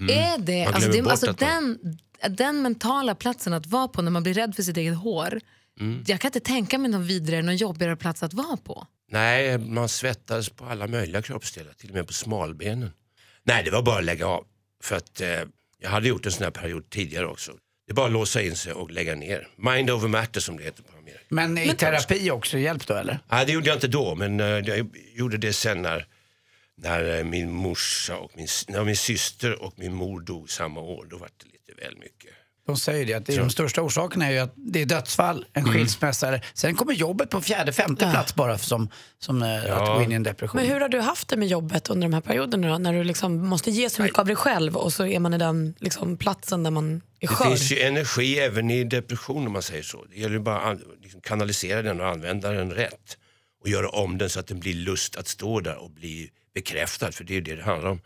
Är 0.08 0.38
det, 0.38 0.64
Man 0.64 0.74
alltså, 0.74 0.90
det 0.90 1.00
alltså 1.10 1.30
att 1.30 1.40
man- 1.40 1.78
den, 2.22 2.36
den 2.36 2.62
mentala 2.62 3.14
platsen 3.14 3.52
att 3.52 3.66
vara 3.66 3.88
på 3.88 4.02
när 4.02 4.10
man 4.10 4.22
blir 4.22 4.34
rädd 4.34 4.54
för 4.56 4.62
sitt 4.62 4.76
eget 4.76 4.96
hår. 4.96 5.40
Mm. 5.80 6.04
Jag 6.06 6.20
kan 6.20 6.28
inte 6.28 6.40
tänka 6.40 6.78
mig 6.78 6.90
någon 6.90 7.06
vidare, 7.06 7.42
någon 7.42 7.56
jobbigare 7.56 7.96
plats 7.96 8.22
att 8.22 8.34
vara 8.34 8.56
på. 8.56 8.86
Nej, 9.10 9.58
man 9.58 9.88
svettades 9.88 10.48
på 10.48 10.64
alla 10.64 10.86
möjliga 10.86 11.22
kroppsdelar, 11.22 11.72
till 11.72 11.88
och 11.88 11.96
med 11.96 12.06
på 12.06 12.12
smalbenen. 12.12 12.90
Nej, 13.42 13.64
det 13.64 13.70
var 13.70 13.82
bara 13.82 13.98
att 13.98 14.04
lägga 14.04 14.26
av. 14.26 14.46
För 14.82 14.96
att 14.96 15.20
eh, 15.20 15.42
jag 15.78 15.90
hade 15.90 16.08
gjort 16.08 16.26
en 16.26 16.32
sån 16.32 16.44
här 16.44 16.50
period 16.50 16.90
tidigare 16.90 17.26
också. 17.26 17.52
Det 17.86 17.92
är 17.92 17.94
bara 17.94 18.06
att 18.06 18.12
låsa 18.12 18.42
in 18.42 18.56
sig 18.56 18.72
och 18.72 18.90
lägga 18.90 19.14
ner. 19.14 19.48
Mind 19.56 19.90
over 19.90 20.08
matter 20.08 20.40
som 20.40 20.56
det 20.56 20.64
heter 20.64 20.82
på 20.82 20.98
Amerika. 20.98 21.20
Men 21.28 21.58
i 21.58 21.68
terapi 21.74 22.30
också 22.30 22.58
hjälp 22.58 22.86
då 22.86 22.94
eller? 22.94 23.18
Nej, 23.30 23.46
det 23.46 23.52
gjorde 23.52 23.66
jag 23.66 23.76
inte 23.76 23.88
då, 23.88 24.14
men 24.14 24.40
eh, 24.40 24.46
jag 24.46 24.88
gjorde 25.14 25.36
det 25.36 25.52
sen 25.52 25.82
när, 25.82 26.06
när 26.76 27.18
eh, 27.18 27.24
min 27.24 27.52
morsa 27.52 28.16
och 28.16 28.30
min, 28.34 28.48
när 28.68 28.84
min 28.84 28.96
syster 28.96 29.62
och 29.62 29.74
min 29.76 29.94
mor 29.94 30.20
dog 30.20 30.50
samma 30.50 30.80
år. 30.80 31.06
Då 31.10 31.16
var 31.16 31.28
det 31.36 31.44
lite 31.44 31.84
väl 31.84 31.96
mycket. 31.96 32.30
De 32.68 32.76
säger 32.76 33.06
det 33.06 33.14
att 33.14 33.26
det 33.26 33.34
är 33.34 33.38
de 33.38 33.50
största 33.50 33.82
orsakerna 33.82 34.26
är 34.26 34.30
ju 34.30 34.38
att 34.38 34.52
det 34.56 34.82
är 34.82 34.86
dödsfall, 34.86 35.46
en 35.52 35.62
Mm. 35.62 35.74
skilsmässa. 35.74 36.40
Sen 36.54 36.74
kommer 36.74 36.92
jobbet 36.92 37.30
på 37.30 37.40
fjärde, 37.40 37.72
femte 37.72 38.10
plats 38.10 38.34
bara 38.34 38.58
som, 38.58 38.88
som 39.18 39.42
eh, 39.42 39.76
att 39.76 39.88
gå 39.96 40.02
in 40.02 40.12
i 40.12 40.14
en 40.14 40.22
depression. 40.22 40.60
Men 40.60 40.70
hur 40.70 40.80
har 40.80 40.88
du 40.88 41.00
haft 41.00 41.28
det 41.28 41.36
med 41.36 41.48
jobbet 41.48 41.90
under 41.90 42.08
de 42.08 42.14
här 42.14 42.20
perioderna 42.20 42.68
då? 42.68 42.78
När 42.78 42.92
du 42.92 43.04
liksom 43.04 43.46
måste 43.48 43.70
ge 43.70 43.90
så 43.90 44.02
mycket 44.02 44.18
av 44.18 44.26
dig 44.26 44.36
själv 44.36 44.76
och 44.76 44.92
så 44.92 45.06
är 45.06 45.18
man 45.18 45.34
i 45.34 45.38
den 45.38 45.74
liksom, 45.78 46.16
platsen 46.16 46.62
där 46.62 46.70
man 46.70 46.94
är 46.94 47.00
Det 47.20 47.26
skör. 47.26 47.44
finns 47.44 47.72
ju 47.72 47.78
energi 47.80 48.38
även 48.38 48.70
i 48.70 48.84
depression 48.84 49.46
om 49.46 49.52
man 49.52 49.62
säger 49.62 49.82
så. 49.82 50.04
Det 50.04 50.20
gäller 50.20 50.34
ju 50.34 50.40
bara 50.40 50.60
att 50.60 50.78
liksom 51.02 51.20
kanalisera 51.20 51.82
den 51.82 52.00
och 52.00 52.06
använda 52.08 52.50
den 52.50 52.72
rätt. 52.72 53.16
Och 53.62 53.68
göra 53.68 53.88
om 53.88 54.18
den 54.18 54.30
så 54.30 54.40
att 54.40 54.46
den 54.46 54.60
blir 54.60 54.74
lust 54.74 55.16
att 55.16 55.28
stå 55.28 55.60
där 55.60 55.76
och 55.76 55.90
bli 55.90 56.30
bekräftad. 56.54 57.12
För 57.12 57.24
det 57.24 57.32
är 57.32 57.34
ju 57.34 57.40
det 57.40 57.56
det 57.56 57.62
handlar 57.62 57.90
om. 57.90 58.00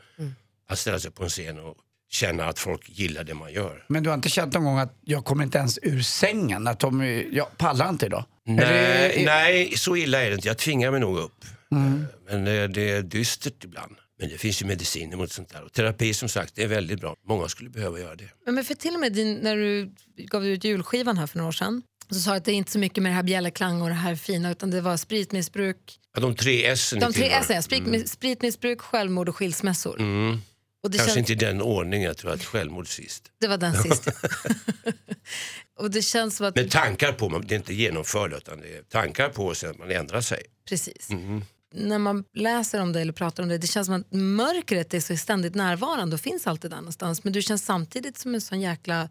Att 0.69 0.79
ställa 0.79 0.99
sig 0.99 1.11
på 1.11 1.23
en 1.25 1.29
scen 1.31 1.59
och 1.59 1.75
känna 2.13 2.45
att 2.45 2.59
folk 2.59 2.83
gillar 2.89 3.25
det 3.25 3.35
man 3.35 3.53
gör. 3.53 3.85
Men 3.89 4.03
du 4.03 4.11
har 4.11 4.15
inte 4.15 4.29
känt 4.29 4.55
någon 4.55 4.65
gång 4.65 4.79
att 4.79 4.99
jag 5.05 5.25
kommer 5.25 5.45
inte 5.45 5.59
ens 5.59 5.79
ur 5.83 6.03
sängen? 6.03 6.67
Att 6.67 6.81
de, 6.81 7.03
jag 7.33 7.59
pallar 7.59 7.89
inte 7.89 8.07
idag? 8.07 8.25
Nej, 8.47 8.65
Eller- 8.65 9.25
nej, 9.25 9.73
så 9.77 9.97
illa 9.97 10.23
är 10.23 10.29
det 10.31 10.35
inte. 10.35 10.49
Jag 10.49 10.59
tvingar 10.59 10.91
mig 10.91 11.01
nog 11.01 11.19
upp. 11.19 11.45
Mm. 11.73 12.05
Men 12.31 12.47
eh, 12.47 12.69
det 12.69 12.91
är 12.91 13.03
dystert 13.03 13.65
ibland. 13.65 13.97
Men 14.21 14.29
det 14.29 14.39
finns 14.39 14.63
ju 14.63 14.67
mediciner 14.67 15.17
mot 15.17 15.33
sånt 15.33 15.49
där. 15.49 15.63
Och 15.65 15.73
terapi 15.73 16.15
som 16.15 16.29
sagt, 16.29 16.55
det 16.55 16.63
är 16.63 16.67
väldigt 16.69 17.01
bra. 17.01 17.15
Många 17.29 17.49
skulle 17.49 17.71
behöva 17.71 17.99
göra 18.01 18.15
det. 18.17 18.29
Men- 18.47 18.65
för 18.65 18.75
till 18.75 18.95
och 18.95 19.01
med 19.01 19.13
din, 19.13 19.35
när 19.35 19.57
du 19.57 19.95
gav 20.17 20.47
ut 20.47 20.65
julskivan 20.65 21.19
här 21.19 21.27
för 21.27 21.39
några 21.39 21.49
år 21.49 21.53
sedan 21.53 21.83
så 22.11 22.19
sa 22.21 22.35
att 22.37 22.45
det 22.45 22.53
är 22.53 22.55
inte 22.55 22.71
så 22.71 22.79
mycket 22.79 23.03
med 23.03 23.13
det 23.13 23.17
här 23.17 23.23
bjällerklang 23.23 23.83
och 23.83 23.89
det 23.89 23.95
här 23.95 24.15
fina 24.17 24.51
utan 24.51 24.71
det 24.71 24.81
var 24.81 24.97
spritmissbruk. 24.97 25.77
Ja, 26.15 26.21
de 26.21 26.35
tre 26.37 26.67
S 26.67 26.95
De 27.01 27.13
tre 27.13 27.29
S, 27.31 27.65
sprit, 27.65 28.09
spritmissbruk, 28.09 28.81
självmord 28.81 29.29
och 29.29 29.37
skilsmässor. 29.37 30.01
Mm. 30.01 30.39
Och 30.83 30.91
det, 30.91 30.99
Kanske 30.99 31.15
känns, 31.15 31.31
inte 31.31 31.33
i 31.45 31.47
den 31.47 31.63
ordningen, 31.63 32.07
jag 32.07 32.17
tror 32.17 32.31
att 32.33 32.45
självmord 32.45 32.89
sist. 32.89 33.31
det 33.41 33.49
var 33.49 33.57
den 33.59 33.83
sista. 33.83 34.13
och 35.79 35.91
det 35.91 36.03
känns 36.03 36.37
som 36.37 36.47
att... 36.47 36.57
Men 36.57 36.69
tankar 36.69 37.13
på, 37.13 37.29
man- 37.29 37.45
det 37.47 37.55
är 37.55 37.57
inte 37.57 37.75
genomförda 37.75 38.37
utan 38.37 38.61
det 38.61 38.77
är 38.77 38.83
tankar 38.83 39.29
på 39.29 39.55
sen 39.55 39.71
att 39.71 39.79
man 39.79 39.91
ändrar 39.91 40.21
sig. 40.21 40.43
Precis. 40.69 41.09
Mhm. 41.11 41.45
När 41.75 41.99
man 41.99 42.25
läser 42.35 42.81
om 42.81 42.93
det 42.93 43.01
eller 43.01 43.13
pratar 43.13 43.43
om 43.43 43.49
det, 43.49 43.59
det 43.59 43.67
känns 43.67 43.87
som 43.87 43.95
att 43.95 44.13
mörkret 44.13 44.95
är 44.95 45.01
så 45.01 45.17
ständigt 45.17 45.55
närvarande 45.55 46.15
och 46.15 46.21
finns 46.21 46.47
alltid 46.47 46.71
där 46.71 46.77
någonstans. 46.77 47.25
Men 47.25 47.33
du 47.33 47.43
känns 47.43 47.65
samtidigt 47.65 48.19
som 48.19 48.35
en 48.35 48.41
sån 48.41 48.61
jäkla 48.61 49.09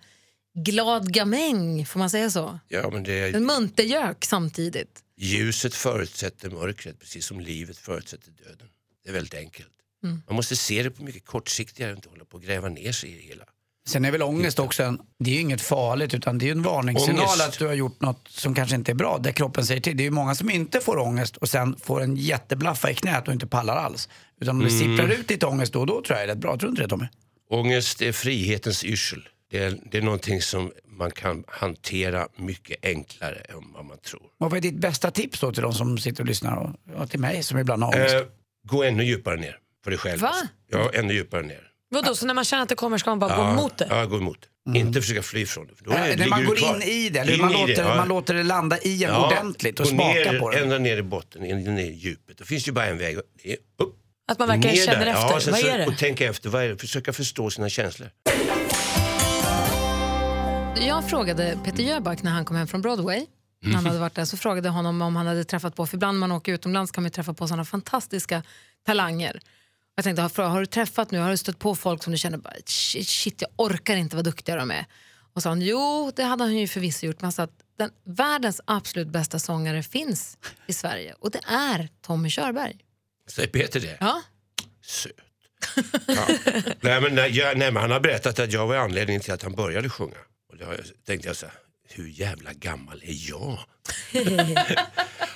glad 0.56 1.14
gamäng, 1.14 1.86
får 1.86 2.00
man 2.00 2.10
säga 2.10 2.30
så? 2.30 2.60
Ja, 2.68 2.90
men 2.90 3.04
det 3.04 3.14
är, 3.20 3.34
En 3.36 3.46
muntergök 3.46 4.26
samtidigt. 4.26 5.00
ljuset 5.18 5.76
förutsätter 5.76 6.50
mörkret 6.50 7.00
precis 7.00 7.26
som 7.26 7.40
livet 7.40 7.78
förutsätter 7.78 8.32
döden. 8.32 8.68
Det 9.04 9.10
är 9.10 9.14
väldigt 9.14 9.34
enkelt. 9.36 9.70
Mm. 10.04 10.22
Man 10.28 10.36
måste 10.36 10.56
se 10.56 10.84
det 10.84 10.92
på 10.92 11.04
mycket 11.04 11.26
kortsiktigare 11.26 11.92
och 11.92 11.98
inte 11.98 12.10
hålla 12.10 12.26
på 12.26 12.36
och 12.38 12.44
gräva 12.44 12.70
ner 12.70 12.92
sig 12.92 13.10
i 13.12 13.16
det 13.16 13.22
hela. 13.28 13.44
Sen 13.88 14.06
är 14.06 14.12
väl 14.12 14.22
ångest 14.24 14.60
också 14.60 14.84
en, 14.84 15.00
det 15.20 15.30
är 15.32 15.36
ju 15.36 15.42
inget 15.42 15.62
farligt 15.62 16.14
utan 16.14 16.38
det 16.38 16.46
är 16.46 16.48
ju 16.48 16.52
en 16.52 16.62
varningssignal 16.64 17.20
Ångest. 17.26 17.42
att 17.48 17.60
du 17.60 17.68
har 17.68 17.74
gjort 17.74 18.02
något 18.02 18.28
som 18.28 18.56
kanske 18.56 18.76
inte 18.76 18.92
är 18.92 18.96
bra. 18.96 19.18
Där 19.18 19.32
kroppen 19.32 19.66
säger 19.66 19.82
till. 19.82 19.98
Det 19.98 20.04
är 20.04 20.06
ju 20.06 20.12
många 20.12 20.36
som 20.36 20.50
inte 20.50 20.80
får 20.80 20.98
ångest 21.00 21.38
och 21.38 21.50
sen 21.50 21.76
får 21.82 22.02
en 22.02 22.16
jätteblaffa 22.16 22.92
i 22.92 22.96
knät 22.96 23.28
och 23.28 23.34
inte 23.34 23.48
pallar 23.48 23.76
alls. 23.76 24.10
Utan 24.42 24.56
om 24.56 24.64
det 24.64 24.70
Mm. 24.74 24.80
sipprar 24.98 25.20
ut 25.20 25.30
lite 25.30 25.46
ångest 25.46 25.74
då 25.74 25.80
och 25.80 25.88
då 25.88 26.02
tror 26.02 26.18
jag 26.20 26.24
är 26.24 26.28
rätt 26.28 26.38
bra. 26.38 26.58
Tror 26.58 26.68
du 26.68 26.72
inte 26.72 26.82
det 26.82 26.88
Tommy? 26.88 27.06
Ångest 27.50 28.02
är 28.02 28.12
frihetens 28.12 28.84
yrsel. 28.84 29.28
Det 29.52 29.58
är, 29.64 29.78
det 29.92 29.98
är 29.98 30.02
någonting 30.02 30.42
som 30.42 30.72
man 30.88 31.12
kan 31.12 31.44
hantera 31.48 32.28
mycket 32.36 32.86
enklare 32.86 33.36
än 33.36 33.74
vad 33.74 33.86
man 33.86 33.98
tror. 33.98 34.22
Vad 34.38 34.54
är 34.54 34.62
ditt 34.62 34.78
bästa 34.78 35.12
tips 35.12 35.40
då 35.40 35.52
till 35.52 35.64
de 35.64 35.74
som 35.74 35.98
sitter 35.98 36.24
och 36.24 36.28
lyssnar 36.28 36.56
och, 36.56 37.02
och 37.02 37.10
till 37.10 37.20
mig 37.20 37.44
som 37.44 37.58
ibland 37.58 37.84
har 37.84 37.96
ångest? 37.96 38.16
Eh, 38.16 38.22
gå 38.64 38.84
ännu 38.84 39.04
djupare 39.04 39.36
ner 39.40 39.58
på 39.84 39.90
dig 39.90 40.00
själv. 40.00 40.22
Va? 40.22 40.34
Ja, 40.72 40.92
ännu 40.94 41.14
djupare 41.14 41.42
ner. 41.42 41.68
Vadå, 41.90 42.16
så 42.16 42.26
när 42.26 42.34
man 42.34 42.44
känner 42.44 42.64
att 42.64 42.70
det 42.70 42.76
kommer 42.76 42.98
ska 42.98 43.10
man 43.10 43.20
bara 43.20 43.36
gå 43.36 43.42
ja, 43.42 43.52
emot 43.52 43.78
det? 43.78 43.88
Ja, 43.90 44.06
gå 44.06 44.18
emot 44.18 44.38
det. 44.66 44.80
Inte 44.80 45.02
försöka 45.02 45.24
fly 45.24 45.46
från 45.46 45.68
det. 45.68 45.76
För 45.76 45.84
då 45.86 45.92
Äh, 45.92 45.98
är, 46.02 46.08
när 46.08 46.16
ligger 46.18 46.30
man 46.30 46.46
går 46.46 46.56
kvar. 46.56 46.76
in 46.76 46.82
i 46.82 47.10
det, 47.10 47.20
eller 47.20 47.34
In 47.34 47.42
man, 47.42 47.52
i 47.52 47.54
låter, 47.54 47.68
det, 47.76 47.82
ja. 47.90 47.96
man 47.96 48.08
låter 48.08 48.34
det 48.34 48.44
landa 48.44 48.78
i 48.80 49.04
en 49.04 49.16
ordentligt 49.16 49.80
och 49.80 49.86
gå 49.86 49.90
smaka 49.90 50.32
ner, 50.32 50.40
på 50.40 50.50
det. 50.52 50.60
Ända 50.60 50.78
ner 50.78 50.98
i 50.98 51.02
botten, 51.02 51.42
ner 51.42 51.80
i 51.80 51.94
djupet. 51.94 52.38
Det 52.38 52.46
finns 52.46 52.68
ju 52.68 52.72
bara 52.72 52.86
en 52.86 52.98
väg. 52.98 53.18
Det 53.44 53.52
är 53.52 53.58
upp. 53.80 53.96
Att 54.32 54.40
man 54.40 54.48
verkligen 54.48 54.76
ner 54.76 54.86
känner 54.86 55.06
där. 55.06 55.12
efter. 55.12 55.22
Ja, 55.34 55.40
sen 55.40 55.52
Vad 55.54 55.62
så, 55.62 55.68
är 55.68 55.78
det? 55.78 55.86
Och 55.88 55.98
tänka 55.98 56.26
efter. 56.26 56.50
Vad 56.50 56.64
är 56.64 56.70
det? 56.70 56.78
Försöka 56.78 57.14
förstå 57.14 57.50
sina 57.50 57.70
känslor. 57.70 58.10
Jag 60.88 61.10
frågade 61.10 61.58
Peter 61.66 61.84
Jöback 61.84 62.24
när 62.24 62.32
han 62.32 62.46
kom 62.46 62.56
hem 62.58 62.68
från 62.68 62.82
Broadway. 62.82 63.26
När 63.64 63.74
han 63.76 63.86
hade 63.86 64.00
varit 64.00 64.16
där, 64.16 64.26
så 64.26 64.38
frågade 64.38 64.70
honom 64.70 65.02
om 65.02 65.16
han 65.16 65.28
hade 65.28 65.44
träffat 65.44 65.76
på, 65.76 65.86
för 65.86 65.96
ibland 65.98 66.20
när 66.20 66.28
man 66.28 66.38
åker 66.38 66.54
utomlands 66.54 66.92
kan 66.92 67.04
man 67.04 67.08
ju 67.08 67.12
träffa 67.12 67.34
på 67.34 67.48
sådana 67.48 67.66
fantastiska 67.66 68.44
talanger. 68.86 69.40
Jag 69.96 70.04
tänkte, 70.04 70.22
har, 70.22 70.44
har 70.44 70.60
du 70.60 70.66
träffat 70.66 71.12
nu, 71.12 71.20
har 71.20 71.32
du 71.32 71.38
stött 71.38 71.60
på 71.60 71.76
folk 71.76 72.04
som 72.04 72.12
du 72.12 72.18
känner 72.18 72.38
bara, 72.38 72.54
shit, 72.66 73.42
jag 73.42 73.50
orkar 73.56 73.96
inte 73.96 74.16
vad 74.16 74.26
duktiga 74.26 74.56
de 74.56 74.72
är. 74.72 74.86
Och 75.34 75.44
sa 75.44 75.50
han, 75.50 75.62
jo 75.62 76.12
det 76.16 76.24
hade 76.24 76.44
han 76.44 76.58
ju 76.58 76.68
förvisso 76.68 77.06
gjort, 77.06 77.22
men 77.22 77.26
han 77.26 77.32
sa 77.32 77.44
att 77.44 77.64
den, 77.78 77.92
världens 78.06 78.62
absolut 78.66 79.08
bästa 79.08 79.40
sångare 79.40 79.84
finns 79.84 80.38
i 80.68 80.74
Sverige 80.74 81.14
och 81.20 81.32
det 81.32 81.42
är 81.48 81.90
Tommy 82.02 82.30
Körberg. 82.30 82.78
Säger 83.30 83.50
Peter 83.50 83.80
det? 83.80 83.98
Ja. 84.00 84.22
Söt. 84.86 85.12
Ja. 86.08 86.28
nej, 86.82 87.02
men, 87.02 87.16
nej, 87.16 87.32
jag, 87.32 87.58
nej, 87.58 87.72
men 87.72 87.82
han 87.82 87.92
har 87.92 88.00
berättat 88.00 88.40
att 88.40 88.54
jag 88.54 88.68
var 88.68 88.76
anledningen 88.76 89.22
till 89.22 89.34
att 89.34 89.44
han 89.44 89.56
började 89.56 89.90
sjunga. 89.90 90.18
Och 90.52 90.58
då 90.58 90.66
tänkte 91.06 91.28
jag 91.28 91.36
så 91.38 91.46
här, 91.46 91.56
hur 91.90 92.08
jävla 92.08 92.54
gammal 92.54 93.02
är 93.06 93.30
jag? 93.30 93.60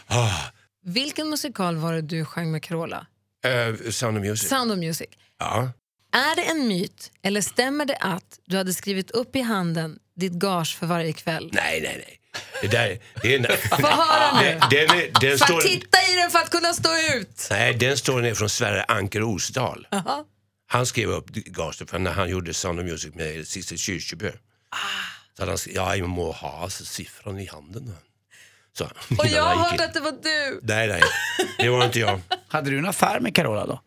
ah, 0.07 0.51
Vilken 0.83 1.29
musikal 1.29 1.77
var 1.77 1.93
det 1.93 2.01
du 2.01 2.25
sjöng 2.25 2.51
med 2.51 2.63
Carola? 2.63 3.07
Eh, 3.45 3.91
Sound 3.91 4.17
of 4.17 4.23
Music. 4.23 4.49
Sound 4.49 4.71
of 4.71 4.77
Music. 4.77 5.07
Ja. 5.39 5.71
Är 6.13 6.35
det 6.35 6.41
en 6.41 6.67
myt 6.67 7.11
eller 7.23 7.41
stämmer 7.41 7.85
det 7.85 7.95
att 7.95 8.39
du 8.45 8.57
hade 8.57 8.73
skrivit 8.73 9.11
upp 9.11 9.35
i 9.35 9.41
handen 9.41 9.99
ditt 10.15 10.33
gage 10.33 10.77
för 10.77 10.85
varje 10.87 11.13
kväll? 11.13 11.49
Nej, 11.53 11.81
nej, 11.81 12.05
nej. 12.07 12.19
Det 12.61 12.67
där, 12.67 12.99
det 13.21 13.35
är, 13.35 13.57
Få 13.81 13.87
höra 13.87 14.41
nu! 14.41 14.59
den, 14.71 14.87
den, 14.97 15.11
den 15.21 15.39
står, 15.39 15.61
titta 15.61 15.97
i 16.13 16.15
den 16.15 16.31
för 16.31 16.39
att 16.39 16.49
kunna 16.49 16.73
stå 16.73 16.89
ut! 17.15 17.47
nej, 17.49 17.73
den 17.73 17.97
står 17.97 18.21
ner 18.21 18.33
från 18.33 18.49
Sverre 18.49 18.83
Anker 18.83 19.23
Osdal. 19.23 19.87
Jaha. 19.91 20.23
Han 20.67 20.85
skrev 20.85 21.09
upp 21.09 21.27
gaget 21.29 21.89
för 21.89 21.99
när 21.99 22.11
han 22.11 22.29
gjorde 22.29 22.53
Sound 22.53 22.79
of 22.79 22.85
Music 22.85 23.15
med 23.15 23.47
Sissel 23.47 23.77
Kyrkjebø. 23.77 24.31
Så 25.35 25.41
hade 25.41 25.51
han 25.51 25.57
skrivit, 25.57 25.77
ja, 25.77 25.95
jag 25.95 26.09
må 26.09 26.31
ha 26.31 26.63
alltså, 26.63 26.85
siffran 26.85 27.39
i 27.39 27.45
handen. 27.45 27.95
Så, 28.77 28.85
Och 29.17 29.27
jag 29.31 29.43
har 29.43 29.55
hört 29.55 29.81
att 29.81 29.93
det 29.93 29.99
var 29.99 30.11
du. 30.11 30.59
Nej, 30.63 30.88
nej, 30.88 31.01
det 31.58 31.69
var 31.69 31.86
inte 31.86 31.99
jag. 31.99 32.21
Hade 32.56 32.70
du 32.70 32.78
en 32.78 32.86
affär 32.86 33.20
med 33.20 33.36
Carola 33.36 33.65
då? 33.65 33.82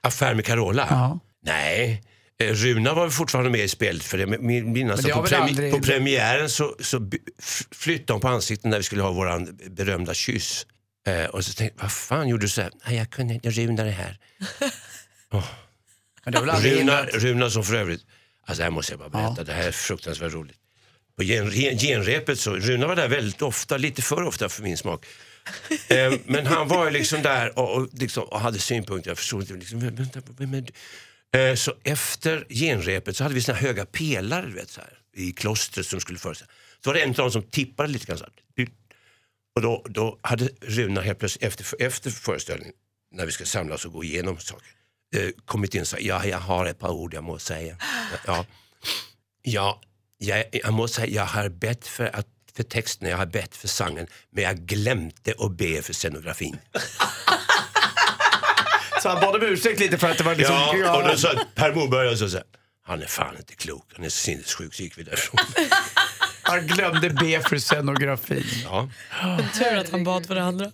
Affär 0.00 0.34
med 0.34 0.44
Carola? 0.44 0.86
Ja. 0.90 1.18
Nej. 1.42 2.02
Eh, 2.40 2.46
Runa 2.52 2.94
var 2.94 3.10
fortfarande 3.10 3.50
med 3.50 3.60
i 3.60 3.68
spelet 3.68 4.02
för 4.04 4.18
det. 4.18 4.26
Min, 4.26 4.72
minnas 4.72 5.00
det 5.00 5.12
har 5.12 5.22
på, 5.22 5.28
premi- 5.28 5.40
aldrig- 5.42 5.72
på 5.72 5.80
premiären 5.80 6.50
så, 6.50 6.76
så 6.80 7.10
flyttade 7.72 8.12
hon 8.12 8.20
på 8.20 8.28
ansiktet 8.28 8.70
när 8.70 8.76
vi 8.76 8.82
skulle 8.82 9.02
ha 9.02 9.12
våran 9.12 9.58
berömda 9.70 10.14
kyss. 10.14 10.66
Eh, 11.06 11.24
och 11.24 11.44
så 11.44 11.52
tänkte 11.52 11.76
jag, 11.78 11.82
vad 11.84 11.92
fan 11.92 12.28
gjorde 12.28 12.44
du 12.44 12.48
så 12.48 12.62
här? 12.62 12.70
Nej, 12.86 12.96
jag 12.96 13.10
kunde 13.10 13.34
inte, 13.34 13.50
Runa 13.50 13.82
är 13.82 13.90
här. 13.90 14.18
Men 16.24 16.32
det 16.32 16.38
Runa, 16.40 17.02
Runa 17.02 17.50
som 17.50 17.64
för 17.64 17.74
övrigt, 17.74 18.00
alltså 18.46 18.60
det 18.60 18.64
här 18.64 18.70
måste 18.70 18.92
jag 18.92 19.00
bara 19.00 19.08
berätta, 19.08 19.44
det 19.44 19.52
här 19.52 19.68
är 19.68 19.72
fruktansvärt 19.72 20.32
roligt. 20.32 20.56
På 21.16 21.22
gen, 21.22 21.50
gen- 21.50 21.78
genrepet 21.78 22.38
så, 22.40 22.56
Runa 22.56 22.86
var 22.86 22.96
där 22.96 23.08
väldigt 23.08 23.42
ofta, 23.42 23.76
lite 23.76 24.02
för 24.02 24.22
ofta 24.22 24.48
för 24.48 24.62
min 24.62 24.76
smak 24.76 25.06
eh, 25.88 26.12
men 26.24 26.46
han 26.46 26.68
var 26.68 26.84
ju 26.84 26.90
liksom 26.90 27.22
där 27.22 27.58
och, 27.58 27.76
och, 27.76 27.88
liksom, 27.92 28.24
och 28.24 28.40
hade 28.40 28.58
synpunkter, 28.58 29.10
jag 29.10 29.18
förstod 29.18 29.40
inte, 29.40 29.54
liksom, 29.54 29.80
vänta, 29.80 30.20
vem 30.38 30.54
är 30.54 30.60
du?" 30.60 30.72
eh, 31.38 31.54
Så 31.54 31.74
efter 31.84 32.46
genrepet 32.48 33.16
så 33.16 33.22
hade 33.22 33.34
vi 33.34 33.42
såna 33.42 33.58
här 33.58 33.66
höga 33.66 33.86
pelare 33.86 34.46
du 34.46 34.52
vet, 34.52 34.70
så 34.70 34.80
här, 34.80 34.98
i 35.16 35.32
klostret 35.32 35.86
som 35.86 36.00
skulle 36.00 36.18
föreställa. 36.18 36.50
Så 36.84 36.90
var 36.90 36.94
det 36.94 37.02
en 37.02 37.10
av 37.10 37.16
dem 37.16 37.30
som 37.30 37.42
tippade 37.42 37.88
lite 37.88 38.06
grann 38.06 38.18
så 38.18 38.24
här, 38.24 38.68
Och 39.56 39.62
då, 39.62 39.84
då 39.88 40.18
hade 40.22 40.48
Runa 40.60 41.00
helt 41.00 41.18
plötsligt 41.18 41.42
efter, 41.44 41.82
efter 41.82 42.10
föreställningen, 42.10 42.74
när 43.14 43.26
vi 43.26 43.32
ska 43.32 43.44
samlas 43.44 43.84
och 43.84 43.92
gå 43.92 44.04
igenom 44.04 44.38
saker, 44.38 44.68
eh, 45.16 45.30
kommit 45.44 45.74
in 45.74 45.80
och 45.80 45.86
sagt, 45.88 46.02
ja, 46.02 46.26
jag 46.26 46.38
har 46.38 46.66
ett 46.66 46.78
par 46.78 46.90
ord 46.90 47.14
jag 47.14 47.24
måste 47.24 47.48
säga. 47.48 47.76
Ja, 48.26 48.46
ja 49.42 49.80
jag, 50.18 50.44
jag 50.52 50.72
måste 50.72 50.96
säga, 50.96 51.14
jag 51.14 51.26
har 51.26 51.48
bett 51.48 51.86
för, 51.86 52.16
att, 52.16 52.28
för 52.56 52.62
texten, 52.62 53.08
jag 53.08 53.16
har 53.16 53.26
bett 53.26 53.56
för 53.56 53.68
sången, 53.68 54.06
men 54.30 54.44
jag 54.44 54.56
glömde 54.56 55.34
att 55.38 55.56
be 55.56 55.82
för 55.82 55.92
scenografin. 55.92 56.58
Så 59.02 59.08
han 59.08 59.20
bad 59.20 59.34
om 59.34 59.42
ursäkt 59.42 59.80
lite 59.80 59.98
för 59.98 60.10
att 60.10 60.18
det 60.18 60.24
var 60.24 60.34
liksom... 60.34 60.56
Ja, 60.56 60.96
och 60.96 61.08
då 61.08 61.16
sa 61.16 61.28
Per 61.54 61.74
Morberg 61.74 62.08
och 62.08 62.18
så 62.18 62.28
sa 62.28 62.38
han 62.86 63.02
är 63.02 63.06
fan 63.06 63.36
inte 63.36 63.54
klok, 63.54 63.84
han 63.96 64.04
är 64.04 64.08
sinnessjuk, 64.08 64.74
så 64.74 64.82
gick 64.82 64.98
vi 64.98 65.02
därifrån. 65.02 65.40
Han 66.46 66.66
glömde 66.66 67.10
be 67.10 67.40
för 67.40 67.58
scenografin. 67.58 68.44
Ja. 68.64 68.88
Tur 69.58 69.76
att 69.76 69.90
han 69.90 70.04
bad 70.04 70.26
för 70.26 70.34
det 70.34 70.42
andra. 70.42 70.72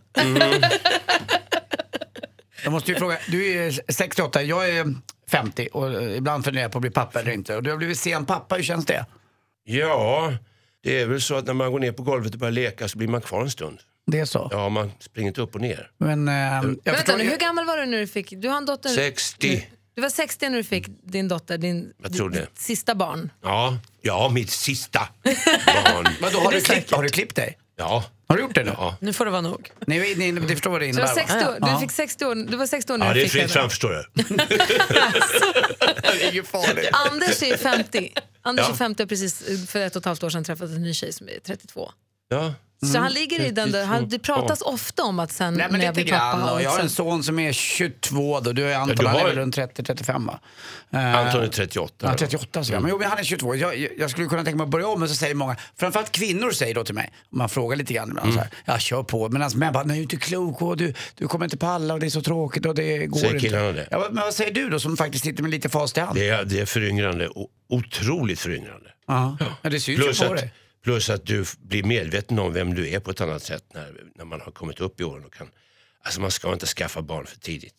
Jag 2.64 2.72
måste 2.72 2.92
ju 2.92 2.98
fråga, 2.98 3.18
du 3.28 3.52
är 3.52 3.92
68, 3.92 4.42
jag 4.42 4.68
är 4.68 4.94
50 5.30 5.68
och 5.72 6.02
ibland 6.02 6.44
funderar 6.44 6.62
jag 6.64 6.72
på 6.72 6.78
att 6.78 6.82
bli 6.82 6.90
pappa 6.90 7.20
eller 7.20 7.32
inte. 7.32 7.56
Och 7.56 7.62
du 7.62 7.70
har 7.70 7.76
blivit 7.76 7.98
sen 7.98 8.26
pappa, 8.26 8.54
hur 8.54 8.62
känns 8.62 8.86
det? 8.86 9.06
ja, 9.64 10.32
det 10.82 11.00
är 11.00 11.06
väl 11.06 11.20
så 11.20 11.34
att 11.34 11.46
när 11.46 11.54
man 11.54 11.72
går 11.72 11.78
ner 11.80 11.92
på 11.92 12.02
golvet 12.02 12.32
och 12.32 12.38
börjar 12.40 12.52
leka 12.52 12.88
så 12.88 12.98
blir 12.98 13.08
man 13.08 13.20
kvar 13.20 13.42
en 13.42 13.50
stund. 13.50 13.78
Det 14.06 14.18
är 14.20 14.24
så? 14.24 14.48
Ja, 14.52 14.68
man 14.68 14.92
springer 15.00 15.28
inte 15.28 15.40
upp 15.40 15.54
och 15.54 15.60
ner. 15.60 15.90
Men 15.98 16.28
eh, 16.28 16.34
jag 16.34 16.62
Vänta 16.62 16.92
förstår, 16.92 17.18
nu, 17.18 17.24
hur 17.24 17.36
gammal 17.36 17.66
var 17.66 17.76
du 17.76 17.86
när 17.86 17.98
du 17.98 18.06
fick... 18.06 18.30
Du 18.30 18.48
har 18.48 18.56
en 18.56 18.66
dotter... 18.66 18.88
60. 18.90 19.68
Du 19.94 20.02
var 20.02 20.08
60 20.08 20.48
när 20.48 20.56
du 20.56 20.64
fick 20.64 20.86
din 21.02 21.28
dotter, 21.28 21.58
din, 21.58 21.92
Jag 22.02 22.12
tror 22.12 22.30
det. 22.30 22.40
ditt 22.40 22.58
sista 22.58 22.94
barn. 22.94 23.32
Ja, 23.42 23.78
ja 24.02 24.30
mitt 24.34 24.50
sista 24.50 25.08
barn. 25.66 26.08
Vadå, 26.20 26.38
har, 26.38 26.52
du 26.52 26.60
klippt, 26.60 26.90
har 26.90 27.02
du 27.02 27.08
klippt 27.08 27.36
dig? 27.36 27.58
Ja, 27.76 28.04
Har 28.30 28.36
du 28.36 28.42
gjort 28.42 28.54
det 28.54 28.64
nu? 28.64 28.72
ja. 28.76 28.96
Nu 29.00 29.12
får 29.12 29.24
det 29.24 29.30
vara 29.30 29.40
nog. 29.40 29.70
Nej, 29.86 30.14
nej, 30.16 30.32
det 30.32 30.48
förstår 30.48 30.70
vad 30.70 30.80
det 30.80 30.92
Så 30.94 31.00
du, 31.00 31.06
var 31.06 31.12
innebär 31.12 31.26
60 31.26 31.46
år, 31.48 31.60
va? 31.60 31.72
du, 31.74 31.80
fick 31.80 31.90
60 31.90 32.24
år, 32.24 32.34
du 32.34 32.56
var 32.56 32.66
60 32.66 32.92
år 32.92 32.98
när 32.98 33.06
ja 33.06 33.12
du 33.14 33.20
det 33.20 33.24
är 33.26 33.28
fick 33.28 33.40
fritt 33.42 33.52
fram 33.52 33.70
förstår 33.70 33.90
du. 33.90 34.04
Det 36.02 36.24
är 36.28 36.32
ju 36.32 36.42
farligt. 36.44 36.88
Anders 36.92 37.42
är 37.42 37.56
50. 37.56 38.12
Anders 38.42 38.66
Ja. 38.68 38.72
är 38.72 38.76
50 38.76 39.02
och 39.02 39.08
precis 39.08 39.42
för 39.70 39.78
ett 39.80 39.96
och 39.96 40.00
ett 40.00 40.04
halvt 40.06 40.22
år 40.22 40.30
sedan 40.30 40.44
träffat 40.44 40.68
en 40.70 40.82
ny 40.82 40.94
tjej 40.94 41.12
som 41.12 41.28
är 41.28 41.38
32. 41.46 41.90
Ja. 42.30 42.54
Så 42.92 42.98
han 42.98 43.12
ligger 43.12 43.40
i 43.40 43.50
den 43.50 43.72
där, 43.72 43.84
han, 43.84 44.08
det 44.08 44.18
pratas 44.18 44.60
ofta 44.62 45.02
om 45.02 45.18
att 45.18 45.32
sen 45.32 45.54
Nej 45.54 45.66
men 45.70 45.78
när 45.78 45.86
jag 45.86 45.96
lite 45.96 46.04
blir 46.04 46.12
pappa... 46.18 46.36
grann. 46.38 46.48
har 46.48 46.54
Och 46.54 46.62
jag 46.62 46.70
har 46.70 46.80
en 46.80 46.90
son 46.90 47.22
som 47.22 47.38
är 47.38 47.52
22 47.52 48.40
då. 48.40 48.52
Du 48.52 48.64
är 48.72 48.76
Anton, 48.76 48.96
du 48.96 49.06
han 49.06 49.16
är 49.16 49.20
har- 49.20 49.28
väl 49.28 49.36
runt 49.36 49.56
30-35 49.56 50.26
va? 50.26 50.40
Eh, 50.92 51.16
Anton 51.16 51.42
är 51.42 51.48
38. 51.48 51.94
Ja, 51.98 52.14
38 52.18 52.64
så 52.64 52.72
Men 52.72 52.86
jo, 52.90 52.98
men 52.98 53.08
han 53.08 53.18
är 53.18 53.22
22. 53.24 53.54
Jag, 53.54 53.78
jag, 53.78 53.90
jag 53.98 54.10
skulle 54.10 54.26
kunna 54.26 54.44
tänka 54.44 54.56
mig 54.56 54.64
att 54.64 54.70
börja 54.70 54.86
om, 54.88 55.00
men 55.00 55.08
så 55.08 55.14
säger 55.14 55.34
många, 55.34 55.56
framförallt 55.78 56.12
kvinnor 56.12 56.50
säger 56.50 56.74
då 56.74 56.84
till 56.84 56.94
mig, 56.94 57.10
om 57.32 57.38
man 57.38 57.48
frågar 57.48 57.76
lite 57.76 57.94
grann 57.94 58.08
ibland 58.10 58.32
så 58.34 58.38
här, 58.38 58.48
ja 58.64 58.78
kör 58.78 59.02
på. 59.02 59.28
Men 59.28 59.42
alltså, 59.42 59.58
män 59.58 59.72
bara, 59.72 59.84
nej 59.84 59.96
du 59.96 60.00
är 60.00 60.02
inte 60.02 60.16
klok 60.16 60.62
och 60.62 60.76
du, 60.76 60.94
du 61.14 61.28
kommer 61.28 61.44
inte 61.46 61.56
palla 61.56 61.94
och 61.94 62.00
det 62.00 62.06
är 62.06 62.10
så 62.10 62.22
tråkigt 62.22 62.66
och 62.66 62.74
det 62.74 63.06
går 63.06 63.18
Säger 63.18 63.34
inte. 63.34 63.46
killarna 63.46 63.72
det? 63.72 63.88
Ja, 63.90 64.08
men 64.12 64.22
vad 64.24 64.34
säger 64.34 64.52
du 64.54 64.68
då 64.70 64.80
som 64.80 64.96
faktiskt 64.96 65.24
sitter 65.24 65.42
med 65.42 65.50
lite 65.50 65.68
fast 65.68 65.96
i 65.96 66.00
hand? 66.00 66.14
Det 66.18 66.28
är, 66.28 66.44
det 66.44 66.60
är 66.60 66.66
föryngrande, 66.66 67.28
o- 67.28 67.48
otroligt 67.68 68.40
föryngrande. 68.40 68.90
Ja. 69.06 69.36
ja, 69.62 69.70
det 69.70 69.80
syns 69.80 70.00
Plus 70.00 70.22
ju 70.22 70.26
på 70.26 70.32
att, 70.32 70.38
dig. 70.40 70.52
Plus 70.84 71.10
att 71.10 71.26
du 71.26 71.44
blir 71.58 71.82
medveten 71.82 72.38
om 72.38 72.52
vem 72.52 72.74
du 72.74 72.88
är 72.90 73.00
på 73.00 73.10
ett 73.10 73.20
annat 73.20 73.42
sätt 73.42 73.64
när, 73.74 73.94
när 74.14 74.24
man 74.24 74.40
har 74.40 74.52
kommit 74.52 74.80
upp 74.80 75.00
i 75.00 75.04
åren. 75.04 75.24
Och 75.24 75.32
kan, 75.34 75.48
alltså 76.02 76.20
man 76.20 76.30
ska 76.30 76.52
inte 76.52 76.66
skaffa 76.66 77.02
barn 77.02 77.26
för 77.26 77.36
tidigt. 77.38 77.74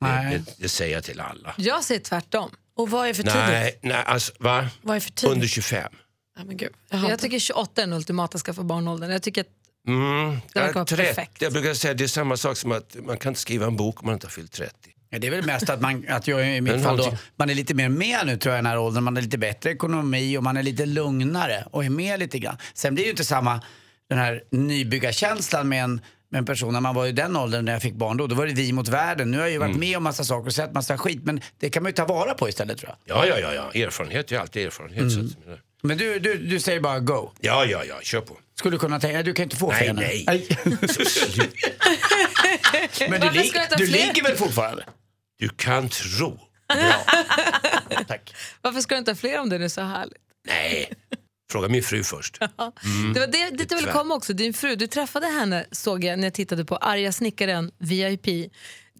Nej. 0.00 0.38
Det, 0.38 0.54
det 0.62 0.68
säger 0.68 0.94
jag 0.94 1.04
till 1.04 1.20
alla. 1.20 1.54
Jag 1.58 1.84
säger 1.84 2.00
tvärtom. 2.00 2.50
Och 2.74 2.90
vad 2.90 3.08
är 3.08 3.14
för 3.14 3.22
tidigt? 3.22 3.34
Nej, 3.38 3.78
nej 3.82 4.02
alltså, 4.06 4.32
va? 4.38 4.68
Vad 4.82 4.96
är 4.96 5.00
för 5.00 5.10
tidigt? 5.10 5.32
Under 5.34 5.46
25. 5.46 5.92
Ja, 6.38 6.44
men 6.44 6.56
gud. 6.56 6.72
Jag 6.90 7.18
tycker 7.18 7.38
28 7.38 7.82
är 7.82 7.86
den 7.86 7.96
ultimata 7.96 8.38
skaffa 8.38 8.62
barnåldern. 8.62 9.10
Jag 9.10 9.22
tycker 9.22 9.40
att 9.40 9.46
Mm, 9.86 10.38
Det 10.52 10.60
verkar 10.60 10.74
vara 10.74 10.84
30. 10.84 11.02
perfekt. 11.04 11.42
Jag 11.42 11.52
brukar 11.52 11.74
säga 11.74 11.94
det 11.94 12.04
är 12.04 12.08
samma 12.08 12.36
sak 12.36 12.56
som 12.56 12.72
att 12.72 12.96
man 13.04 13.16
kan 13.18 13.30
inte 13.30 13.40
skriva 13.40 13.66
en 13.66 13.76
bok 13.76 14.00
om 14.00 14.06
man 14.06 14.14
inte 14.14 14.26
har 14.26 14.30
fyllt 14.30 14.52
30. 14.52 14.74
Ja, 15.12 15.18
det 15.18 15.26
är 15.26 15.30
väl 15.30 15.46
mest 15.46 15.70
att, 15.70 15.80
man, 15.80 16.04
att 16.08 16.28
jag 16.28 16.56
i 16.56 16.60
mitt 16.60 16.82
fall 16.82 16.96
då, 16.96 17.16
man 17.36 17.50
är 17.50 17.54
lite 17.54 17.74
mer 17.74 17.88
med 17.88 18.18
nu 18.26 18.36
tror 18.36 18.54
jag 18.54 18.58
i 18.58 18.62
den 18.62 18.66
här 18.70 18.78
åldern. 18.78 19.04
Man 19.04 19.16
har 19.16 19.22
lite 19.22 19.38
bättre 19.38 19.70
ekonomi 19.70 20.36
och 20.36 20.42
man 20.42 20.56
är 20.56 20.62
lite 20.62 20.86
lugnare 20.86 21.64
och 21.70 21.84
är 21.84 21.90
med 21.90 22.18
lite 22.20 22.38
grann. 22.38 22.56
Sen 22.74 22.94
blir 22.94 23.04
det 23.04 23.06
ju 23.06 23.10
inte 23.10 23.24
samma 23.24 23.60
den 24.08 24.18
här 24.18 24.42
nybyggarkänslan 24.50 25.68
med 25.68 25.84
en, 25.84 26.00
med 26.30 26.38
en 26.38 26.44
person 26.44 26.72
när 26.72 26.80
man 26.80 26.94
var 26.94 27.06
i 27.06 27.12
den 27.12 27.36
åldern 27.36 27.64
när 27.64 27.72
jag 27.72 27.82
fick 27.82 27.94
barn 27.94 28.16
då. 28.16 28.26
Då 28.26 28.34
var 28.34 28.46
det 28.46 28.52
vi 28.52 28.72
mot 28.72 28.88
världen. 28.88 29.30
Nu 29.30 29.36
har 29.38 29.44
jag 29.44 29.52
ju 29.52 29.58
varit 29.58 29.68
Mm. 29.68 29.80
med 29.80 29.96
om 29.96 30.02
massa 30.02 30.24
saker 30.24 30.46
och 30.46 30.54
sett 30.54 30.72
massa 30.74 30.98
skit. 30.98 31.20
Men 31.24 31.40
det 31.60 31.70
kan 31.70 31.82
man 31.82 31.90
ju 31.90 31.94
ta 31.94 32.04
vara 32.04 32.34
på 32.34 32.48
istället 32.48 32.78
tror 32.78 32.94
jag. 33.06 33.16
Ja, 33.16 33.26
ja, 33.26 33.38
ja, 33.54 33.70
ja. 33.74 33.80
erfarenhet 33.86 34.32
är 34.32 34.38
alltid 34.38 34.66
erfarenhet. 34.66 35.12
Så 35.12 35.20
att, 35.20 35.26
Men 35.82 35.98
du, 35.98 36.18
du, 36.18 36.34
du 36.38 36.60
säger 36.60 36.80
bara 36.80 36.98
go. 37.00 37.30
ja, 37.40 37.64
ja, 37.64 37.82
ja, 37.88 37.94
kör 38.02 38.20
på. 38.20 38.36
Skulle 38.58 38.74
du 38.74 38.78
kunna 38.80 39.00
tänka 39.00 39.22
Du 39.22 39.32
kan 39.32 39.42
inte 39.42 39.56
få 39.56 39.70
Nej, 39.70 39.78
fler 39.84 39.92
nej. 39.92 40.24
Men 43.10 43.20
du, 43.20 43.30
lig, 43.30 43.52
du 43.78 43.86
ligger 43.86 44.22
väl 44.22 44.36
fortfarande? 44.36 44.84
Du 45.40 45.48
kan 45.48 45.88
tro. 45.88 46.40
Tack. 48.08 48.34
varför 48.60 48.80
ska 48.80 48.94
du 48.94 48.98
inte 48.98 49.10
ha 49.10 49.16
fler 49.16 49.40
om 49.40 49.48
det 49.48 49.56
är 49.56 49.68
så 49.68 49.80
härligt? 49.80 50.16
Nej, 50.46 50.92
fråga 51.52 51.68
min 51.68 51.82
fru 51.82 52.04
först. 52.04 52.38
Det 53.14 53.20
var 53.20 53.26
det, 53.26 53.50
dit 53.50 53.70
jag 53.70 53.78
ville 53.78 53.92
komma 53.92 54.14
också. 54.14 54.32
Din 54.32 54.54
fru, 54.54 54.76
du 54.76 54.86
träffade 54.86 55.26
henne 55.26 55.66
såg 55.72 56.04
jag 56.04 56.18
när 56.18 56.26
jag 56.26 56.34
tittade 56.34 56.64
på 56.64 56.76
Arga 56.76 57.12
snickaren 57.12 57.70
VIP. 57.78 58.52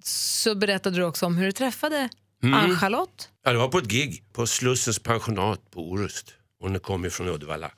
Så 0.05 0.55
berättade 0.55 0.96
du 0.96 1.05
också 1.05 1.26
om 1.26 1.37
hur 1.37 1.46
du 1.46 1.53
träffade 1.53 2.09
Ann-Charlotte. 2.42 3.29
Ja, 3.44 3.53
det 3.53 3.59
var 3.59 3.68
på 3.68 3.79
ett 3.79 3.88
gig 3.88 4.24
på 4.33 4.46
Slussens 4.46 4.98
pensionat 4.98 5.70
på 5.70 5.90
Orust. 5.90 6.35
Hon 6.61 6.81
kom 6.81 7.05
ju 7.05 7.11
från 7.11 7.29
Uddevalla. 7.29 7.70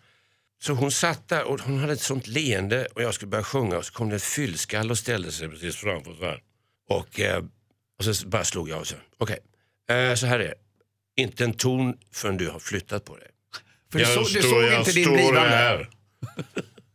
Så 0.62 0.72
hon 0.72 0.90
satt 0.92 1.28
där 1.28 1.44
och 1.44 1.60
hon 1.60 1.78
hade 1.78 1.92
ett 1.92 2.00
sånt 2.00 2.26
leende 2.26 2.86
och 2.94 3.02
jag 3.02 3.14
skulle 3.14 3.28
börja 3.30 3.44
sjunga 3.44 3.78
och 3.78 3.84
så 3.84 3.92
kom 3.92 4.08
det 4.08 4.16
ett 4.16 4.22
fyllskall 4.22 4.90
och 4.90 4.98
ställde 4.98 5.32
sig 5.32 5.48
precis 5.48 5.76
framför 5.76 6.14
så 6.14 6.24
här. 6.24 6.40
Och, 6.88 7.20
eh, 7.20 7.44
och 8.08 8.16
så 8.16 8.26
bara 8.28 8.44
slog 8.44 8.68
jag 8.68 8.80
och 8.80 8.86
så, 8.86 8.94
okej, 9.18 9.38
eh, 9.90 10.14
så 10.14 10.26
här 10.26 10.38
är 10.38 10.44
det. 10.44 10.54
Inte 11.16 11.44
en 11.44 11.54
ton 11.54 11.94
förrän 12.12 12.36
du 12.36 12.48
har 12.48 12.58
flyttat 12.58 13.04
på 13.04 13.16
dig. 13.16 13.28
För 13.92 13.98
du, 13.98 14.04
Jag 14.04 14.14
såg, 14.14 14.24
du 14.24 14.40
står- 14.42 14.50
såg 14.50 14.62
jag 14.64 14.78
inte 14.80 14.92
din 14.92 15.12
blivande. 15.12 15.86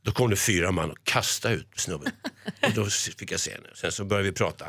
Då 0.04 0.12
kom 0.12 0.30
det 0.30 0.36
fyra 0.36 0.72
man 0.72 0.91
och 0.91 0.98
kastade 1.04 1.56
ut 1.56 1.67
snubben. 1.76 2.12
Och 2.62 2.72
då 2.74 2.86
fick 2.86 3.32
jag 3.32 3.39
se 3.39 3.52
henne. 3.52 3.67
Sen 3.74 3.91
så 3.91 4.06
började 4.06 4.30
vi 4.30 4.36
prata. 4.36 4.65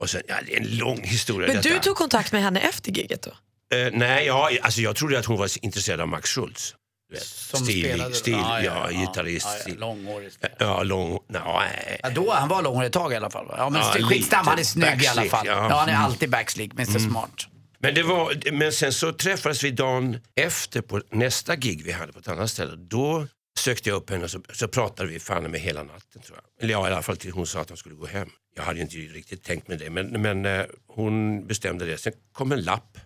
Och 0.00 0.10
sen, 0.10 0.22
ja 0.28 0.34
det 0.46 0.56
är 0.56 0.60
en 0.60 0.76
lång 0.76 1.02
historia 1.02 1.46
Men 1.46 1.56
detta. 1.56 1.68
du 1.68 1.78
tog 1.78 1.96
kontakt 1.96 2.32
med 2.32 2.42
henne 2.42 2.60
efter 2.60 2.92
giget 2.92 3.22
då? 3.22 3.30
Eh, 3.76 3.88
nej, 3.92 4.26
ja, 4.26 4.50
alltså 4.62 4.80
jag 4.80 4.96
trodde 4.96 5.18
att 5.18 5.24
hon 5.24 5.38
var 5.38 5.64
intresserad 5.64 6.00
av 6.00 6.08
Max 6.08 6.30
Schultz. 6.30 6.74
Som 7.18 7.60
stil, 7.64 7.84
spelade- 7.84 8.14
stil, 8.14 8.32
ja, 8.32 8.62
ja, 8.62 8.90
ja, 8.90 9.00
gitarrist. 9.00 9.46
ja, 9.66 9.72
ja, 9.72 9.74
långhårig. 9.78 10.32
Ja, 10.58 10.82
lång, 10.82 11.18
nej. 11.28 12.00
Ja, 12.02 12.10
då, 12.10 12.32
han 12.32 12.48
var 12.48 12.62
långhårig 12.62 12.86
ett 12.86 12.92
tag 12.92 13.12
i 13.12 13.16
alla 13.16 13.30
fall. 13.30 13.46
Ja, 13.56 13.70
men 13.70 13.80
Ja, 13.80 14.08
skitsamma, 14.08 14.50
han 14.50 14.58
är 14.58 14.64
snygg 14.64 14.84
i 15.02 15.06
alla 15.06 15.14
backslick, 15.22 15.30
fall. 15.30 15.46
ja. 15.46 15.68
Han 15.78 15.88
är 15.88 15.94
alltid 15.96 16.30
backslick, 16.30 16.72
Mr 16.72 16.98
Smart. 16.98 17.46
Men, 17.78 17.94
det 17.94 18.02
var, 18.02 18.52
men 18.52 18.72
sen 18.72 18.92
så 18.92 19.12
träffades 19.12 19.64
vi 19.64 19.70
dagen 19.70 20.18
efter 20.36 20.80
på 20.80 21.02
nästa 21.10 21.56
gig 21.56 21.82
vi 21.84 21.92
hade 21.92 22.12
på 22.12 22.18
ett 22.18 22.28
annat 22.28 22.50
ställe. 22.50 22.76
Då 22.76 23.26
sökte 23.58 23.88
jag 23.88 23.96
upp 23.96 24.10
henne 24.10 24.24
och 24.24 24.30
så, 24.30 24.40
så 24.52 24.68
pratade 24.68 25.08
vi 25.08 25.20
fan 25.20 25.50
med 25.50 25.60
hela 25.60 25.82
natten 25.82 26.22
tror 26.22 26.38
jag. 26.38 26.64
Eller 26.64 26.72
ja, 26.72 26.88
i 26.88 26.92
alla 26.92 27.02
fall 27.02 27.16
till 27.16 27.32
hon 27.32 27.46
sa 27.46 27.60
att 27.60 27.68
hon 27.68 27.76
skulle 27.78 27.94
gå 27.94 28.06
hem. 28.06 28.28
Jag 28.56 28.62
hade 28.62 28.80
inte 28.80 28.96
riktigt 28.96 29.44
tänkt 29.44 29.68
med 29.68 29.78
det, 29.78 29.90
men, 29.90 30.22
men 30.22 30.46
eh, 30.46 30.64
hon 30.88 31.46
bestämde 31.46 31.84
det. 31.84 31.98
Sen 31.98 32.12
kom 32.32 32.52
en 32.52 32.62
lapp, 32.62 32.98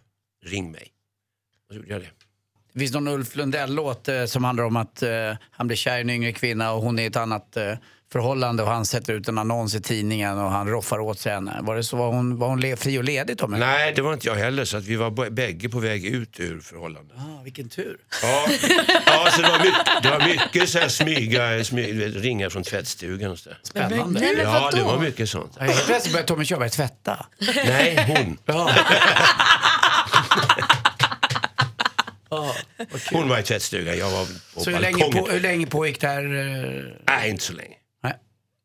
ring 0.47 0.71
mig. 0.73 0.89
Och 1.69 1.75
så 1.75 1.81
gjorde 1.81 1.89
jag 1.93 2.01
det. 2.01 2.11
Det 2.75 2.81
finns 2.81 2.93
någon 2.93 3.09
Ulf 3.09 3.37
Lundell-låt 3.37 4.09
eh, 4.09 4.25
som 4.25 4.45
handlar 4.45 4.65
om 4.65 4.77
att 4.77 5.03
eh, 5.03 5.11
han 5.51 5.67
blir 5.67 5.77
kär 5.77 5.99
i 5.99 6.01
en 6.01 6.11
yngre 6.11 6.33
kvinna 6.33 6.73
och 6.73 6.83
hon 6.83 6.99
är 6.99 7.03
i 7.03 7.07
ett 7.07 7.17
annat 7.17 7.57
eh, 7.57 7.73
förhållande 8.13 8.63
och 8.63 8.69
han 8.69 8.87
sätter 8.87 9.13
ut 9.13 9.29
en 9.29 9.39
annons 9.39 9.75
i 9.75 9.81
tidningen 9.83 10.39
och 10.39 10.51
han 10.51 10.69
roffar 10.69 10.99
åt 10.99 11.19
sig 11.19 11.33
henne. 11.33 11.59
Var 11.63 11.77
det 11.77 11.85
så? 11.85 11.97
Var 11.97 12.07
hon, 12.13 12.39
var 12.39 12.49
hon 12.49 12.61
le- 12.61 12.77
fri 12.77 12.99
och 12.99 13.05
ledig 13.05 13.39
Tommy? 13.39 13.59
Nej, 13.59 13.93
det 13.97 14.03
var 14.03 14.13
inte 14.13 14.27
jag 14.29 14.35
heller. 14.35 14.65
Så 14.65 14.77
att 14.77 14.85
vi 14.85 14.97
var 14.97 15.31
bägge 15.31 15.69
på 15.69 15.79
väg 15.79 16.05
ut 16.07 16.41
ur 16.41 16.61
förhållandet. 16.61 17.17
Ah, 17.19 17.43
vilken 17.45 17.69
tur. 17.69 17.97
Ja, 18.23 18.47
ja 19.07 19.29
så 19.31 19.43
det, 19.43 19.49
var 19.49 19.59
mycket, 19.59 20.03
det 20.03 20.11
var 20.11 20.27
mycket 20.29 20.69
så 20.69 20.79
här 20.79 20.89
smyga, 20.89 21.65
smyga, 21.65 21.87
du 21.93 21.99
vet, 22.13 22.23
ringa 22.23 22.51
från 22.51 22.63
tvättstugan 22.63 23.31
och 23.31 23.39
så 23.39 23.49
där. 23.49 23.59
Spännande. 23.63 24.21
Nej, 24.21 24.35
men 24.37 24.45
Ja, 24.45 24.53
vadå? 24.61 24.77
det 24.77 24.83
var 24.83 24.99
mycket 24.99 25.31
sånt. 25.31 25.53
Ja, 25.59 25.65
Helt 25.65 25.87
plötsligt 25.87 26.13
börjar 26.13 26.27
Tommy 26.27 26.45
Körberg 26.45 26.71
tvätta. 26.71 27.27
Nej, 27.67 28.15
hon. 28.17 28.39
Hon 33.13 33.29
var 33.29 33.39
i 33.39 33.43
tvättstugan, 33.43 33.99
jag 33.99 34.11
var 34.11 34.27
på 34.55 34.61
Så 34.61 34.71
hur 34.71 34.79
länge, 34.81 34.99
balkongen. 34.99 35.25
på, 35.25 35.31
hur 35.31 35.41
länge 35.41 35.67
pågick 35.67 36.01
det 36.01 36.07
här? 36.09 36.25
eh, 36.25 36.93
Nej, 37.07 37.31
inte 37.31 37.45
så 37.45 37.53
länge. 37.53 37.75
Nej. 38.03 38.15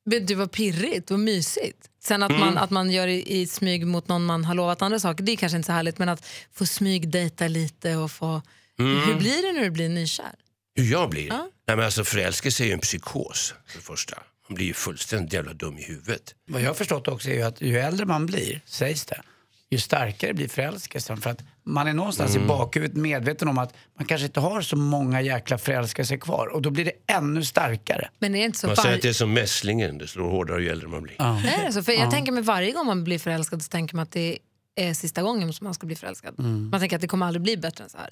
Men 0.05 0.25
Det 0.25 0.35
var 0.35 0.47
pirrigt 0.47 1.11
och 1.11 1.19
mysigt. 1.19 1.77
Sen 2.03 2.23
att, 2.23 2.31
man, 2.39 2.57
att 2.57 2.69
man 2.69 2.91
gör 2.91 3.07
i, 3.07 3.39
i 3.41 3.47
smyg 3.47 3.87
mot 3.87 4.07
någon 4.07 4.25
man 4.25 4.45
har 4.45 4.55
lovat 4.55 4.81
andra 4.81 4.99
saker, 4.99 5.23
det 5.23 5.31
är 5.31 5.35
kanske 5.35 5.55
inte 5.55 5.65
så 5.65 5.71
härligt. 5.71 5.97
Men 5.97 6.09
att 6.09 6.25
få 6.53 6.65
smygdejta 6.65 7.47
lite 7.47 7.95
och 7.95 8.11
få... 8.11 8.41
Hur 8.77 9.15
blir 9.15 9.41
det 9.47 9.51
när 9.51 9.61
du 9.63 9.69
blir 9.69 9.89
nykär? 9.89 10.31
Hur 10.75 10.91
jag 10.91 11.09
blir? 11.09 11.29
Nej, 11.29 11.47
men 11.67 11.79
alltså, 11.79 12.03
förälskelse 12.03 12.63
är 12.63 12.65
ju 12.67 12.73
en 12.73 12.79
psykos 12.79 13.53
för 13.67 13.77
det 13.77 13.83
första. 13.83 14.23
Man 14.49 14.55
blir 14.55 14.65
ju 14.65 14.73
fullständigt 14.73 15.33
jävla 15.33 15.53
dum 15.53 15.77
i 15.77 15.83
huvudet. 15.83 16.35
Vad 16.47 16.61
jag 16.61 16.67
har 16.69 16.73
förstått 16.73 17.07
också 17.07 17.29
är 17.29 17.33
ju 17.33 17.41
att 17.41 17.61
ju 17.61 17.79
äldre 17.79 18.05
man 18.05 18.25
blir, 18.25 18.61
sägs 18.65 19.05
det, 19.05 19.21
ju 19.69 19.77
starkare 19.79 20.33
blir 20.33 20.47
förälskelsen. 20.47 21.21
För 21.21 21.29
att 21.29 21.41
man 21.69 21.87
är 21.87 21.93
någonstans 21.93 22.35
Mm. 22.35 22.45
i 22.45 22.47
bakhuvudet 22.47 22.97
medveten 22.97 23.47
om 23.47 23.57
att 23.57 23.73
man 23.97 24.05
kanske 24.07 24.25
inte 24.25 24.39
har 24.39 24.61
så 24.61 24.75
många 24.75 25.21
jäkla 25.21 25.57
förälskelser 25.57 26.17
kvar. 26.17 26.47
Och 26.47 26.61
då 26.61 26.69
blir 26.69 26.85
det 26.85 27.13
ännu 27.13 27.43
starkare. 27.43 28.09
Men 28.19 28.35
är 28.35 28.39
det 28.39 28.45
inte 28.45 28.59
så 28.59 28.67
Man 28.67 28.75
säger 28.75 28.95
att 28.95 29.01
det 29.01 29.09
är 29.09 29.13
som 29.13 29.33
mässlingen, 29.33 29.97
det 29.97 30.07
slår 30.07 30.29
hårdare 30.29 30.63
ju 30.63 30.69
äldre 30.69 30.87
man 30.87 31.03
blir. 31.03 31.15
Nej, 31.19 31.65
alltså, 31.65 31.83
för 31.83 31.91
Jag 31.91 32.11
tänker 32.11 32.31
mig 32.31 32.43
varje 32.43 32.71
gång 32.71 32.85
man 32.85 33.03
blir 33.03 33.19
förälskad 33.19 33.61
så 33.61 33.69
tänker 33.69 33.95
man 33.95 34.03
att 34.03 34.11
det 34.11 34.39
är 34.75 34.93
sista 34.93 35.21
gången 35.21 35.53
som 35.53 35.65
man 35.65 35.73
ska 35.73 35.87
bli 35.87 35.95
förälskad. 35.95 36.39
Man 36.39 36.79
tänker 36.79 36.95
att 36.95 37.01
det 37.01 37.07
kommer 37.07 37.25
aldrig 37.25 37.41
bli 37.41 37.57
bättre 37.57 37.83
än 37.83 37.89
så 37.89 37.97
här. 37.97 38.09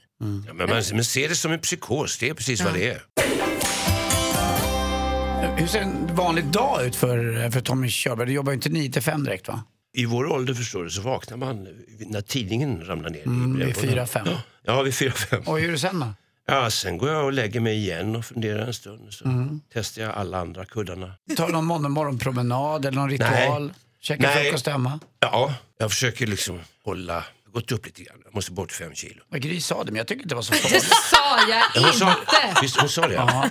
Ja, 0.47 0.53
men 0.53 0.69
man 0.69 0.83
men 0.93 1.03
ser 1.03 1.29
det 1.29 1.35
som 1.35 1.51
en 1.51 1.59
psykos, 1.59 2.17
det 2.17 2.29
är 2.29 2.33
precis 2.33 2.63
vad 2.63 2.73
det 2.73 2.89
är. 2.89 3.01
Hur 5.57 5.67
ser 5.67 5.81
en 5.81 6.15
vanlig 6.15 6.45
dag 6.45 6.85
ut 6.85 6.95
för, 6.95 7.49
för 7.49 7.61
Tommy 7.61 7.89
Körberg? 7.89 8.27
Du 8.27 8.33
jobbar 8.33 8.51
ju 8.51 8.55
inte 8.55 8.69
9 8.69 8.91
till 8.91 9.01
5 9.01 9.23
direkt 9.23 9.47
va? 9.47 9.63
I 9.93 10.05
vår 10.05 10.25
ålder 10.31 10.53
förstår 10.53 10.83
du 10.83 10.89
så 10.89 11.01
vaknar 11.01 11.37
man 11.37 11.67
när 11.99 12.21
tidningen 12.21 12.85
ramlar 12.85 13.09
ner. 13.09 13.25
Mm, 13.27 13.57
vid 13.65 13.77
fyra, 13.77 14.07
fem. 14.07 14.27
Ja, 14.63 14.81
vid 14.81 14.93
fyra, 14.95 15.11
fem. 15.11 15.43
Och 15.45 15.59
hur 15.59 15.67
är 15.67 15.71
det 15.71 15.79
sen 15.79 15.99
då? 15.99 16.13
Ja, 16.47 16.69
sen 16.69 16.97
går 16.97 17.09
jag 17.09 17.25
och 17.25 17.33
lägger 17.33 17.59
mig 17.59 17.77
igen 17.77 18.15
och 18.15 18.25
funderar 18.25 18.59
en 18.67 18.73
stund. 18.73 19.13
Så 19.13 19.25
Mm. 19.25 19.61
testar 19.73 20.01
jag 20.01 20.11
alla 20.13 20.37
andra 20.39 20.65
kuddarna. 20.65 21.13
Tar 21.37 21.49
någon 21.49 21.65
morgon- 21.65 21.91
morgonpromenad 21.91 22.85
eller 22.85 22.95
någon 22.97 23.09
ritual? 23.09 23.73
Käkar 24.01 24.23
Nej. 24.27 24.43
frukost 24.45 24.67
hemma? 24.67 24.99
Ja, 25.19 25.53
jag 25.77 25.89
försöker 25.91 26.27
liksom 26.27 26.59
hålla, 26.83 27.23
gått 27.59 27.71
upp 27.71 27.85
lite 27.85 28.03
grann. 28.03 28.17
Jag 28.25 28.35
måste 28.35 28.51
bort 28.51 28.71
fem 28.71 28.93
kilo. 28.93 29.21
Vad 29.29 29.41
Gry 29.41 29.61
sa 29.61 29.83
det, 29.83 29.91
men 29.91 29.97
jag 29.97 30.07
tycker 30.07 30.21
inte 30.23 30.29
det 30.29 30.35
var 30.35 30.41
så 30.41 30.53
Det 30.53 30.59
farligt. 30.59 30.83
sa 30.83 31.39
jag 31.49 31.63
Ja, 31.75 31.81
Hon 31.81 31.93
sa, 31.93 32.09
inte! 32.09 32.61
visst, 32.61 32.79
hon 32.79 32.89
sa 32.89 33.07
det? 33.07 33.13
Ja. 33.13 33.49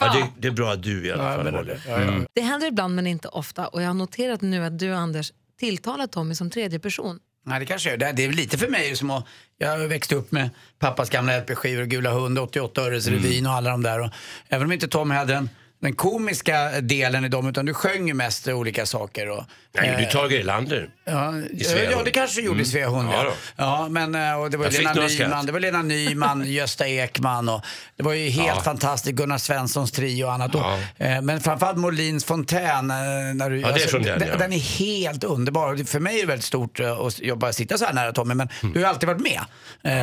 Ja, 0.00 0.12
det, 0.12 0.26
det 0.38 0.48
är 0.48 0.52
bra 0.52 0.72
att 0.72 0.82
du 0.82 1.06
i 1.06 1.12
alla 1.12 1.22
Ja, 1.24 1.30
jag 1.32 1.44
fall 1.44 1.54
håller. 1.54 1.74
det. 1.74 1.80
Ja, 1.90 2.00
ja. 2.00 2.26
Det 2.34 2.40
händer 2.40 2.66
ibland 2.66 2.94
men 2.94 3.06
inte 3.06 3.28
ofta 3.28 3.66
och 3.68 3.82
jag 3.82 3.86
har 3.86 3.94
noterat 3.94 4.40
nu 4.40 4.64
att 4.64 4.78
du 4.78 4.94
Anders 4.94 5.32
tilltalar 5.60 6.06
Tommy 6.06 6.34
som 6.34 6.50
tredje 6.50 6.78
person. 6.78 7.18
Nej, 7.46 7.60
det 7.60 7.66
kanske 7.66 7.92
är 7.92 7.96
det. 7.96 8.12
Det 8.12 8.24
är 8.24 8.32
lite 8.32 8.58
för 8.58 8.68
mig 8.68 8.96
som 8.96 9.10
att 9.10 9.24
jag 9.58 9.78
växte 9.78 10.14
upp 10.14 10.32
med 10.32 10.50
pappas 10.78 11.10
gamla 11.10 11.38
LP-skivor, 11.38 11.84
Gula 11.84 12.10
Hund, 12.10 12.38
88 12.38 12.82
Öres 12.82 13.06
Revyn 13.06 13.46
och 13.46 13.52
alla 13.52 13.70
de 13.70 13.82
där. 13.82 14.00
Och 14.00 14.10
även 14.48 14.66
om 14.66 14.72
inte 14.72 14.88
Tommy 14.88 15.14
hade 15.14 15.32
den, 15.34 15.50
den 15.80 15.92
komiska 15.94 16.70
delen 16.80 17.24
i 17.24 17.28
dem, 17.28 17.48
utan 17.48 17.66
du 17.66 17.74
sjöng 17.74 18.08
ju 18.08 18.14
mest 18.14 18.48
olika 18.48 18.86
saker. 18.86 19.28
Och, 19.30 19.44
Nej, 19.74 19.94
du 19.98 20.02
eh, 20.04 20.08
Tage 20.10 20.32
Erlander. 20.32 20.88
Ja, 21.04 21.32
Svea 21.64 21.90
ja, 21.90 22.02
det 22.04 22.10
kanske 22.10 22.40
du 22.40 22.46
gjorde 22.46 22.62
i 22.62 22.64
Svea 22.64 22.88
Hund. 22.88 23.08
Ja 23.12 23.24
Ja, 23.24 23.32
ja, 23.56 23.88
men 23.88 24.14
eh, 24.14 24.40
och 24.40 24.50
det 24.50 24.56
var 24.56 24.64
Jag 24.64 24.72
Lena 24.74 24.92
Nyman, 25.08 25.46
det 25.46 25.52
var 25.52 25.60
Lena 25.60 25.82
Nyman, 25.82 26.44
Gösta 26.52 26.88
Ekman 26.88 27.48
och 27.48 27.62
det 27.96 28.02
var 28.02 28.12
ju 28.12 28.28
helt 28.28 28.48
Ja. 28.56 28.62
fantastiskt. 28.62 29.14
Gunnar 29.16 29.38
Svenssons 29.38 29.92
trio 29.92 30.24
och 30.24 30.32
annat. 30.32 30.50
Ja. 30.54 30.78
Och, 30.98 31.04
eh, 31.04 31.22
men 31.22 31.40
framförallt 31.40 31.78
Molins 31.78 32.24
fontän. 32.24 32.90
eh, 32.90 32.96
När 33.34 33.50
du, 33.50 33.60
Ja, 33.60 33.74
från 33.88 34.02
den, 34.02 34.18
den, 34.18 34.38
den 34.38 34.52
är 34.52 34.58
helt 34.78 35.24
underbar. 35.24 35.84
För 35.84 36.00
mig 36.00 36.16
är 36.16 36.20
det 36.20 36.26
väldigt 36.26 36.44
stort 36.44 36.80
eh, 36.80 37.00
att 37.00 37.20
jag 37.20 37.38
bara 37.38 37.52
sitta 37.52 37.78
så 37.78 37.84
här 37.84 37.92
nära 37.92 38.12
Tommy, 38.12 38.34
men 38.34 38.48
Mm. 38.62 38.72
du 38.74 38.80
har 38.80 38.88
alltid 38.88 39.06
varit 39.08 39.20
med 39.22 39.40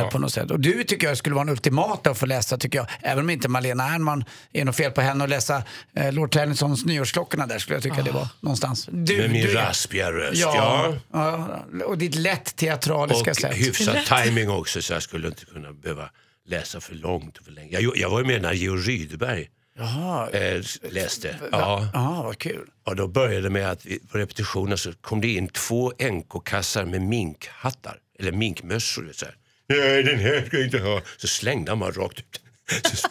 eh, 0.00 0.08
på 0.08 0.18
något 0.18 0.32
sätt. 0.32 0.50
Och 0.50 0.60
du 0.60 0.84
tycker 0.84 1.08
jag 1.08 1.16
skulle 1.18 1.34
vara 1.34 1.42
en 1.42 1.48
ultimata 1.48 2.10
att 2.10 2.18
få 2.18 2.26
läsa, 2.26 2.58
tycker 2.58 2.78
jag. 2.78 2.86
Även 3.02 3.24
om 3.24 3.30
inte 3.30 3.48
Malena 3.48 3.88
Ernman 3.94 4.24
är 4.52 4.64
något 4.64 4.76
fel 4.76 4.90
på 4.90 5.00
henne 5.00 5.24
att 5.24 5.30
läsa 5.30 5.62
eh, 5.96 6.12
Lord 6.12 6.32
Tennysons 6.32 6.84
Nyårsklockorna 6.84 7.46
där, 7.46 7.58
skulle 7.58 7.76
jag 7.76 7.82
tycka 7.82 8.02
det 8.02 8.10
var 8.10 8.28
någonstans. 8.40 8.88
Du, 8.92 9.16
Med 9.18 9.30
min 9.30 9.46
du- 9.46 9.54
raspiga 9.54 10.12
röst. 10.12 10.40
Ja, 10.40 10.94
Ja. 11.12 11.58
ja. 11.72 11.84
och 11.84 11.98
ditt 11.98 12.14
lätt 12.14 12.56
teatraliska 12.56 13.30
Och 13.30 13.36
sätt. 13.36 13.54
hyfsad 13.56 13.98
timing 14.24 14.50
också 14.50 14.82
så 14.82 14.92
jag 14.92 15.02
skulle 15.02 15.28
inte 15.28 15.44
kunna 15.44 15.72
behöva 15.72 16.10
läsa 16.48 16.80
för 16.80 16.94
långt 16.94 17.38
och 17.38 17.44
för 17.44 17.52
länge. 17.52 17.78
Jag, 17.80 17.96
jag 17.96 18.10
var 18.10 18.20
ju 18.20 18.26
med 18.26 18.42
när 18.42 18.52
Georg 18.52 18.80
Rydberg 18.82 19.48
Jaha. 19.78 20.30
eh, 20.30 20.62
läste. 20.90 21.36
Ja. 21.52 21.88
Ja, 21.94 22.22
vad 22.24 22.38
kul. 22.38 22.66
Och 22.84 22.96
då 22.96 23.08
började 23.08 23.40
det 23.40 23.50
med 23.50 23.70
att 23.70 23.86
på 24.12 24.18
repetitionen 24.18 24.78
så 24.78 24.92
kom 24.92 25.20
det 25.20 25.28
in 25.28 25.48
två 25.48 25.92
NK-kassar 25.98 26.84
med 26.84 27.02
minkhattar, 27.02 27.96
eller 28.18 28.32
minkmössor. 28.32 29.10
Så 29.14 29.24
här. 29.24 29.34
Nej, 29.68 30.02
den 30.02 30.18
här 30.18 30.44
ska 30.46 30.56
jag 30.56 30.66
inte 30.66 30.78
ha. 30.78 31.00
Så 31.16 31.28
slängde 31.28 31.70
han 31.70 31.78
bara 31.78 31.90
rakt 31.90 32.18
ut. 32.18 32.40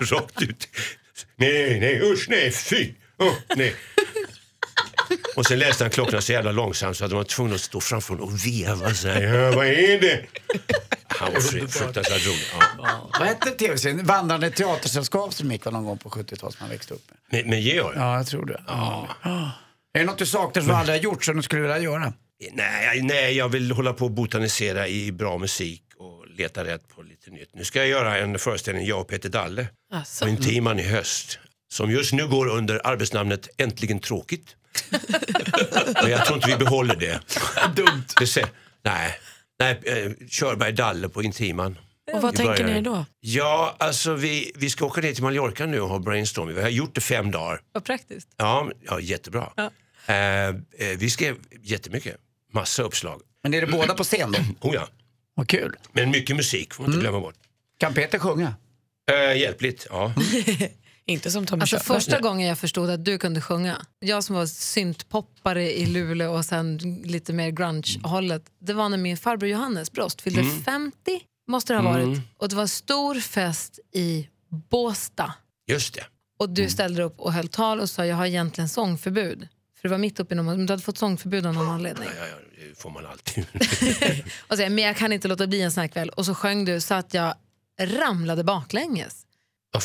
Rakt 0.10 0.42
ut. 0.42 0.68
Nej, 1.36 1.80
nej, 1.80 2.00
usch, 2.02 2.26
nej, 2.28 2.50
fy. 2.50 2.92
Oh, 3.18 3.32
nej. 3.56 3.74
Och 5.36 5.46
sen 5.46 5.58
läste 5.58 5.84
han 5.84 5.90
klockorna 5.90 6.20
så 6.20 6.32
jävla 6.32 6.52
långsamt 6.52 6.96
så 6.96 7.04
att 7.04 7.10
de 7.10 7.16
var 7.16 7.24
tvungna 7.24 7.54
att 7.54 7.60
stå 7.60 7.80
framför 7.80 8.14
honom 8.14 8.28
och 8.28 8.46
veva 8.46 8.94
så 8.94 9.08
här. 9.08 9.22
Ja, 9.22 9.52
vad 9.56 9.66
är 9.66 10.00
det? 10.00 10.24
Han 11.08 11.32
var 11.32 11.40
fru- 11.40 11.68
fruktansvärt 11.68 12.26
rolig. 12.26 12.46
Ja. 12.78 13.10
Vad 13.18 13.28
hette 13.28 13.50
tv-serien? 13.50 14.04
Vandrande 14.06 14.50
teatersällskap 14.50 15.34
som 15.34 15.52
gick 15.52 15.64
någon 15.64 15.84
gång 15.84 15.98
på 15.98 16.08
70-talet 16.10 16.40
som 16.40 16.52
man 16.60 16.68
växte 16.70 16.94
upp 16.94 17.02
med. 17.30 17.40
Med, 17.44 17.50
med 17.50 17.62
Georg? 17.62 17.96
Ja, 17.96 18.16
jag 18.16 18.26
tror 18.26 18.46
det. 18.46 18.62
Ja. 18.66 19.08
Är 19.94 19.98
det 20.00 20.04
något 20.04 20.18
du 20.18 20.26
saknar 20.26 20.62
som 20.62 20.68
du 20.68 20.74
aldrig 20.74 20.98
har 20.98 21.02
gjort 21.02 21.24
som 21.24 21.36
du 21.36 21.42
skulle 21.42 21.62
vilja 21.62 21.78
göra? 21.78 22.12
Nej, 22.52 23.02
nej, 23.02 23.36
jag 23.36 23.48
vill 23.48 23.72
hålla 23.72 23.92
på 23.92 24.04
och 24.04 24.10
botanisera 24.10 24.88
i 24.88 25.12
bra 25.12 25.38
musik 25.38 25.82
leta 26.38 26.64
rätt 26.64 26.88
på 26.88 27.02
lite 27.02 27.30
nytt. 27.30 27.54
Nu 27.54 27.64
ska 27.64 27.78
jag 27.78 27.88
göra 27.88 28.18
en 28.18 28.38
föreställning, 28.38 28.86
jag 28.86 29.00
och 29.00 29.08
Peter 29.08 29.28
Dalle, 29.28 29.68
Alltså. 29.92 30.24
på 30.24 30.30
Intiman 30.30 30.78
i 30.78 30.82
höst. 30.82 31.38
Som 31.72 31.90
just 31.90 32.12
nu 32.12 32.28
går 32.28 32.46
under 32.48 32.86
arbetsnamnet 32.86 33.48
Äntligen 33.56 34.00
tråkigt. 34.00 34.56
Men 36.02 36.10
jag 36.10 36.24
tror 36.24 36.36
inte 36.36 36.50
vi 36.50 36.56
behåller 36.56 36.96
det. 36.96 37.20
Dumt. 37.76 38.04
det 38.20 38.26
ser, 38.26 38.46
nej, 38.82 39.18
nej 39.58 39.80
eh, 39.84 40.12
Körberg 40.28 40.72
Dalle 40.72 41.08
på 41.08 41.22
Intiman. 41.22 41.78
Och 42.12 42.22
vad 42.22 42.34
tänker 42.34 42.64
ni 42.64 42.80
då? 42.80 43.04
Ja, 43.20 43.76
alltså 43.78 44.14
vi, 44.14 44.52
vi 44.56 44.70
ska 44.70 44.86
åka 44.86 45.00
ner 45.00 45.12
till 45.14 45.22
Mallorca 45.22 45.66
nu 45.66 45.80
och 45.80 45.88
ha 45.88 45.98
brainstorming. 45.98 46.54
Vi 46.54 46.62
har 46.62 46.68
gjort 46.68 46.94
det 46.94 47.00
fem 47.00 47.30
dagar. 47.30 47.60
Vad 47.72 47.84
praktiskt. 47.84 48.28
Ja, 48.36 48.70
ja 48.84 49.00
jättebra. 49.00 49.52
Eh, 50.06 50.14
eh, 50.16 50.52
vi 50.98 51.10
skrev 51.10 51.36
jättemycket, 51.62 52.16
massa 52.52 52.82
uppslag. 52.82 53.20
Men 53.42 53.54
är 53.54 53.60
det 53.60 53.66
båda 53.66 53.94
på 53.94 54.04
scen 54.04 54.32
då? 54.32 54.38
Oh 54.68 54.74
ja. 54.74 54.88
Vad 55.38 55.48
kul. 55.48 55.76
Men 55.92 56.10
mycket 56.10 56.36
musik 56.36 56.74
får 56.74 56.82
man 56.82 56.92
inte 56.92 57.00
glömma 57.00 57.20
bort. 57.20 57.34
Kan 57.78 57.94
Peter 57.94 58.18
sjunga? 58.18 58.54
Eh, 59.10 59.40
hjälpligt, 59.40 59.86
ja. 59.90 60.12
Inte 61.06 61.30
som 61.30 61.46
Tommy 61.46 61.60
Alltså 61.60 61.76
Körberg. 61.76 61.94
första 62.00 62.20
gången 62.20 62.48
jag 62.48 62.58
förstod 62.58 62.90
att 62.90 63.04
du 63.04 63.18
kunde 63.18 63.40
sjunga, 63.40 63.86
jag 63.98 64.24
som 64.24 64.36
var 64.36 64.46
syntpoppare 64.46 65.72
i 65.78 65.86
Luleå 65.86 66.32
och 66.32 66.44
sen 66.44 66.78
lite 67.04 67.32
mer 67.32 67.50
grunge-hållet, 67.50 68.42
det 68.60 68.72
var 68.72 68.88
när 68.88 68.98
min 68.98 69.16
farbror 69.16 69.50
Johannes 69.50 69.92
Brost 69.92 70.20
fyllde 70.22 70.44
50, 70.64 70.94
måste 71.48 71.72
det 71.72 71.78
ha 71.78 71.92
varit, 71.92 72.20
och 72.36 72.48
det 72.48 72.56
var 72.56 72.66
stor 72.66 73.14
fest 73.14 73.78
i 73.94 74.28
Båstad. 74.70 75.32
Just 75.70 75.94
det. 75.94 76.04
Och 76.38 76.50
du 76.50 76.68
ställde 76.68 77.02
upp 77.02 77.20
och 77.20 77.32
höll 77.32 77.48
tal 77.48 77.80
och 77.80 77.90
sa 77.90 78.06
jag 78.06 78.16
har 78.16 78.26
egentligen 78.26 78.68
sångförbud. 78.68 79.48
För 79.80 79.88
det 79.88 79.88
var 79.88 79.98
mitt 79.98 80.20
uppe 80.20 80.34
i 80.34 80.36
någon, 80.36 80.46
men 80.46 80.66
du 80.66 80.72
hade 80.72 80.82
fått 80.82 80.98
sångförbud 80.98 81.46
av 81.46 81.54
någon 81.54 81.68
anledning. 81.68 82.08
Ja, 82.18 82.26
ja, 82.26 82.36
det 82.68 82.78
får 82.82 82.90
man 82.90 83.06
alltid. 83.06 83.46
Och 84.48 84.56
så, 84.56 84.62
men 84.62 84.78
jag 84.78 84.96
kan 84.96 85.12
inte 85.12 85.28
låta 85.28 85.46
bli 85.46 85.62
en 85.62 85.72
sån 85.72 85.80
här 85.80 85.88
kväll. 85.88 86.08
Och 86.08 86.26
så 86.26 86.34
sjöng 86.34 86.64
du 86.64 86.80
så 86.80 86.94
att 86.94 87.14
jag 87.14 87.34
ramlade 87.80 88.44
baklänges. 88.44 89.24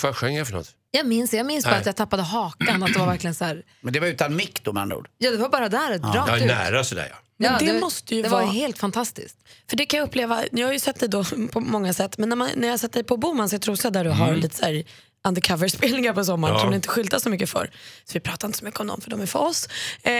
Vad 0.04 0.16
sjöng 0.16 0.36
jag 0.36 0.48
för 0.48 0.54
något? 0.54 0.76
Jag 0.92 1.08
minns, 1.08 1.34
jag 1.34 1.46
minns 1.46 1.66
bara 1.66 1.72
Nej. 1.72 1.80
att 1.80 1.86
jag 1.86 1.96
tappade 1.96 2.24
hakan. 2.24 2.84
Att 2.84 2.94
det 2.94 3.00
var 3.00 3.06
verkligen 3.08 3.36
så 3.36 3.46
här, 3.46 3.64
Men 3.82 3.94
det 3.94 4.00
var 4.00 4.08
utan 4.08 4.36
mick 4.36 4.64
då 4.64 4.74
med 4.74 4.82
andra 4.84 4.96
ord. 4.98 5.10
ja 5.18 5.32
det 5.32 5.38
var 5.38 5.50
bara 5.50 5.70
där, 5.70 6.00
rakt 6.00 6.16
Jag 6.16 6.30
är 6.30 6.38
ut. 6.38 6.46
nära 6.48 6.84
sådär 6.84 7.08
ja. 7.10 7.16
Men 7.38 7.66
det 7.66 7.80
måste 7.80 8.16
ju 8.16 8.22
det 8.22 8.30
vara- 8.30 8.46
var 8.46 8.52
helt 8.54 8.78
fantastiskt. 8.78 9.38
För 9.70 9.78
det 9.78 9.86
kan 9.86 9.98
jag 10.00 10.08
uppleva, 10.08 10.44
jag 10.52 10.68
har 10.68 10.74
ju 10.74 10.80
sett 10.80 11.00
dig 11.00 11.10
då 11.10 11.24
på 11.52 11.60
många 11.60 11.94
sätt, 11.94 12.18
men 12.18 12.30
när, 12.30 12.36
man, 12.36 12.50
när 12.56 12.68
jag 12.68 12.74
har 12.74 12.78
sett 12.78 12.94
dig 12.94 13.04
på 13.04 13.18
Bomans 13.18 13.54
i 13.54 13.60
Trosa 13.60 13.90
där 13.90 14.04
du 14.04 14.10
har 14.10 14.36
lite 14.36 14.56
så 14.56 14.66
här 14.66 14.84
undercover-spelningar 15.28 16.14
på 16.14 16.26
sommaren 16.26 16.54
Ja. 16.56 16.62
som 16.62 16.70
det 16.70 16.76
inte 16.76 16.88
skyltas 16.88 17.24
så 17.24 17.30
mycket 17.30 17.50
för, 17.50 17.72
så 18.06 18.14
vi 18.14 18.20
pratar 18.20 18.48
inte 18.48 18.58
så 18.58 18.66
mycket 18.66 18.80
om 18.80 18.88
dem 18.88 19.02
för 19.02 19.10
de 19.10 19.22
är 19.22 19.26
för 19.26 19.40
oss. 19.40 19.68
Eh, 20.04 20.14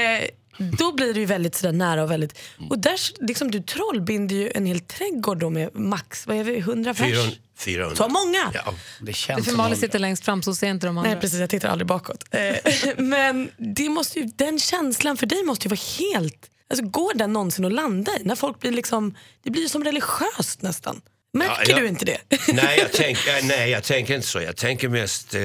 då 0.58 0.92
blir 0.94 1.14
det 1.14 1.20
ju 1.20 1.26
väldigt 1.26 1.56
sådär 1.56 1.74
nära 1.74 2.04
och 2.04 2.12
väldigt, 2.12 2.40
och 2.70 2.80
där 2.80 3.00
liksom 3.28 3.52
du 3.52 3.60
trollbinder 3.62 4.36
ju 4.36 4.52
en 4.56 4.66
hel 4.66 4.80
trädgård 4.80 5.38
då 5.40 5.50
med 5.50 5.76
max, 5.76 6.28
vad 6.28 6.38
är 6.38 6.44
vi, 6.44 6.58
100 6.58 6.94
pers? 6.94 7.00
400. 7.10 7.36
400. 7.58 7.96
Så 7.96 8.08
många? 8.08 8.52
Ja. 8.54 8.74
Det 9.02 9.14
känns 9.14 9.46
för 9.46 9.52
Malin 9.54 9.78
sitter 9.78 10.00
längst 10.00 10.26
fram 10.26 10.44
så 10.44 10.56
ser 10.56 10.68
inte 10.68 10.88
de 10.88 10.98
andra. 10.98 11.12
Nej 11.12 11.22
precis, 11.22 11.40
jag 11.40 11.50
tittar 11.50 11.70
aldrig 11.70 11.88
bakåt. 11.88 12.24
Eh, 12.32 12.56
men 12.98 13.50
det 13.58 13.90
måste 13.90 14.20
ju, 14.20 14.26
den 14.26 14.60
känslan 14.60 15.18
för 15.18 15.26
dig 15.26 15.44
måste 15.44 15.68
ju 15.68 15.70
vara 15.70 15.80
helt... 16.00 16.50
Alltså, 16.70 16.86
går 16.86 17.14
den 17.14 17.34
någonsin 17.34 17.66
att 17.66 17.74
landa 17.74 18.12
i? 18.20 18.24
När 18.24 18.36
folk 18.36 18.60
blir 18.60 18.72
liksom, 18.72 19.16
det 19.44 19.50
blir 19.50 19.62
ju 19.62 19.70
som 19.70 19.84
religiöst 19.84 20.62
nästan. 20.62 21.02
Märker 21.34 21.72
Ja, 21.72 21.78
ja. 21.78 21.80
du 21.80 21.88
inte 21.88 22.06
det? 22.06 22.18
Nej, 22.54 22.80
jag 22.80 22.92
tänk, 22.94 23.28
eh, 23.28 23.34
nej, 23.44 23.70
jag 23.70 23.84
tänker 23.84 24.16
inte 24.16 24.28
så. 24.28 24.42
Jag 24.42 24.56
tänker 24.58 24.90
mest 24.90 25.36
eh, 25.36 25.42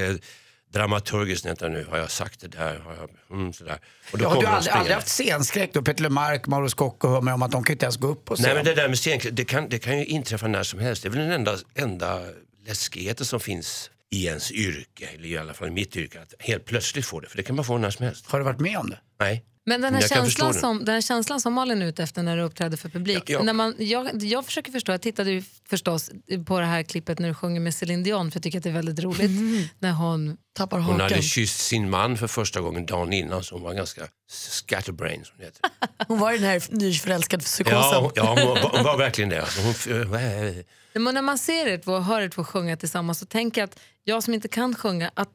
dramaturgiskt. 0.73 1.47
Vänta 1.47 1.69
nu, 1.69 1.87
har 1.91 1.99
jag 1.99 2.11
sagt 2.11 2.41
det 2.41 2.49
där? 2.49 2.79
Har 2.79 2.95
jag, 2.95 3.11
mm, 3.39 3.53
sådär. 3.53 3.79
Och 4.13 4.19
då 4.19 4.25
Ja, 4.25 4.29
har 4.29 4.37
du 4.37 4.43
de 4.43 4.47
aldrig, 4.47 4.73
aldrig 4.75 4.95
haft 4.95 5.09
scenskräck 5.09 5.71
då? 5.73 5.83
Peter 5.83 6.03
LeMarc, 6.03 6.47
Mauro 6.47 6.69
Scocco 6.69 7.09
hör 7.09 7.21
mig 7.21 7.35
om 7.35 7.43
att 7.43 7.51
de 7.51 7.65
kan 7.65 7.73
inte 7.73 7.85
ens 7.87 7.97
gå 7.97 8.07
upp 8.09 8.25
på 8.25 8.35
scen. 8.37 8.45
Nej, 8.47 8.55
men 8.55 8.65
det 8.65 8.75
där 8.75 8.89
med 8.89 8.99
stenkläder, 8.99 9.37
det 9.37 9.45
kan, 9.45 9.69
det 9.69 9.79
kan 9.79 9.99
ju 9.99 10.05
inträffa 10.05 10.47
när 10.49 10.63
som 10.63 10.79
helst. 10.79 11.03
Det 11.03 11.09
är 11.09 11.11
väl 11.11 11.19
den 11.21 11.31
enda, 11.33 11.57
enda 11.75 12.21
läskigheten 12.67 13.27
som 13.27 13.41
finns 13.41 13.91
i 14.11 14.27
ens 14.27 14.53
yrke, 14.53 15.09
eller 15.15 15.29
i 15.29 15.39
alla 15.39 15.55
fall 15.55 15.69
i 15.69 15.71
mitt 15.71 15.97
yrke, 15.97 16.21
att 16.21 16.35
helt 16.39 16.65
plötsligt 16.65 17.07
få 17.07 17.21
det. 17.21 17.29
För 17.29 17.37
det 17.37 17.43
kan 17.43 17.57
man 17.57 17.65
få 17.65 17.79
när 17.79 17.91
som 17.91 18.05
helst. 18.05 18.27
Har 18.27 18.39
du 18.39 18.45
varit 18.45 18.61
med 18.61 18.79
om 18.79 18.91
det? 18.91 18.99
Nej. 19.21 19.45
Men 19.69 19.81
den 19.81 19.95
här, 19.95 20.01
Jag 20.01 20.11
känslan 20.11 20.55
som, 20.55 20.85
den 20.85 20.95
här 20.95 21.03
känslan 21.03 21.41
som 21.41 21.53
Malin 21.53 21.83
är 21.83 21.87
ute 21.87 22.03
efter 22.03 22.23
när 22.23 22.37
du 22.37 22.43
uppträder 22.43 22.77
för 22.77 22.89
publik. 22.89 23.23
Ja, 23.27 23.33
ja. 23.39 23.43
När 23.43 23.53
man, 23.53 23.75
jag, 23.79 24.23
jag 24.23 24.45
försöker 24.45 24.73
förstå, 24.73 24.93
jag 24.93 25.03
tittade 25.03 25.31
ju 25.31 25.43
förstås 25.69 26.11
på 26.47 26.61
det 26.61 26.67
här 26.67 26.83
klippet 26.83 27.19
när 27.19 27.29
du 27.29 27.35
sjunger 27.35 27.61
med 27.61 27.75
Céline 27.75 28.03
Dion 28.03 28.31
för 28.31 28.37
jag 28.39 28.43
tycker 28.43 28.59
att 28.59 28.65
det 28.65 28.71
är 28.71 28.75
väldigt 28.75 29.01
roligt. 29.05 29.31
När 29.79 29.93
hon 29.93 30.37
Tappar 30.57 30.79
Hon 30.79 30.85
hakan. 30.93 31.01
hade 31.01 31.23
kysst 31.23 31.61
sin 31.61 31.91
man 31.91 32.17
för 32.17 32.27
första 32.27 32.61
gången 32.61 32.87
dagen 32.87 33.13
innan 33.13 33.45
så 33.45 33.55
hon 33.55 33.63
var 33.63 33.75
ganska 33.75 34.03
scatterbrain 34.31 35.25
som 35.25 35.35
det 35.39 35.45
heter. 35.45 35.61
Hon 36.09 36.19
var 36.19 36.33
i 36.33 36.39
den 36.39 36.47
här 36.49 36.63
nyförälskad 36.71 37.41
psykosen. 37.41 37.79
Ja, 37.79 38.01
hon- 38.01 38.13
ja 38.15 38.29
hon, 38.29 38.63
var, 38.63 38.71
hon 38.77 38.85
var 38.85 38.99
verkligen 39.07 39.31
det. 39.31 39.41
Alltså, 39.43 39.61
hon, 39.61 40.15
äh, 40.15 40.55
Men 40.95 41.15
när 41.15 41.23
man 41.23 41.39
ser 41.39 41.67
er 41.67 41.79
två 41.79 41.93
och 41.93 42.05
hör 42.05 42.21
er 42.21 42.29
två 42.29 42.45
sjunga 42.45 42.77
tillsammans 42.77 43.19
så 43.19 43.27
tänker 43.27 43.61
jag 43.61 43.69
att 43.69 43.79
jag 44.09 44.23
som 44.23 44.35
inte 44.35 44.49
kan 44.49 44.75
sjunga 44.75 45.11
att, 45.15 45.31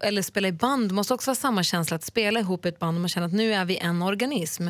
eller 0.00 0.22
spela 0.22 0.48
i 0.48 0.52
band 0.52 0.92
måste 0.92 1.14
också 1.14 1.30
vara 1.30 1.36
samma 1.36 1.62
känsla 1.62 1.96
att 1.96 2.04
spela 2.04 2.40
ihop 2.40 2.66
i 2.66 2.68
ett 2.68 2.78
band 2.78 2.96
och 2.96 3.00
man 3.00 3.08
känner 3.08 3.26
att 3.26 3.32
nu 3.32 3.54
är 3.54 3.64
vi 3.64 3.76
en 3.76 4.02
organism. 4.02 4.68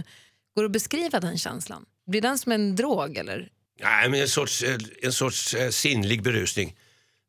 Går 0.55 0.63
det 0.63 0.67
att 0.67 0.73
beskriva 0.73 1.21
den 1.21 1.39
känslan? 1.39 1.85
Blir 2.07 2.21
den 2.21 2.39
som 2.39 2.53
en 2.53 2.77
drog 2.77 3.17
eller? 3.17 3.49
nej, 3.81 4.09
men 4.09 4.21
en 4.21 4.29
sorts, 4.29 4.63
eh, 4.63 4.79
en 5.03 5.13
sorts 5.13 5.55
eh, 5.55 5.71
sinnlig 5.71 6.23
berusning 6.23 6.77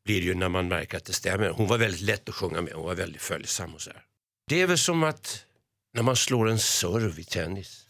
blir 0.04 0.20
det 0.20 0.26
ju 0.26 0.34
när 0.34 0.48
man 0.48 0.68
märker 0.68 0.96
att 0.96 1.04
det 1.04 1.12
stämmer. 1.12 1.50
Hon 1.50 1.66
var 1.66 1.78
väldigt 1.78 2.00
lätt 2.00 2.28
att 2.28 2.34
sjunga 2.34 2.60
med, 2.60 2.72
hon 2.72 2.84
var 2.84 2.94
väldigt 2.94 3.22
följsam 3.22 3.74
och 3.74 3.80
så 3.80 3.90
här. 3.90 4.02
Det 4.48 4.60
är 4.60 4.66
väl 4.66 4.78
som 4.78 5.02
att 5.02 5.44
när 5.94 6.02
man 6.02 6.16
slår 6.16 6.50
en 6.50 6.58
serve 6.58 7.20
i 7.20 7.24
tennis. 7.24 7.86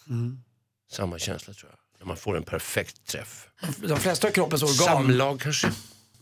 Samma 0.93 1.19
känsla 1.19 1.55
tror 1.55 1.71
jag. 1.71 1.79
När 1.99 2.07
man 2.07 2.17
får 2.17 2.37
en 2.37 2.43
perfekt 2.43 3.07
träff. 3.07 3.47
De 3.77 4.01
flesta 4.01 4.29
av 4.29 4.33
kroppens 4.33 4.63
organ, 4.63 4.77
Samlag 4.77 5.41
kanske? 5.41 5.73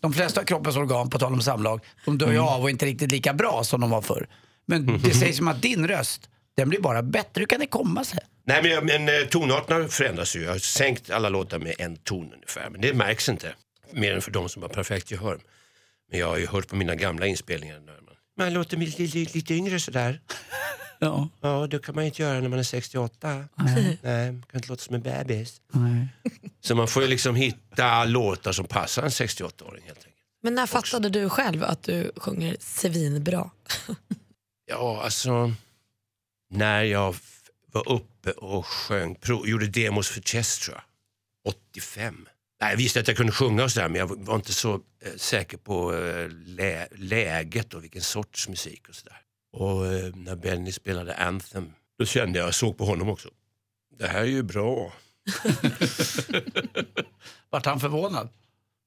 De 0.00 0.12
flesta 0.12 0.40
av 0.40 0.44
kroppens 0.44 0.76
organ 0.76 1.10
på 1.10 1.18
tal 1.18 1.32
om 1.32 1.40
samlag, 1.42 1.80
de 2.04 2.18
dör 2.18 2.32
ju 2.32 2.38
av 2.38 2.60
och 2.62 2.68
är 2.68 2.70
inte 2.70 2.86
riktigt 2.86 3.12
lika 3.12 3.34
bra 3.34 3.64
som 3.64 3.80
de 3.80 3.90
var 3.90 4.02
förr. 4.02 4.28
Men 4.66 5.00
det 5.02 5.14
sägs 5.14 5.36
som 5.36 5.48
att 5.48 5.62
din 5.62 5.88
röst, 5.88 6.28
den 6.56 6.68
blir 6.68 6.80
bara 6.80 7.02
bättre. 7.02 7.40
Hur 7.40 7.46
kan 7.46 7.60
det 7.60 7.66
komma 7.66 8.04
sig? 8.04 8.18
Nej 8.46 8.62
men, 8.62 8.86
men 8.86 9.08
eh, 9.08 9.28
tonarterna 9.28 9.88
förändras 9.88 10.36
ju. 10.36 10.42
Jag 10.42 10.52
har 10.52 10.58
sänkt 10.58 11.10
alla 11.10 11.28
låtar 11.28 11.58
med 11.58 11.74
en 11.78 11.96
ton 11.96 12.32
ungefär. 12.32 12.70
Men 12.70 12.80
det 12.80 12.94
märks 12.94 13.28
inte. 13.28 13.54
Mer 13.92 14.14
än 14.14 14.22
för 14.22 14.30
de 14.30 14.48
som 14.48 14.62
har 14.62 14.68
perfekt 14.68 15.10
gehör. 15.10 15.38
Men 16.10 16.20
jag 16.20 16.26
har 16.26 16.38
ju 16.38 16.46
hört 16.46 16.68
på 16.68 16.76
mina 16.76 16.94
gamla 16.94 17.26
inspelningar. 17.26 17.80
När 17.80 17.92
man, 17.92 18.14
man 18.38 18.52
låter 18.54 18.76
lite, 18.76 19.02
lite, 19.02 19.34
lite 19.34 19.54
yngre 19.54 19.80
sådär. 19.80 20.20
Ja. 20.98 21.28
Ja, 21.40 21.66
det 21.66 21.78
kan 21.84 21.94
man 21.94 22.04
inte 22.04 22.22
göra 22.22 22.40
när 22.40 22.48
man 22.48 22.58
är 22.58 22.62
68. 22.62 23.44
Nej, 23.54 23.98
man 24.32 24.42
kan 24.42 24.58
inte 24.58 24.68
låta 24.68 24.82
som 24.82 24.94
en 24.94 25.02
bebis. 25.02 25.60
Så 26.60 26.74
man 26.74 26.88
får 26.88 27.02
ju 27.02 27.08
liksom 27.08 27.34
hitta 27.36 28.04
låtar 28.04 28.52
som 28.52 28.66
passar 28.66 29.02
en 29.02 29.08
68-åring 29.08 29.82
helt 29.86 29.98
enkelt. 29.98 30.14
Men 30.42 30.54
när 30.54 30.66
fattade 30.66 31.08
du 31.08 31.28
själv 31.28 31.64
att 31.64 31.82
du 31.82 32.12
sjunger 32.16 32.56
svinbra? 32.60 33.50
Ja, 34.70 35.02
alltså. 35.04 35.52
När 36.50 36.82
jag 36.82 37.16
var 37.72 37.92
uppe 37.92 38.30
och 38.30 38.66
sjöng, 38.66 39.16
gjorde 39.44 39.66
demos 39.66 40.08
för 40.08 40.20
Chess 40.20 40.58
tror 40.58 40.76
jag. 40.76 40.82
85. 41.54 42.28
Nej, 42.60 42.70
jag 42.70 42.76
visste 42.76 43.00
att 43.00 43.08
jag 43.08 43.16
kunde 43.16 43.32
sjunga 43.32 43.64
och 43.64 43.72
sådär 43.72 43.88
men 43.88 43.98
jag 43.98 44.24
var 44.24 44.34
inte 44.34 44.52
så 44.52 44.74
eh, 44.74 45.12
säker 45.16 45.56
på 45.56 45.94
eh, 45.94 46.28
lä, 46.30 46.88
läget 46.96 47.74
och 47.74 47.82
vilken 47.84 48.02
sorts 48.02 48.48
musik 48.48 48.88
och 48.88 48.94
sådär. 48.94 49.20
Och 49.52 49.86
eh, 49.86 50.14
när 50.14 50.36
Benny 50.36 50.72
spelade 50.72 51.16
Anthem, 51.16 51.72
då 51.98 52.04
kände 52.06 52.38
jag, 52.38 52.46
jag 52.46 52.54
såg 52.54 52.78
på 52.78 52.84
honom 52.84 53.08
också. 53.08 53.28
Det 53.98 54.06
här 54.06 54.20
är 54.20 54.24
ju 54.24 54.42
bra. 54.42 54.92
Vart 57.50 57.66
han 57.66 57.80
förvånad? 57.80 58.28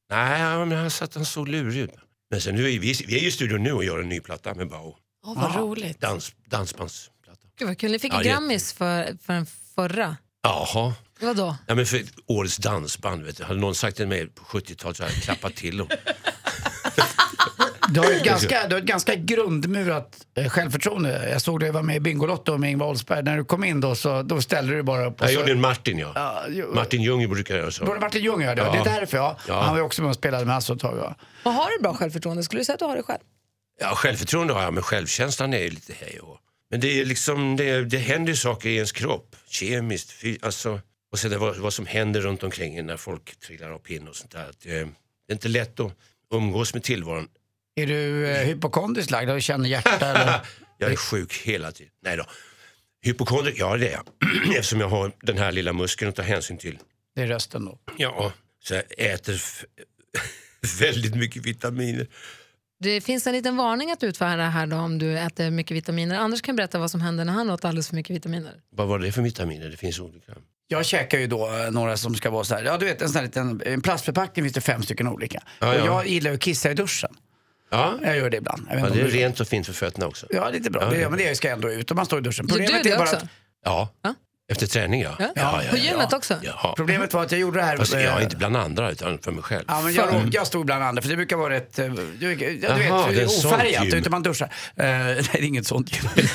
Nej, 0.09 0.65
men 0.65 0.71
han 0.77 0.91
satt 0.91 1.15
han 1.15 1.25
såg 1.25 1.47
lurig 1.47 1.81
ut. 1.81 1.91
Men 2.29 2.41
sen 2.41 2.55
nu 2.55 2.61
är 2.61 2.79
vi, 2.79 2.93
vi 3.07 3.17
är 3.17 3.21
ju 3.21 3.27
i 3.27 3.31
studion 3.31 3.63
nu 3.63 3.71
och 3.73 3.83
gör 3.83 3.99
en 3.99 4.09
ny 4.09 4.19
platta 4.19 4.53
med 4.53 4.69
Bao. 4.69 4.97
Åh 5.25 5.41
vad 5.41 5.55
roligt. 5.55 5.99
Dans, 6.01 6.33
dansbandsplatta. 6.45 7.47
Gud 7.57 7.67
vad 7.67 7.77
kul, 7.77 7.91
ni 7.91 7.99
fick 7.99 8.13
Ja, 8.13 8.17
det- 8.17 8.23
Grammis 8.29 8.73
för, 8.73 9.17
för 9.21 9.33
den 9.33 9.45
förra. 9.75 10.17
Jaha. 10.43 10.93
Vadå? 11.21 11.55
Ja, 11.67 11.75
men 11.75 11.85
för 11.85 12.01
årets 12.25 12.57
dansband, 12.57 13.23
vet 13.23 13.37
du. 13.37 13.43
hade 13.43 13.59
någon 13.59 13.75
sagt 13.75 13.97
till 13.97 14.07
mig 14.07 14.27
på 14.27 14.43
70-talet 14.43 14.97
så 14.97 15.03
hade 15.03 15.13
jag 15.15 15.23
klappat 15.23 15.55
till 15.55 15.77
dem. 15.77 15.87
Du 17.93 17.99
har 17.99 18.11
ett 18.11 18.23
ganska, 18.25 18.67
du 18.67 18.75
har 18.75 18.79
ett 18.81 18.87
ganska 18.87 19.15
grundmurat 19.15 20.17
eh, 20.37 20.49
självförtroende. 20.49 21.29
Jag 21.29 21.41
såg 21.41 21.59
dig 21.59 21.71
vara 21.71 21.83
med 21.83 21.95
i 21.95 21.99
Bingolotto 21.99 22.57
med 22.57 22.71
Ingvar 22.71 22.87
Oldsberg. 22.87 23.23
När 23.23 23.37
du 23.37 23.43
kom 23.45 23.63
in 23.63 23.81
då, 23.81 23.95
så, 23.95 24.21
då 24.23 24.41
ställde 24.41 24.73
du 24.75 24.83
bara 24.83 25.05
upp. 25.05 25.21
och 25.21 25.25
Jag 25.25 25.33
så- 25.33 25.39
gjorde 25.39 25.51
en 25.51 25.61
Martin 25.61 25.97
ja. 25.99 26.11
Ja, 26.15 26.43
jo. 26.49 26.71
Martin 26.75 27.01
Ljung 27.01 27.29
brukar 27.29 27.55
göra 27.57 27.71
så. 27.71 27.85
Var 27.85 27.95
det 27.95 28.01
Martin 28.01 28.23
Ljung? 28.23 28.41
Ja. 28.41 28.55
Det, 28.55 28.61
var- 28.63 28.75
Ja. 28.75 28.83
det 28.83 28.89
är 28.89 28.99
därför 28.99 29.17
ja. 29.17 29.37
Ja. 29.47 29.61
Han 29.61 29.69
var 29.71 29.77
ju 29.77 29.83
också 29.83 30.01
med 30.01 30.09
och 30.09 30.15
spelade 30.15 30.45
med 30.45 30.53
Hasse 30.55 30.73
ett 30.73 30.79
tag. 30.79 30.97
Ja. 30.97 31.15
Och 31.43 31.51
har 31.53 31.69
du 31.77 31.83
bra 31.83 31.93
självförtroende? 31.93 32.43
Skulle 32.43 32.61
du 32.61 32.65
säga 32.65 32.73
att 32.73 32.79
du 32.79 32.85
har 32.85 32.95
det 32.95 33.03
själv? 33.03 33.19
Ja, 33.79 33.95
självförtroende 33.95 34.53
har 34.53 34.61
jag, 34.63 34.73
men 34.73 34.83
självkänslan 34.83 35.53
är 35.53 35.63
ju 35.63 35.69
lite 35.69 35.93
hej 35.99 36.19
och. 36.19 36.37
Men 36.71 36.79
det 36.79 37.01
är 37.01 37.05
liksom, 37.05 37.55
det, 37.55 37.85
det 37.85 37.97
händer 37.97 38.31
ju 38.31 38.35
saker 38.37 38.69
i 38.69 38.75
ens 38.75 38.91
kropp, 38.91 39.35
kemiskt, 39.49 40.11
fy, 40.11 40.37
alltså. 40.41 40.79
Och 41.11 41.19
sen 41.19 41.31
det, 41.31 41.37
vad, 41.37 41.57
vad 41.57 41.73
som 41.73 41.85
händer 41.85 42.21
runt 42.21 42.43
omkring 42.43 42.77
en 42.77 42.85
när 42.85 42.97
folk 42.97 43.39
trillar 43.39 43.71
av 43.71 43.77
pinn 43.77 44.07
och 44.07 44.15
sånt 44.15 44.31
där. 44.31 44.49
Att, 44.49 44.65
eh, 44.65 44.71
det 44.71 44.79
är 45.27 45.33
inte 45.33 45.47
lätt 45.47 45.79
att 45.79 45.91
umgås 46.33 46.73
med 46.73 46.83
tillvaron. 46.83 47.27
Är 47.75 47.87
du 47.87 48.27
eh, 48.27 48.45
hypokondriskt 48.45 49.11
lagd 49.11 49.29
och 49.29 49.41
känner 49.41 49.69
hjärta? 49.69 50.05
Eller? 50.05 50.41
Jag 50.77 50.91
är 50.91 50.95
sjuk 50.95 51.33
hela 51.33 51.71
tiden. 51.71 51.91
Nej 52.03 52.17
då. 52.17 52.25
Hypokondriker, 53.01 53.59
ja 53.59 53.77
det 53.77 53.87
är 53.87 53.91
jag. 53.91 54.03
Eftersom 54.57 54.79
jag 54.79 54.87
har 54.89 55.11
den 55.21 55.37
här 55.37 55.51
lilla 55.51 55.73
muskeln 55.73 56.09
att 56.09 56.15
ta 56.15 56.21
hänsyn 56.21 56.57
till. 56.57 56.79
Det 57.15 57.21
är 57.21 57.27
rösten 57.27 57.65
då. 57.65 57.77
Ja, 57.97 58.31
så 58.63 58.73
jag 58.73 58.83
äter 58.97 59.41
väldigt 60.79 61.15
mycket 61.15 61.45
vitaminer. 61.45 62.07
Det 62.79 63.01
finns 63.01 63.27
en 63.27 63.33
liten 63.33 63.57
varning 63.57 63.91
att 63.91 64.03
utfärda 64.03 64.43
här 64.43 64.67
då 64.67 64.77
om 64.77 64.97
du 64.97 65.19
äter 65.19 65.51
mycket 65.51 65.77
vitaminer. 65.77 66.15
Anders 66.15 66.41
kan 66.41 66.55
berätta 66.55 66.79
vad 66.79 66.91
som 66.91 67.01
händer 67.01 67.25
när 67.25 67.33
han 67.33 67.49
åt 67.49 67.65
alldeles 67.65 67.87
för 67.87 67.95
mycket 67.95 68.15
vitaminer. 68.15 68.53
Vad 68.69 68.87
var 68.87 68.99
det 68.99 69.11
för 69.11 69.21
vitaminer? 69.21 69.69
Det 69.69 69.77
finns 69.77 69.99
olika. 69.99 70.33
Jag 70.67 70.85
käkar 70.85 71.17
ju 71.19 71.27
då 71.27 71.47
eh, 71.47 71.71
några 71.71 71.97
som 71.97 72.15
ska 72.15 72.29
vara 72.29 72.43
så 72.43 72.55
här, 72.55 72.63
ja 72.63 72.77
du 72.77 72.85
vet 72.85 73.01
en 73.01 73.09
sån 73.09 73.15
här 73.15 73.23
liten 73.25 73.61
en 73.65 73.81
plastförpackning 73.81 74.45
finns 74.45 74.53
det 74.53 74.61
fem 74.61 74.83
stycken 74.83 75.07
olika. 75.07 75.43
Ja, 75.59 75.67
Och 75.69 75.75
ja. 75.75 75.85
jag 75.85 76.07
gillar 76.07 76.31
att 76.31 76.39
kissa 76.39 76.71
i 76.71 76.73
duschen. 76.73 77.15
Ja, 77.71 77.97
Jag 78.03 78.17
gör 78.17 78.29
det 78.29 78.37
ibland. 78.37 78.67
Jag 78.69 78.75
vet 78.75 78.81
ja 78.83 78.87
inte 78.87 78.99
det 78.99 79.01
är 79.01 79.05
om 79.05 79.11
du- 79.11 79.17
rent 79.17 79.39
och 79.39 79.47
fint 79.47 79.65
för 79.65 79.73
fötterna 79.73 80.07
också. 80.07 80.25
Ja, 80.29 80.49
lite 80.49 80.69
bra. 80.69 80.81
Ja, 80.83 80.89
det, 80.89 80.99
ja. 80.99 81.09
men 81.09 81.19
det 81.19 81.35
ska 81.37 81.49
ändå 81.49 81.71
ut 81.71 81.91
om 81.91 81.95
man 81.97 82.05
står 82.05 82.19
i 82.19 82.21
duschen. 82.21 82.47
Gör 82.49 82.57
du 82.57 82.63
är 82.63 82.83
det 82.83 82.89
bara 82.89 83.01
också? 83.01 83.15
att, 83.15 83.23
Ja, 83.65 83.89
Ja. 84.03 84.13
efter 84.51 84.67
träning 84.67 85.01
ja. 85.01 85.15
Ja. 85.35 85.61
På 85.71 85.77
gymmet 85.77 86.13
också? 86.13 86.35
Ja. 86.41 86.73
problemet 86.77 87.13
var 87.13 87.23
att 87.23 87.31
jag 87.31 87.41
gjorde 87.41 87.59
det 87.59 87.65
här. 87.65 87.77
Fast 87.77 87.93
eh, 87.93 88.01
jag, 88.01 88.23
inte 88.23 88.35
bland 88.37 88.57
andra 88.57 88.91
utan 88.91 89.19
för 89.19 89.31
mig 89.31 89.43
själv. 89.43 89.65
Ja, 89.67 89.81
men 89.81 89.93
jag, 89.93 90.29
jag 90.31 90.47
stod 90.47 90.65
bland 90.65 90.83
andra, 90.83 91.01
för 91.01 91.09
det 91.09 91.15
brukar 91.15 91.37
vara 91.37 91.53
rätt, 91.53 91.79
eh, 91.79 91.85
du, 91.87 92.33
ja, 92.61 92.75
du 92.75 92.83
Jaha, 92.83 93.07
det 93.07 93.13
är 93.15 93.19
vet, 93.19 93.31
sånt 93.31 93.53
ofärgat, 93.53 93.85
gym. 93.85 93.97
utan 93.97 94.11
man 94.11 94.23
duschar. 94.23 94.45
Eh, 94.75 94.85
nej, 94.85 95.15
det 95.31 95.39
är 95.39 95.43
inget 95.43 95.67
sånt 95.67 95.91
gym. 95.93 96.09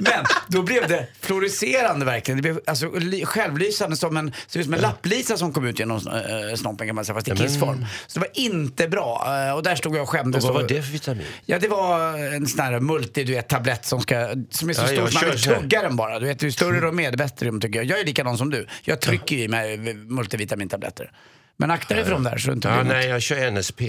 Men 0.00 0.24
då 0.48 0.62
blev 0.62 0.88
det 0.88 1.06
fluorescerande 1.20 2.06
verkligen. 2.06 2.36
Det 2.38 2.42
blev 2.42 2.60
alltså, 2.66 2.90
självlysande 3.24 3.96
som 3.96 4.16
en, 4.16 4.32
som 4.46 4.74
en 4.74 4.80
lapplisa 4.80 5.36
som 5.36 5.52
kom 5.52 5.66
ut 5.66 5.78
genom 5.78 5.96
äh, 5.96 6.54
snoppen 6.56 6.86
kan 6.86 6.96
man 6.96 7.04
säga, 7.04 7.14
fast 7.14 7.28
i 7.28 7.36
kissform. 7.36 7.86
Så 8.06 8.20
det 8.20 8.26
var 8.26 8.40
inte 8.44 8.88
bra. 8.88 9.36
Eh, 9.48 9.54
och 9.56 9.62
där 9.62 9.74
stod 9.74 9.94
jag 9.96 10.02
och 10.02 10.08
Och 10.08 10.08
skämdes. 10.12 10.44
vad 10.44 10.54
var 10.54 10.62
det 10.62 10.82
för 10.82 10.92
vitamin? 10.92 11.26
Ja, 11.46 11.58
det 11.58 11.68
var 11.68 12.18
en 12.34 12.46
sån 12.46 12.60
här 12.64 12.80
multi, 12.80 13.24
du 13.24 13.32
vet, 13.32 13.48
tablett 13.48 13.84
som, 13.84 14.00
ska, 14.00 14.28
som 14.50 14.68
är 14.68 14.72
så 14.72 14.82
Ja, 14.82 14.86
stor 14.86 15.04
att 15.06 15.12
man 15.14 15.22
kör 15.22 15.30
vill 15.30 15.40
så 15.40 15.50
här. 15.50 15.60
tugga 15.60 15.82
den 15.82 15.96
bara. 15.96 16.18
Du 16.18 16.26
vet, 16.26 16.42
ju 16.42 16.52
större 16.52 16.80
de 16.80 17.00
är, 17.00 17.10
det 17.10 17.16
bättre 17.16 17.46
de 17.46 17.60
tycker 17.60 17.78
jag. 17.78 17.86
Jag 17.86 18.00
är 18.00 18.04
likadan 18.04 18.38
som 18.38 18.50
du. 18.50 18.66
Jag 18.84 19.00
trycker 19.00 19.36
i 19.36 19.48
mig 19.48 19.76
multivitamintabletter. 19.94 21.10
Men 21.56 21.70
akta 21.70 21.94
dig 21.94 22.04
för 22.04 22.10
de 22.12 22.22
där 22.24 22.38
så 22.38 22.46
det 22.50 22.54
inte 22.54 22.68
Ja, 22.68 22.82
nej, 22.82 23.06
jag 23.08 23.22
kör 23.22 23.50
NSP. 23.50 23.82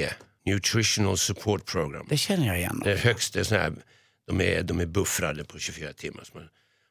Nutritional 0.46 1.18
Support 1.18 1.66
Program. 1.66 2.06
Det 2.10 2.18
känner 2.18 2.48
jag 2.48 2.58
igen. 2.58 2.82
Det 2.84 2.92
är 2.92 2.98
högst, 2.98 3.34
det 3.34 3.40
är 3.40 3.44
sån 3.44 3.58
här, 3.58 3.72
de, 4.32 4.42
är, 4.42 4.64
de 4.64 4.80
är 4.80 4.86
buffrade 4.86 5.44
på 5.44 5.60
24 5.60 5.94
timmar. 5.94 6.24
Man, 6.34 6.50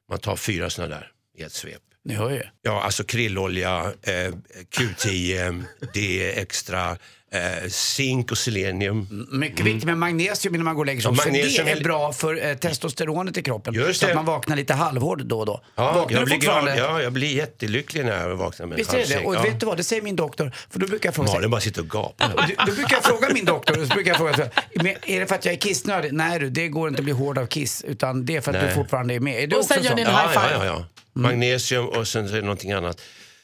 man 0.09 0.19
tar 0.19 0.37
fyra 0.37 0.71
såna 0.71 0.89
där 0.89 1.13
i 1.37 1.43
ett 1.43 1.53
svep. 1.53 1.83
Ni 2.05 2.15
hör 2.15 2.31
ju. 2.31 2.43
Ja, 2.63 2.83
alltså 2.83 3.05
krillolja, 3.05 3.93
eh, 4.03 4.33
Q10, 4.71 5.65
D 5.95 6.33
extra, 6.41 6.97
eh, 7.35 7.69
zink 7.69 8.31
och 8.33 8.39
selenium. 8.39 9.27
Mycket 9.31 9.67
viktigt 9.67 9.85
med 9.85 9.99
magnesium 9.99 10.55
innan 10.55 10.65
man 10.65 10.75
går 10.75 10.83
och 10.83 10.87
lägger 10.87 11.01
sig. 11.01 11.11
Ja, 11.11 11.15
för 11.23 11.31
magnesium 11.31 11.67
det 11.67 11.73
är 11.73 11.85
bra 11.85 12.13
för 12.13 12.47
eh, 12.47 12.55
testosteronet 12.55 13.37
i 13.39 13.43
kroppen. 13.43 13.75
Just 13.75 14.01
så 14.01 14.07
att 14.07 14.11
det. 14.11 14.15
man 14.15 14.25
vaknar 14.25 14.57
lite 14.57 14.75
halvhård 14.75 15.25
då 15.27 15.39
och 15.41 15.47
då. 15.47 15.61
Ja, 15.77 15.93
vaknar 15.93 16.19
jag 16.19 16.23
du 16.23 16.25
blir, 16.25 16.35
fortfarande? 16.35 16.75
glad, 16.77 16.91
ja, 16.91 17.03
jag 17.03 17.13
blir 17.13 17.37
jättelycklig 17.37 18.05
när 18.05 18.29
jag 18.29 18.37
vaknar 18.37 18.67
med 18.67 18.73
en 18.75 18.77
Visst 18.79 18.93
är 18.93 18.97
det 18.97 19.03
halvsäck. 19.03 19.27
Och 19.27 19.35
Ja. 19.35 19.43
vet 19.43 19.61
du 19.61 19.67
vad, 19.67 19.77
det 19.77 19.85
säger 19.85 20.03
min 20.03 20.17
doktor. 20.17 20.53
För 20.71 20.79
då 20.81 20.87
brukar 20.87 21.07
jag 21.09 21.15
fråga 21.15 21.27
så 21.29 21.33
här, 21.33 21.39
Malin 21.41 21.51
bara 21.51 21.61
sitter 21.61 21.81
och 21.81 21.89
gapar. 21.91 22.45
Du- 22.49 22.55
Då 22.67 22.73
brukar 22.73 22.97
jag 22.97 23.05
fråga 23.05 23.29
min 23.35 23.45
doktor, 23.45 23.81
och 23.81 23.87
så 23.89 23.95
brukar 23.95 24.11
jag 24.11 24.17
fråga 24.19 24.35
så 24.35 24.43
här, 24.43 24.51
"Men 24.75 24.87
är 25.07 25.21
det 25.21 25.27
för 25.27 25.35
att 25.35 25.45
jag 25.45 25.55
är 25.55 25.59
kissnödig? 25.59 26.13
Nej 26.13 26.39
du, 26.39 26.51
det 26.51 26.69
går 26.69 26.89
inte 26.89 26.99
att 27.01 27.05
bli 27.05 27.13
hård 27.13 27.39
av 27.39 27.47
kiss, 27.47 27.85
utan 27.89 28.25
det 28.27 28.37
är 28.37 28.41
för 28.41 28.51
att 28.55 28.59
Nej. 28.63 28.69
du 28.69 28.75
fortfarande 28.75 29.15
är 29.15 29.21
med. 29.21 29.43
Är 29.43 29.47
du 29.47 29.57
Och 29.57 29.65
sen 29.65 29.79
också 29.79 29.85
gör 29.85 29.91
sån? 29.91 29.97
ni 29.97 30.03
en 30.03 30.09
Ja, 30.13 30.19
high 30.23 30.31
ja, 30.35 30.41
five. 30.41 30.55
ja, 30.55 30.65
ja. 30.65 30.85
Magnesium 31.13 31.87
och 31.89 32.09
sen 32.09 32.29
så 32.29 32.35
är 32.35 32.37
det 32.37 32.43
någonting 32.43 32.73
annat. 32.73 33.01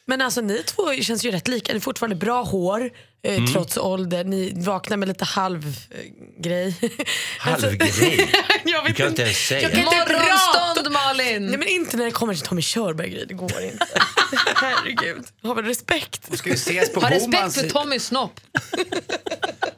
Men 0.08 0.20
alltså 0.20 0.40
ni 0.40 0.62
två 0.62 0.92
känns 0.94 1.24
ju 1.24 1.30
rätt 1.30 1.48
lika. 1.48 1.72
Ni 1.72 1.78
har 1.78 1.82
fortfarande 1.82 2.16
bra 2.16 2.42
hår 2.42 2.90
eh, 3.26 3.36
Mm. 3.36 3.52
trots 3.52 3.76
ålder. 3.76 4.24
Ni 4.24 4.52
vaknar 4.56 4.96
med 4.96 5.08
lite 5.08 5.24
halv-grej. 5.24 6.74
Halvgrej? 7.38 8.30
jag 8.64 8.86
Du 8.86 8.92
kan 8.94 9.08
inte 9.08 9.22
ens 9.22 9.46
säga. 9.46 9.60
Jag 9.62 9.70
kan 9.70 9.80
inte. 9.80 9.94
Morgonstånd 9.96 10.92
Malin! 10.92 11.46
Nej 11.46 11.58
men 11.58 11.68
inte 11.68 11.96
när 11.96 12.04
det 12.04 12.10
kommer 12.10 12.34
till 12.34 12.42
Tommy 12.42 12.62
Körberg-grej. 12.62 13.24
Det 13.28 13.34
går 13.34 13.60
inte. 13.62 13.86
Herregud. 14.54 15.24
Ha 15.42 15.54
väl 15.54 15.64
respekt. 15.64 16.38
Ska 16.38 16.50
vi 16.50 16.56
ses 16.56 16.92
på 16.92 17.00
Ha 17.00 17.10
respekt 17.10 17.54
för 17.54 17.68
Tommys 17.70 18.06
snopp. 18.06 18.40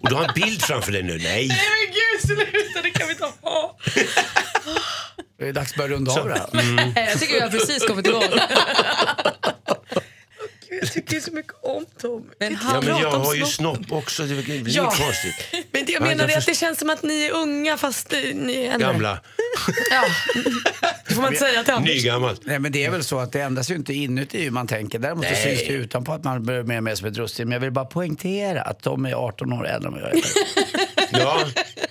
Och 0.01 0.09
du 0.09 0.15
har 0.15 0.25
en 0.25 0.35
bild 0.35 0.63
framför 0.63 0.93
dig 0.93 1.03
nu. 1.03 1.19
Nej. 1.19 1.49
Nej 1.49 1.49
men 1.49 1.95
gud 1.95 2.21
sluta, 2.53 2.83
det 2.83 2.91
kan 2.91 3.07
vi 3.07 3.13
inte 3.13 3.25
ha. 3.43 3.79
Det 5.39 5.49
är 5.49 5.53
dags 5.53 5.71
att 5.71 5.77
börja 5.77 5.91
runda 5.91 6.13
av 6.21 6.29
det 6.29 6.35
här. 6.35 6.93
Jag 7.11 7.21
tycker 7.21 7.35
vi 7.35 7.41
har 7.41 7.49
precis 7.51 7.87
kommit 7.87 8.07
igång. 8.07 8.23
Jag 10.81 10.93
tycker 10.93 11.21
så 11.21 11.33
mycket 11.33 11.53
om 11.63 11.87
Tommy. 12.01 12.25
Men 12.39 12.53
Inte 12.53 12.65
Ja, 12.75 12.81
men 12.81 12.89
jag 13.01 13.11
har 13.11 13.35
ju 13.35 13.45
snopp. 13.45 13.93
också. 13.93 14.23
Det 14.23 14.43
blir 14.43 14.63
Ja. 14.77 14.85
konstigt. 14.85 15.35
Men 15.73 15.85
det 15.85 15.93
jag 15.93 16.03
Ja, 16.03 16.07
menar 16.07 16.25
jag 16.25 16.33
är 16.33 16.39
att 16.39 16.47
det 16.47 16.55
känns 16.55 16.79
som 16.79 16.91
att 16.91 17.03
ni 17.03 17.23
är 17.27 17.33
unga 17.33 17.77
fast 17.77 18.11
ni 18.35 18.55
är 18.67 18.73
äldre. 18.73 18.87
Gamla. 18.93 19.21
Ja. 19.91 20.05
Det 21.09 21.15
får 21.15 21.23
man 21.23 21.33
inte 21.33 21.45
säga 21.47 21.65
till 21.65 21.75
Anders. 21.75 21.95
Nygammalt. 21.95 22.41
Nej 22.45 22.59
men 22.59 22.73
det 22.73 22.85
är 22.85 22.91
väl 22.91 23.05
så 23.05 23.19
att 23.19 23.33
det 23.33 23.41
ändras 23.41 23.71
ju 23.71 23.75
inte 23.75 23.93
inuti 23.95 24.43
hur 24.43 24.51
man 24.51 24.67
tänker. 24.67 24.99
Däremot 24.99 25.25
så 25.25 25.31
Nej. 25.31 25.43
syns 25.57 25.59
det 25.69 25.75
utanpå 25.75 26.13
att 26.13 26.25
man 26.25 26.45
börjar 26.45 26.63
mer 26.63 26.81
med 26.81 26.99
som 26.99 27.09
ett 27.09 27.17
russin. 27.17 27.49
Men 27.49 27.53
jag 27.53 27.61
vill 27.61 27.71
bara 27.73 27.85
poängtera 27.85 28.63
att 28.63 28.83
de 28.83 29.05
är 29.07 29.13
18 29.13 29.53
år 29.53 29.67
äldre 29.69 29.89
än 29.89 29.95
vad 29.95 30.03
jag 30.03 30.17
är. 30.17 30.23
Ja. 31.13 31.41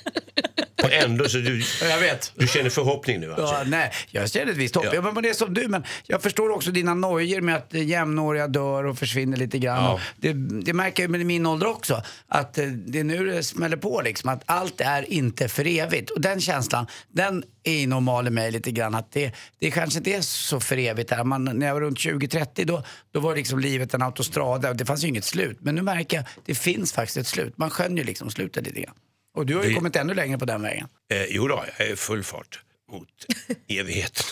Och 0.83 0.93
ändå 0.93 1.29
så 1.29 1.37
du, 1.37 1.63
jag 1.81 1.99
vet. 1.99 2.31
du 2.35 2.47
känner 2.47 2.69
förhoppning 2.69 3.19
nu 3.19 3.33
alltså? 3.33 3.55
Ja, 3.55 3.63
nej, 3.65 3.91
jag 4.11 4.31
känner 4.31 4.51
ett 4.51 4.57
visst 4.57 4.75
hopp. 4.75 4.85
Ja. 4.85 4.91
Ja. 4.93 5.11
men 5.11 5.23
det 5.23 5.29
är 5.29 5.33
som 5.33 5.53
du, 5.53 5.67
men 5.67 5.83
jag 6.07 6.21
förstår 6.21 6.49
också 6.49 6.71
dina 6.71 6.93
nojor 6.93 7.41
med 7.41 7.55
att 7.55 7.73
jämnåriga 7.73 8.47
dör 8.47 8.83
och 8.83 8.97
försvinner 8.99 9.37
lite 9.37 9.59
grann. 9.59 9.83
Ja. 9.83 9.99
Det, 10.17 10.33
det 10.61 10.73
märker 10.73 11.03
jag 11.03 11.09
med 11.09 11.25
min 11.25 11.45
ålder 11.45 11.67
också. 11.67 12.01
Att 12.27 12.57
eh, 12.57 12.65
det 12.65 12.99
är 12.99 13.03
nu 13.03 13.25
det 13.25 13.43
smäller 13.43 13.77
på 13.77 14.01
liksom. 14.01 14.29
Att 14.29 14.43
allt 14.45 14.81
är 14.81 15.11
inte 15.13 15.47
för 15.47 15.67
evigt. 15.67 16.09
Och 16.09 16.21
den 16.21 16.41
känslan, 16.41 16.87
den 17.11 17.43
är 17.63 17.87
normal 17.87 18.27
i 18.27 18.29
mig 18.29 18.51
lite 18.51 18.71
grann. 18.71 18.95
Att 18.95 19.11
det, 19.11 19.31
det 19.59 19.71
kanske 19.71 19.97
inte 19.97 20.11
är 20.11 20.21
så 20.21 20.59
för 20.59 20.77
evigt 20.77 21.11
här. 21.11 21.23
Man, 21.23 21.45
när 21.45 21.67
jag 21.67 21.73
var 21.73 21.81
runt 21.81 21.99
20-30 21.99 22.65
då, 22.65 22.83
då 23.11 23.19
var 23.19 23.35
liksom 23.35 23.59
livet 23.59 23.93
en 23.93 24.01
autostrada 24.01 24.73
det 24.77 24.85
fanns 24.85 25.03
ju 25.03 25.07
inget 25.07 25.25
slut. 25.25 25.57
Men 25.61 25.75
nu 25.75 25.81
märker 25.81 26.17
jag, 26.17 26.25
det 26.45 26.55
finns 26.55 26.93
faktiskt 26.93 27.17
ett 27.17 27.27
slut. 27.27 27.57
Man 27.57 27.69
skönjer 27.69 28.03
liksom 28.03 28.29
slutet 28.29 28.65
lite 28.65 28.81
grann. 28.81 28.95
Och 29.37 29.45
du 29.45 29.55
har 29.55 29.63
ju 29.63 29.69
Det- 29.69 29.75
kommit 29.75 29.95
ännu 29.95 30.13
längre 30.13 30.37
på 30.37 30.45
den 30.45 30.61
vägen. 30.61 30.87
Eh, 31.11 31.25
jo 31.29 31.47
då, 31.47 31.65
jag 31.77 31.87
är 31.87 31.95
full 31.95 32.23
fart 32.23 32.59
mot 32.91 33.09
evigheten. 33.67 34.25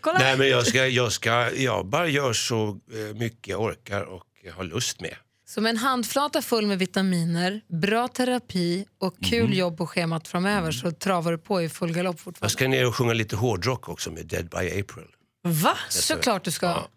Kolla. 0.00 0.18
Nej 0.18 0.38
men 0.38 0.48
jag 0.48 0.66
ska, 0.66 0.86
jag 0.86 1.12
ska, 1.12 1.50
jag 1.56 1.86
bara 1.86 2.08
gör 2.08 2.32
så 2.32 2.68
eh, 2.68 3.16
mycket 3.16 3.48
jag 3.48 3.60
orkar 3.60 4.02
och 4.02 4.24
har 4.54 4.64
lust 4.64 5.00
med. 5.00 5.14
Som 5.46 5.66
en 5.66 5.76
handflata 5.76 6.42
full 6.42 6.66
med 6.66 6.78
vitaminer, 6.78 7.60
bra 7.68 8.08
terapi 8.08 8.86
och 8.98 9.14
kul 9.24 9.56
jobb 9.56 9.76
på 9.78 9.86
schemat 9.86 10.28
framöver 10.28 10.72
så 10.72 10.90
travar 10.92 11.32
du 11.32 11.38
på 11.38 11.62
i 11.62 11.68
full 11.68 11.92
galopp 11.92 12.14
Jag 12.16 12.20
fortfarande. 12.20 12.52
ska 12.52 12.68
ner 12.68 12.86
och 12.86 12.94
sjunga 12.96 13.12
lite 13.12 13.36
hårdrock 13.36 13.88
också 13.88 14.10
med 14.10 14.26
Dead 14.26 14.48
by 14.48 14.80
April. 14.80 15.06
Va? 15.46 15.76
Såklart 15.88 16.44
du 16.44 16.50
ska. 16.50 16.66
Ja. 16.66 16.88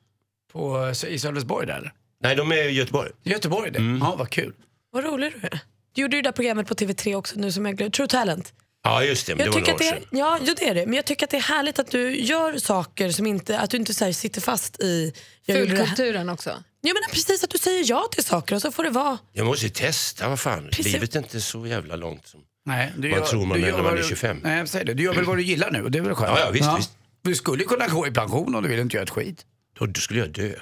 På, 0.52 0.94
I 1.08 1.20
Sölvesborg 1.20 1.68
där? 1.68 1.94
Nej, 2.24 2.36
de 2.36 2.52
är 2.52 2.56
i 2.68 2.72
Göteborg. 2.72 3.12
Göteborg 3.24 3.72
det? 3.72 3.80
Mm. 3.80 3.98
Ja, 3.98 4.16
vad 4.20 4.30
kul. 4.30 4.54
Vad 4.92 5.04
rolig 5.04 5.34
du 5.42 5.48
är. 5.48 5.60
Du 5.98 6.02
gjorde 6.02 6.16
ju 6.16 6.22
det 6.22 6.28
där 6.28 6.34
programmet 6.34 6.68
på 6.68 6.74
TV3 6.74 7.16
också 7.16 7.40
nu 7.40 7.52
som 7.52 7.66
jag 7.66 7.78
glömde. 7.78 7.96
True 7.98 8.08
Talent. 8.08 8.54
Ja 8.84 9.04
just 9.04 9.28
det, 9.28 9.36
men 9.36 9.46
Jag 9.46 9.54
det 9.56 9.60
var 9.60 9.66
tycker 9.66 9.72
några 9.84 9.86
att 9.86 9.94
år 9.94 10.00
det, 10.00 10.08
sedan. 10.10 10.20
ja, 10.20 10.40
jo, 10.42 10.54
det 10.58 10.68
är 10.70 10.76
det. 10.76 10.86
Men 10.86 10.94
jag 10.96 11.06
tycker 11.06 11.26
att 11.26 11.30
det 11.30 11.38
är 11.38 11.42
härligt 11.42 11.80
att 11.80 11.92
du 11.92 12.20
gör 12.20 12.58
saker 12.58 13.12
som 13.12 13.28
inte, 13.28 13.60
att 13.60 13.70
du 13.70 13.78
inte 13.78 13.94
så 13.94 14.06
här, 14.06 14.12
sitter 14.12 14.42
fast 14.42 14.80
i... 14.82 15.14
det. 15.46 15.54
Fulkulturen 15.54 16.30
också. 16.30 16.50
Jag 16.82 16.94
menar 16.94 17.08
precis 17.14 17.44
att 17.44 17.50
du 17.50 17.58
säger 17.58 17.84
ja 17.88 18.08
till 18.12 18.24
saker 18.24 18.56
och 18.56 18.62
så 18.62 18.72
får 18.72 18.84
det 18.84 18.90
vara. 18.90 19.18
Jag 19.34 19.46
måste 19.46 19.66
ju 19.66 19.70
testa, 19.70 20.30
vad 20.30 20.40
fan. 20.40 20.68
Precis. 20.72 20.94
Livet 20.94 21.16
är 21.16 21.20
inte 21.20 21.42
så 21.42 21.68
jävla 21.68 21.96
långt. 21.96 22.28
Som... 22.28 22.40
Nej, 22.66 22.94
du 22.98 23.10
Vad 23.10 23.26
tror 23.26 23.46
man 23.46 23.58
du 23.58 23.62
när 23.62 23.70
gör 23.70 23.84
man 23.84 23.94
är 23.94 23.98
du- 23.98 24.04
25? 24.04 24.40
Nej, 24.44 24.58
jag 24.58 24.70
säger 24.70 24.86
det. 24.86 24.94
Du 24.94 25.04
gör 25.04 25.14
väl 25.14 25.26
vad 25.26 25.38
du 25.38 25.44
gillar 25.44 25.72
nu 25.72 25.84
och 25.84 25.92
det 25.92 25.98
är 25.98 26.02
väl 26.02 26.16
skönt? 26.16 26.32
Ja, 26.40 26.46
ja, 26.46 26.52
visst, 26.52 26.70
visst. 26.78 26.92
Du 27.22 27.36
skulle 27.36 27.64
kunna 27.64 27.88
gå 27.88 28.08
i 28.08 28.12
pension 28.12 28.56
om 28.56 28.64
du 28.64 28.70
vill 28.70 28.80
inte 28.80 28.96
göra 28.96 29.04
ett 29.04 29.10
skit. 29.10 29.46
Då, 29.80 30.02
skulle 30.02 30.20
jag 30.20 30.30
dö. 30.32 30.54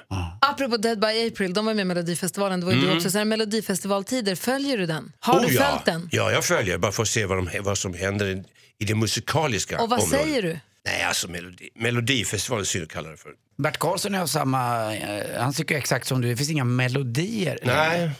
Apropå 0.42 0.78
Dead 0.78 1.00
by 1.00 1.28
April, 1.28 1.54
de 1.54 1.66
var 1.66 1.74
med 1.74 1.82
i 1.82 1.86
Melodifestivalen. 1.86 2.60
Det 2.60 2.66
var 2.66 2.74
ju 2.74 2.82
du 2.82 2.96
också. 2.96 3.12
Så 3.12 3.18
här, 3.18 3.26
Melodifestivaltider, 3.26 4.36
följer 4.36 4.78
du 4.78 4.86
den? 4.86 5.12
Har 5.20 5.34
du 5.34 5.40
Mm. 5.40 5.50
oh, 5.50 5.62
ja. 5.62 5.70
följt 5.72 5.86
den? 5.86 6.10
Ja, 6.12 6.32
jag 6.32 6.46
följer 6.46 6.78
bara 6.78 6.92
för 6.92 7.04
att 7.04 7.10
se 7.10 7.26
vad, 7.26 7.38
de, 7.38 7.50
vad 7.62 7.78
som 7.78 7.94
händer 7.94 8.26
i, 8.26 8.44
i 8.80 8.86
det 8.86 8.96
musikaliska 8.96 9.82
Och 9.82 9.90
vad 9.90 10.00
området. 10.04 10.22
säger 10.26 10.42
du? 10.42 10.60
Nej, 10.86 11.04
alltså 11.04 11.28
melodi, 11.28 11.70
Melodifestivalen 11.76 12.66
skulle 12.66 12.82
jag 12.84 12.90
kalla 12.90 13.10
det 13.10 13.18
för. 13.18 13.32
Bert 13.58 13.78
Karlsson 13.78 14.14
har 14.14 14.28
samma, 14.28 14.96
eh, 14.96 15.42
han 15.42 15.54
tycker 15.54 15.78
exakt 15.78 16.08
som 16.08 16.22
du, 16.22 16.28
det 16.30 16.38
finns 16.38 16.50
inga 16.50 16.64
melodier. 16.64 17.60
Nej, 17.64 18.12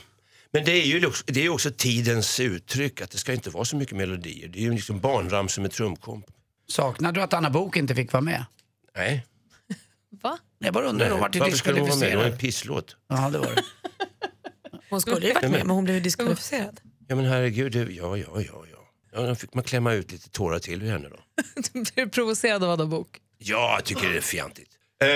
Men 0.54 0.66
det 0.66 0.72
är 0.72 0.86
ju 0.86 1.06
också, 1.08 1.24
det 1.28 1.46
är 1.46 1.50
också 1.50 1.72
tidens 1.78 2.40
uttryck 2.40 3.02
att 3.02 3.12
det 3.12 3.18
ska 3.18 3.34
inte 3.34 3.50
vara 3.50 3.66
så 3.66 3.76
mycket 3.76 3.98
melodier. 3.98 4.48
Det 4.48 4.60
är 4.60 4.64
ju 4.64 4.72
liksom 4.74 5.00
barnramsor 5.00 5.62
med 5.62 5.72
trumkomp. 5.72 6.26
Saknar 6.68 7.12
du 7.12 7.22
att 7.22 7.34
Anna 7.34 7.50
Bok 7.50 7.78
inte 7.78 7.96
fick 7.96 8.14
vara 8.14 8.22
med? 8.22 8.46
Nej, 8.98 9.26
Va? 10.24 10.38
Jag 10.60 10.74
bara 10.74 10.86
undrar 10.86 11.10
då, 11.10 11.18
vart 11.18 11.34
du 11.34 11.40
varför 11.40 11.58
skulle 11.58 11.80
hon 11.80 11.90
vara 11.90 12.00
med? 12.00 12.12
Det 12.12 12.16
var 12.18 12.24
en 12.24 12.38
diskvalificerad? 12.38 12.40
pisslåt. 12.40 12.98
Ja, 13.10 13.30
det 13.30 13.38
var 13.40 13.46
det. 13.56 13.64
Hon 14.90 15.02
skulle 15.02 15.28
ju 15.28 15.34
varit 15.34 15.52
med 15.52 15.60
men 15.60 15.70
hon 15.70 15.84
blev 15.84 15.96
ju 15.96 16.02
diskvalificerad. 16.02 16.80
Ja 17.08 17.16
men 17.16 17.26
herregud, 17.26 17.72
det, 17.72 17.80
ja, 17.80 18.18
ja, 18.18 18.28
ja, 18.36 18.42
ja. 18.72 18.78
ja. 19.14 19.22
Då 19.28 19.36
fick 19.36 19.54
man 19.54 19.64
klämma 19.64 19.94
ut 19.94 20.12
lite 20.12 20.30
tårar 20.30 20.60
till 20.60 20.82
ur 20.82 20.92
henne 20.92 21.10
då. 21.10 21.18
Blir 21.74 21.92
du 21.96 22.10
provocerad 22.10 22.64
av 22.64 22.72
Anna 22.72 22.86
Bok? 22.86 23.20
Ja, 23.38 23.74
jag 23.78 23.84
tycker 23.86 24.10
det 24.10 24.18
är 24.18 24.22
fjantigt. 24.22 24.70
Eh, 25.04 25.08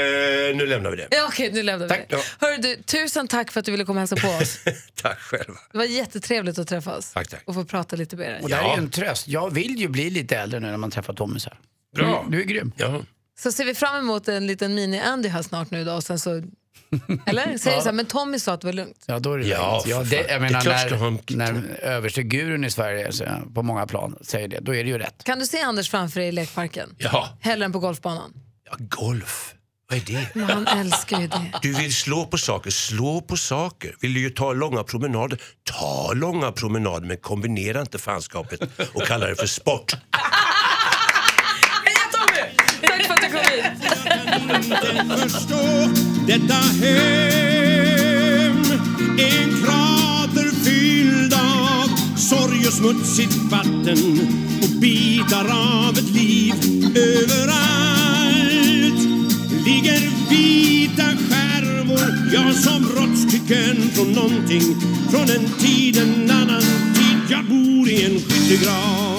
nu 0.58 0.66
lämnar 0.66 0.90
vi 0.92 0.98
det. 0.98 1.08
Ja, 1.12 1.26
okej, 1.28 1.52
nu 1.54 1.64
lämnar 1.64 1.86
vi 1.86 1.90
Tack. 1.90 2.10
det. 2.10 2.24
Hörru, 2.40 2.58
du, 2.62 2.76
tusen 2.84 3.28
tack 3.28 3.52
för 3.52 3.60
att 3.60 3.66
du 3.66 3.72
ville 3.72 3.86
komma 3.86 4.02
och 4.04 4.10
hälsa 4.10 4.28
på 4.28 4.44
oss. 4.44 4.60
Tack 4.96 5.20
själva. 5.20 5.60
Det 5.72 5.78
var 5.78 5.86
jättetrevligt 5.86 6.60
att 6.60 6.68
träffas 6.68 7.14
Tack, 7.14 7.28
tack. 7.28 7.42
och 7.46 7.54
få 7.56 7.66
prata 7.66 7.96
lite 7.96 8.16
med 8.16 8.32
dig. 8.32 8.42
Och 8.42 8.50
det 8.50 8.56
här 8.56 8.64
är 8.64 8.68
Ja. 8.68 8.76
ju 8.78 8.84
en 8.84 8.90
tröst. 8.92 9.28
Jag 9.28 9.54
vill 9.54 9.80
ju 9.80 9.88
bli 9.88 10.10
lite 10.10 10.38
äldre 10.38 10.60
nu 10.60 10.68
när 10.68 10.78
man 10.78 10.92
träffar 10.92 11.14
Tommy 11.14 11.40
så 11.40 11.50
här. 11.50 11.60
Bra. 11.96 12.26
Du 12.30 12.40
är 12.42 12.46
grym. 12.46 12.72
Ja. 12.78 13.02
Så 13.44 13.52
ser 13.52 13.66
vi 13.66 13.76
fram 13.76 13.96
emot 13.96 14.28
en 14.28 14.48
liten 14.48 14.78
mini-Andy 14.80 15.28
här 15.30 15.42
snart 15.42 15.72
nu 15.72 15.84
då 15.86 15.94
och 15.94 16.04
sen 16.04 16.20
så... 16.20 16.30
Eller? 17.26 17.58
Säger 17.58 17.78
du 17.78 17.82
så 17.82 17.88
här, 17.90 17.92
men 17.94 18.06
Tommy 18.06 18.40
sa 18.40 18.54
att 18.54 18.62
det 18.62 18.68
var 18.68 18.74
lugnt. 18.74 19.04
Ja, 19.06 19.20
då 19.20 19.34
är 19.34 19.38
det 19.38 19.48
Ja, 19.48 19.84
ja, 19.86 20.04
det, 20.04 20.16
jag 20.16 20.26
Det 20.26 20.32
är 20.32 20.40
menar, 20.40 20.98
ha 20.98 21.10
när, 21.30 21.48
en- 21.50 21.56
när 21.56 21.80
överstegurun 21.82 22.64
i 22.66 22.72
Sverige 22.72 23.12
så, 23.12 23.26
på 23.56 23.64
många 23.64 23.88
plan 23.88 24.16
säger 24.22 24.48
det, 24.48 24.60
då 24.60 24.76
är 24.76 24.84
det 24.84 24.90
ju 24.90 24.98
rätt. 24.98 25.24
Kan 25.24 25.40
du 25.40 25.46
se 25.46 25.62
Anders 25.62 25.90
framför 25.90 26.20
dig 26.20 26.30
i 26.30 26.32
lekparken? 26.32 26.96
Ja. 26.98 27.38
Hellre 27.42 27.66
än 27.66 27.72
på 27.72 27.80
golfbanan? 27.80 28.34
ja, 28.70 28.76
golf. 28.80 29.54
Vad 29.90 29.98
är 30.00 30.04
det? 30.06 30.28
Men 30.34 30.50
han 30.50 30.68
älskar 30.68 31.20
ju 31.22 31.28
det. 31.28 31.52
Du 31.62 31.74
vill 31.74 31.96
slå 31.96 32.26
på 32.26 32.38
saker, 32.38 32.72
slå 32.72 33.22
på 33.22 33.38
saker. 33.38 33.96
Vill 34.02 34.14
du 34.14 34.20
ju 34.20 34.30
ta 34.30 34.54
långa 34.54 34.84
promenader, 34.84 35.42
ta 35.64 36.14
långa 36.14 36.52
promenader 36.52 37.08
men 37.08 37.18
kombinera 37.18 37.82
inte 37.82 37.98
fanskapet 37.98 38.62
och 38.94 39.02
kalla 39.04 39.28
det 39.28 39.36
för 39.36 39.48
sport. 39.48 39.96
Tack 42.82 43.04
för 43.08 43.14
att 43.14 43.22
du 43.22 43.28
kom 43.30 43.40
hit 43.40 44.39
förstå 44.50 45.90
detta 46.28 46.54
hem. 46.54 47.34
En 49.18 49.64
krater 49.64 50.52
fylld 50.64 51.34
av 51.34 51.90
sorg 52.18 52.68
och 52.68 52.74
smutsigt 52.74 53.36
vatten 53.36 54.20
och 54.62 54.70
bitar 54.82 55.46
av 55.86 55.98
ett 55.98 56.10
liv 56.10 56.54
överallt. 56.96 57.60
Ligger 59.66 60.30
vita 60.30 61.04
skärvor, 61.04 62.32
ja 62.34 62.54
som 62.54 62.82
brottstycken 62.82 63.90
från 63.94 64.12
någonting 64.12 64.76
från 65.12 65.30
en 65.30 65.50
tid, 65.60 65.98
en 65.98 66.32
annan 66.32 66.62
tid. 66.62 67.20
Jag 67.30 67.46
bor 67.46 67.90
i 67.90 68.06
en 68.06 68.20
skyttegrav. 68.20 69.19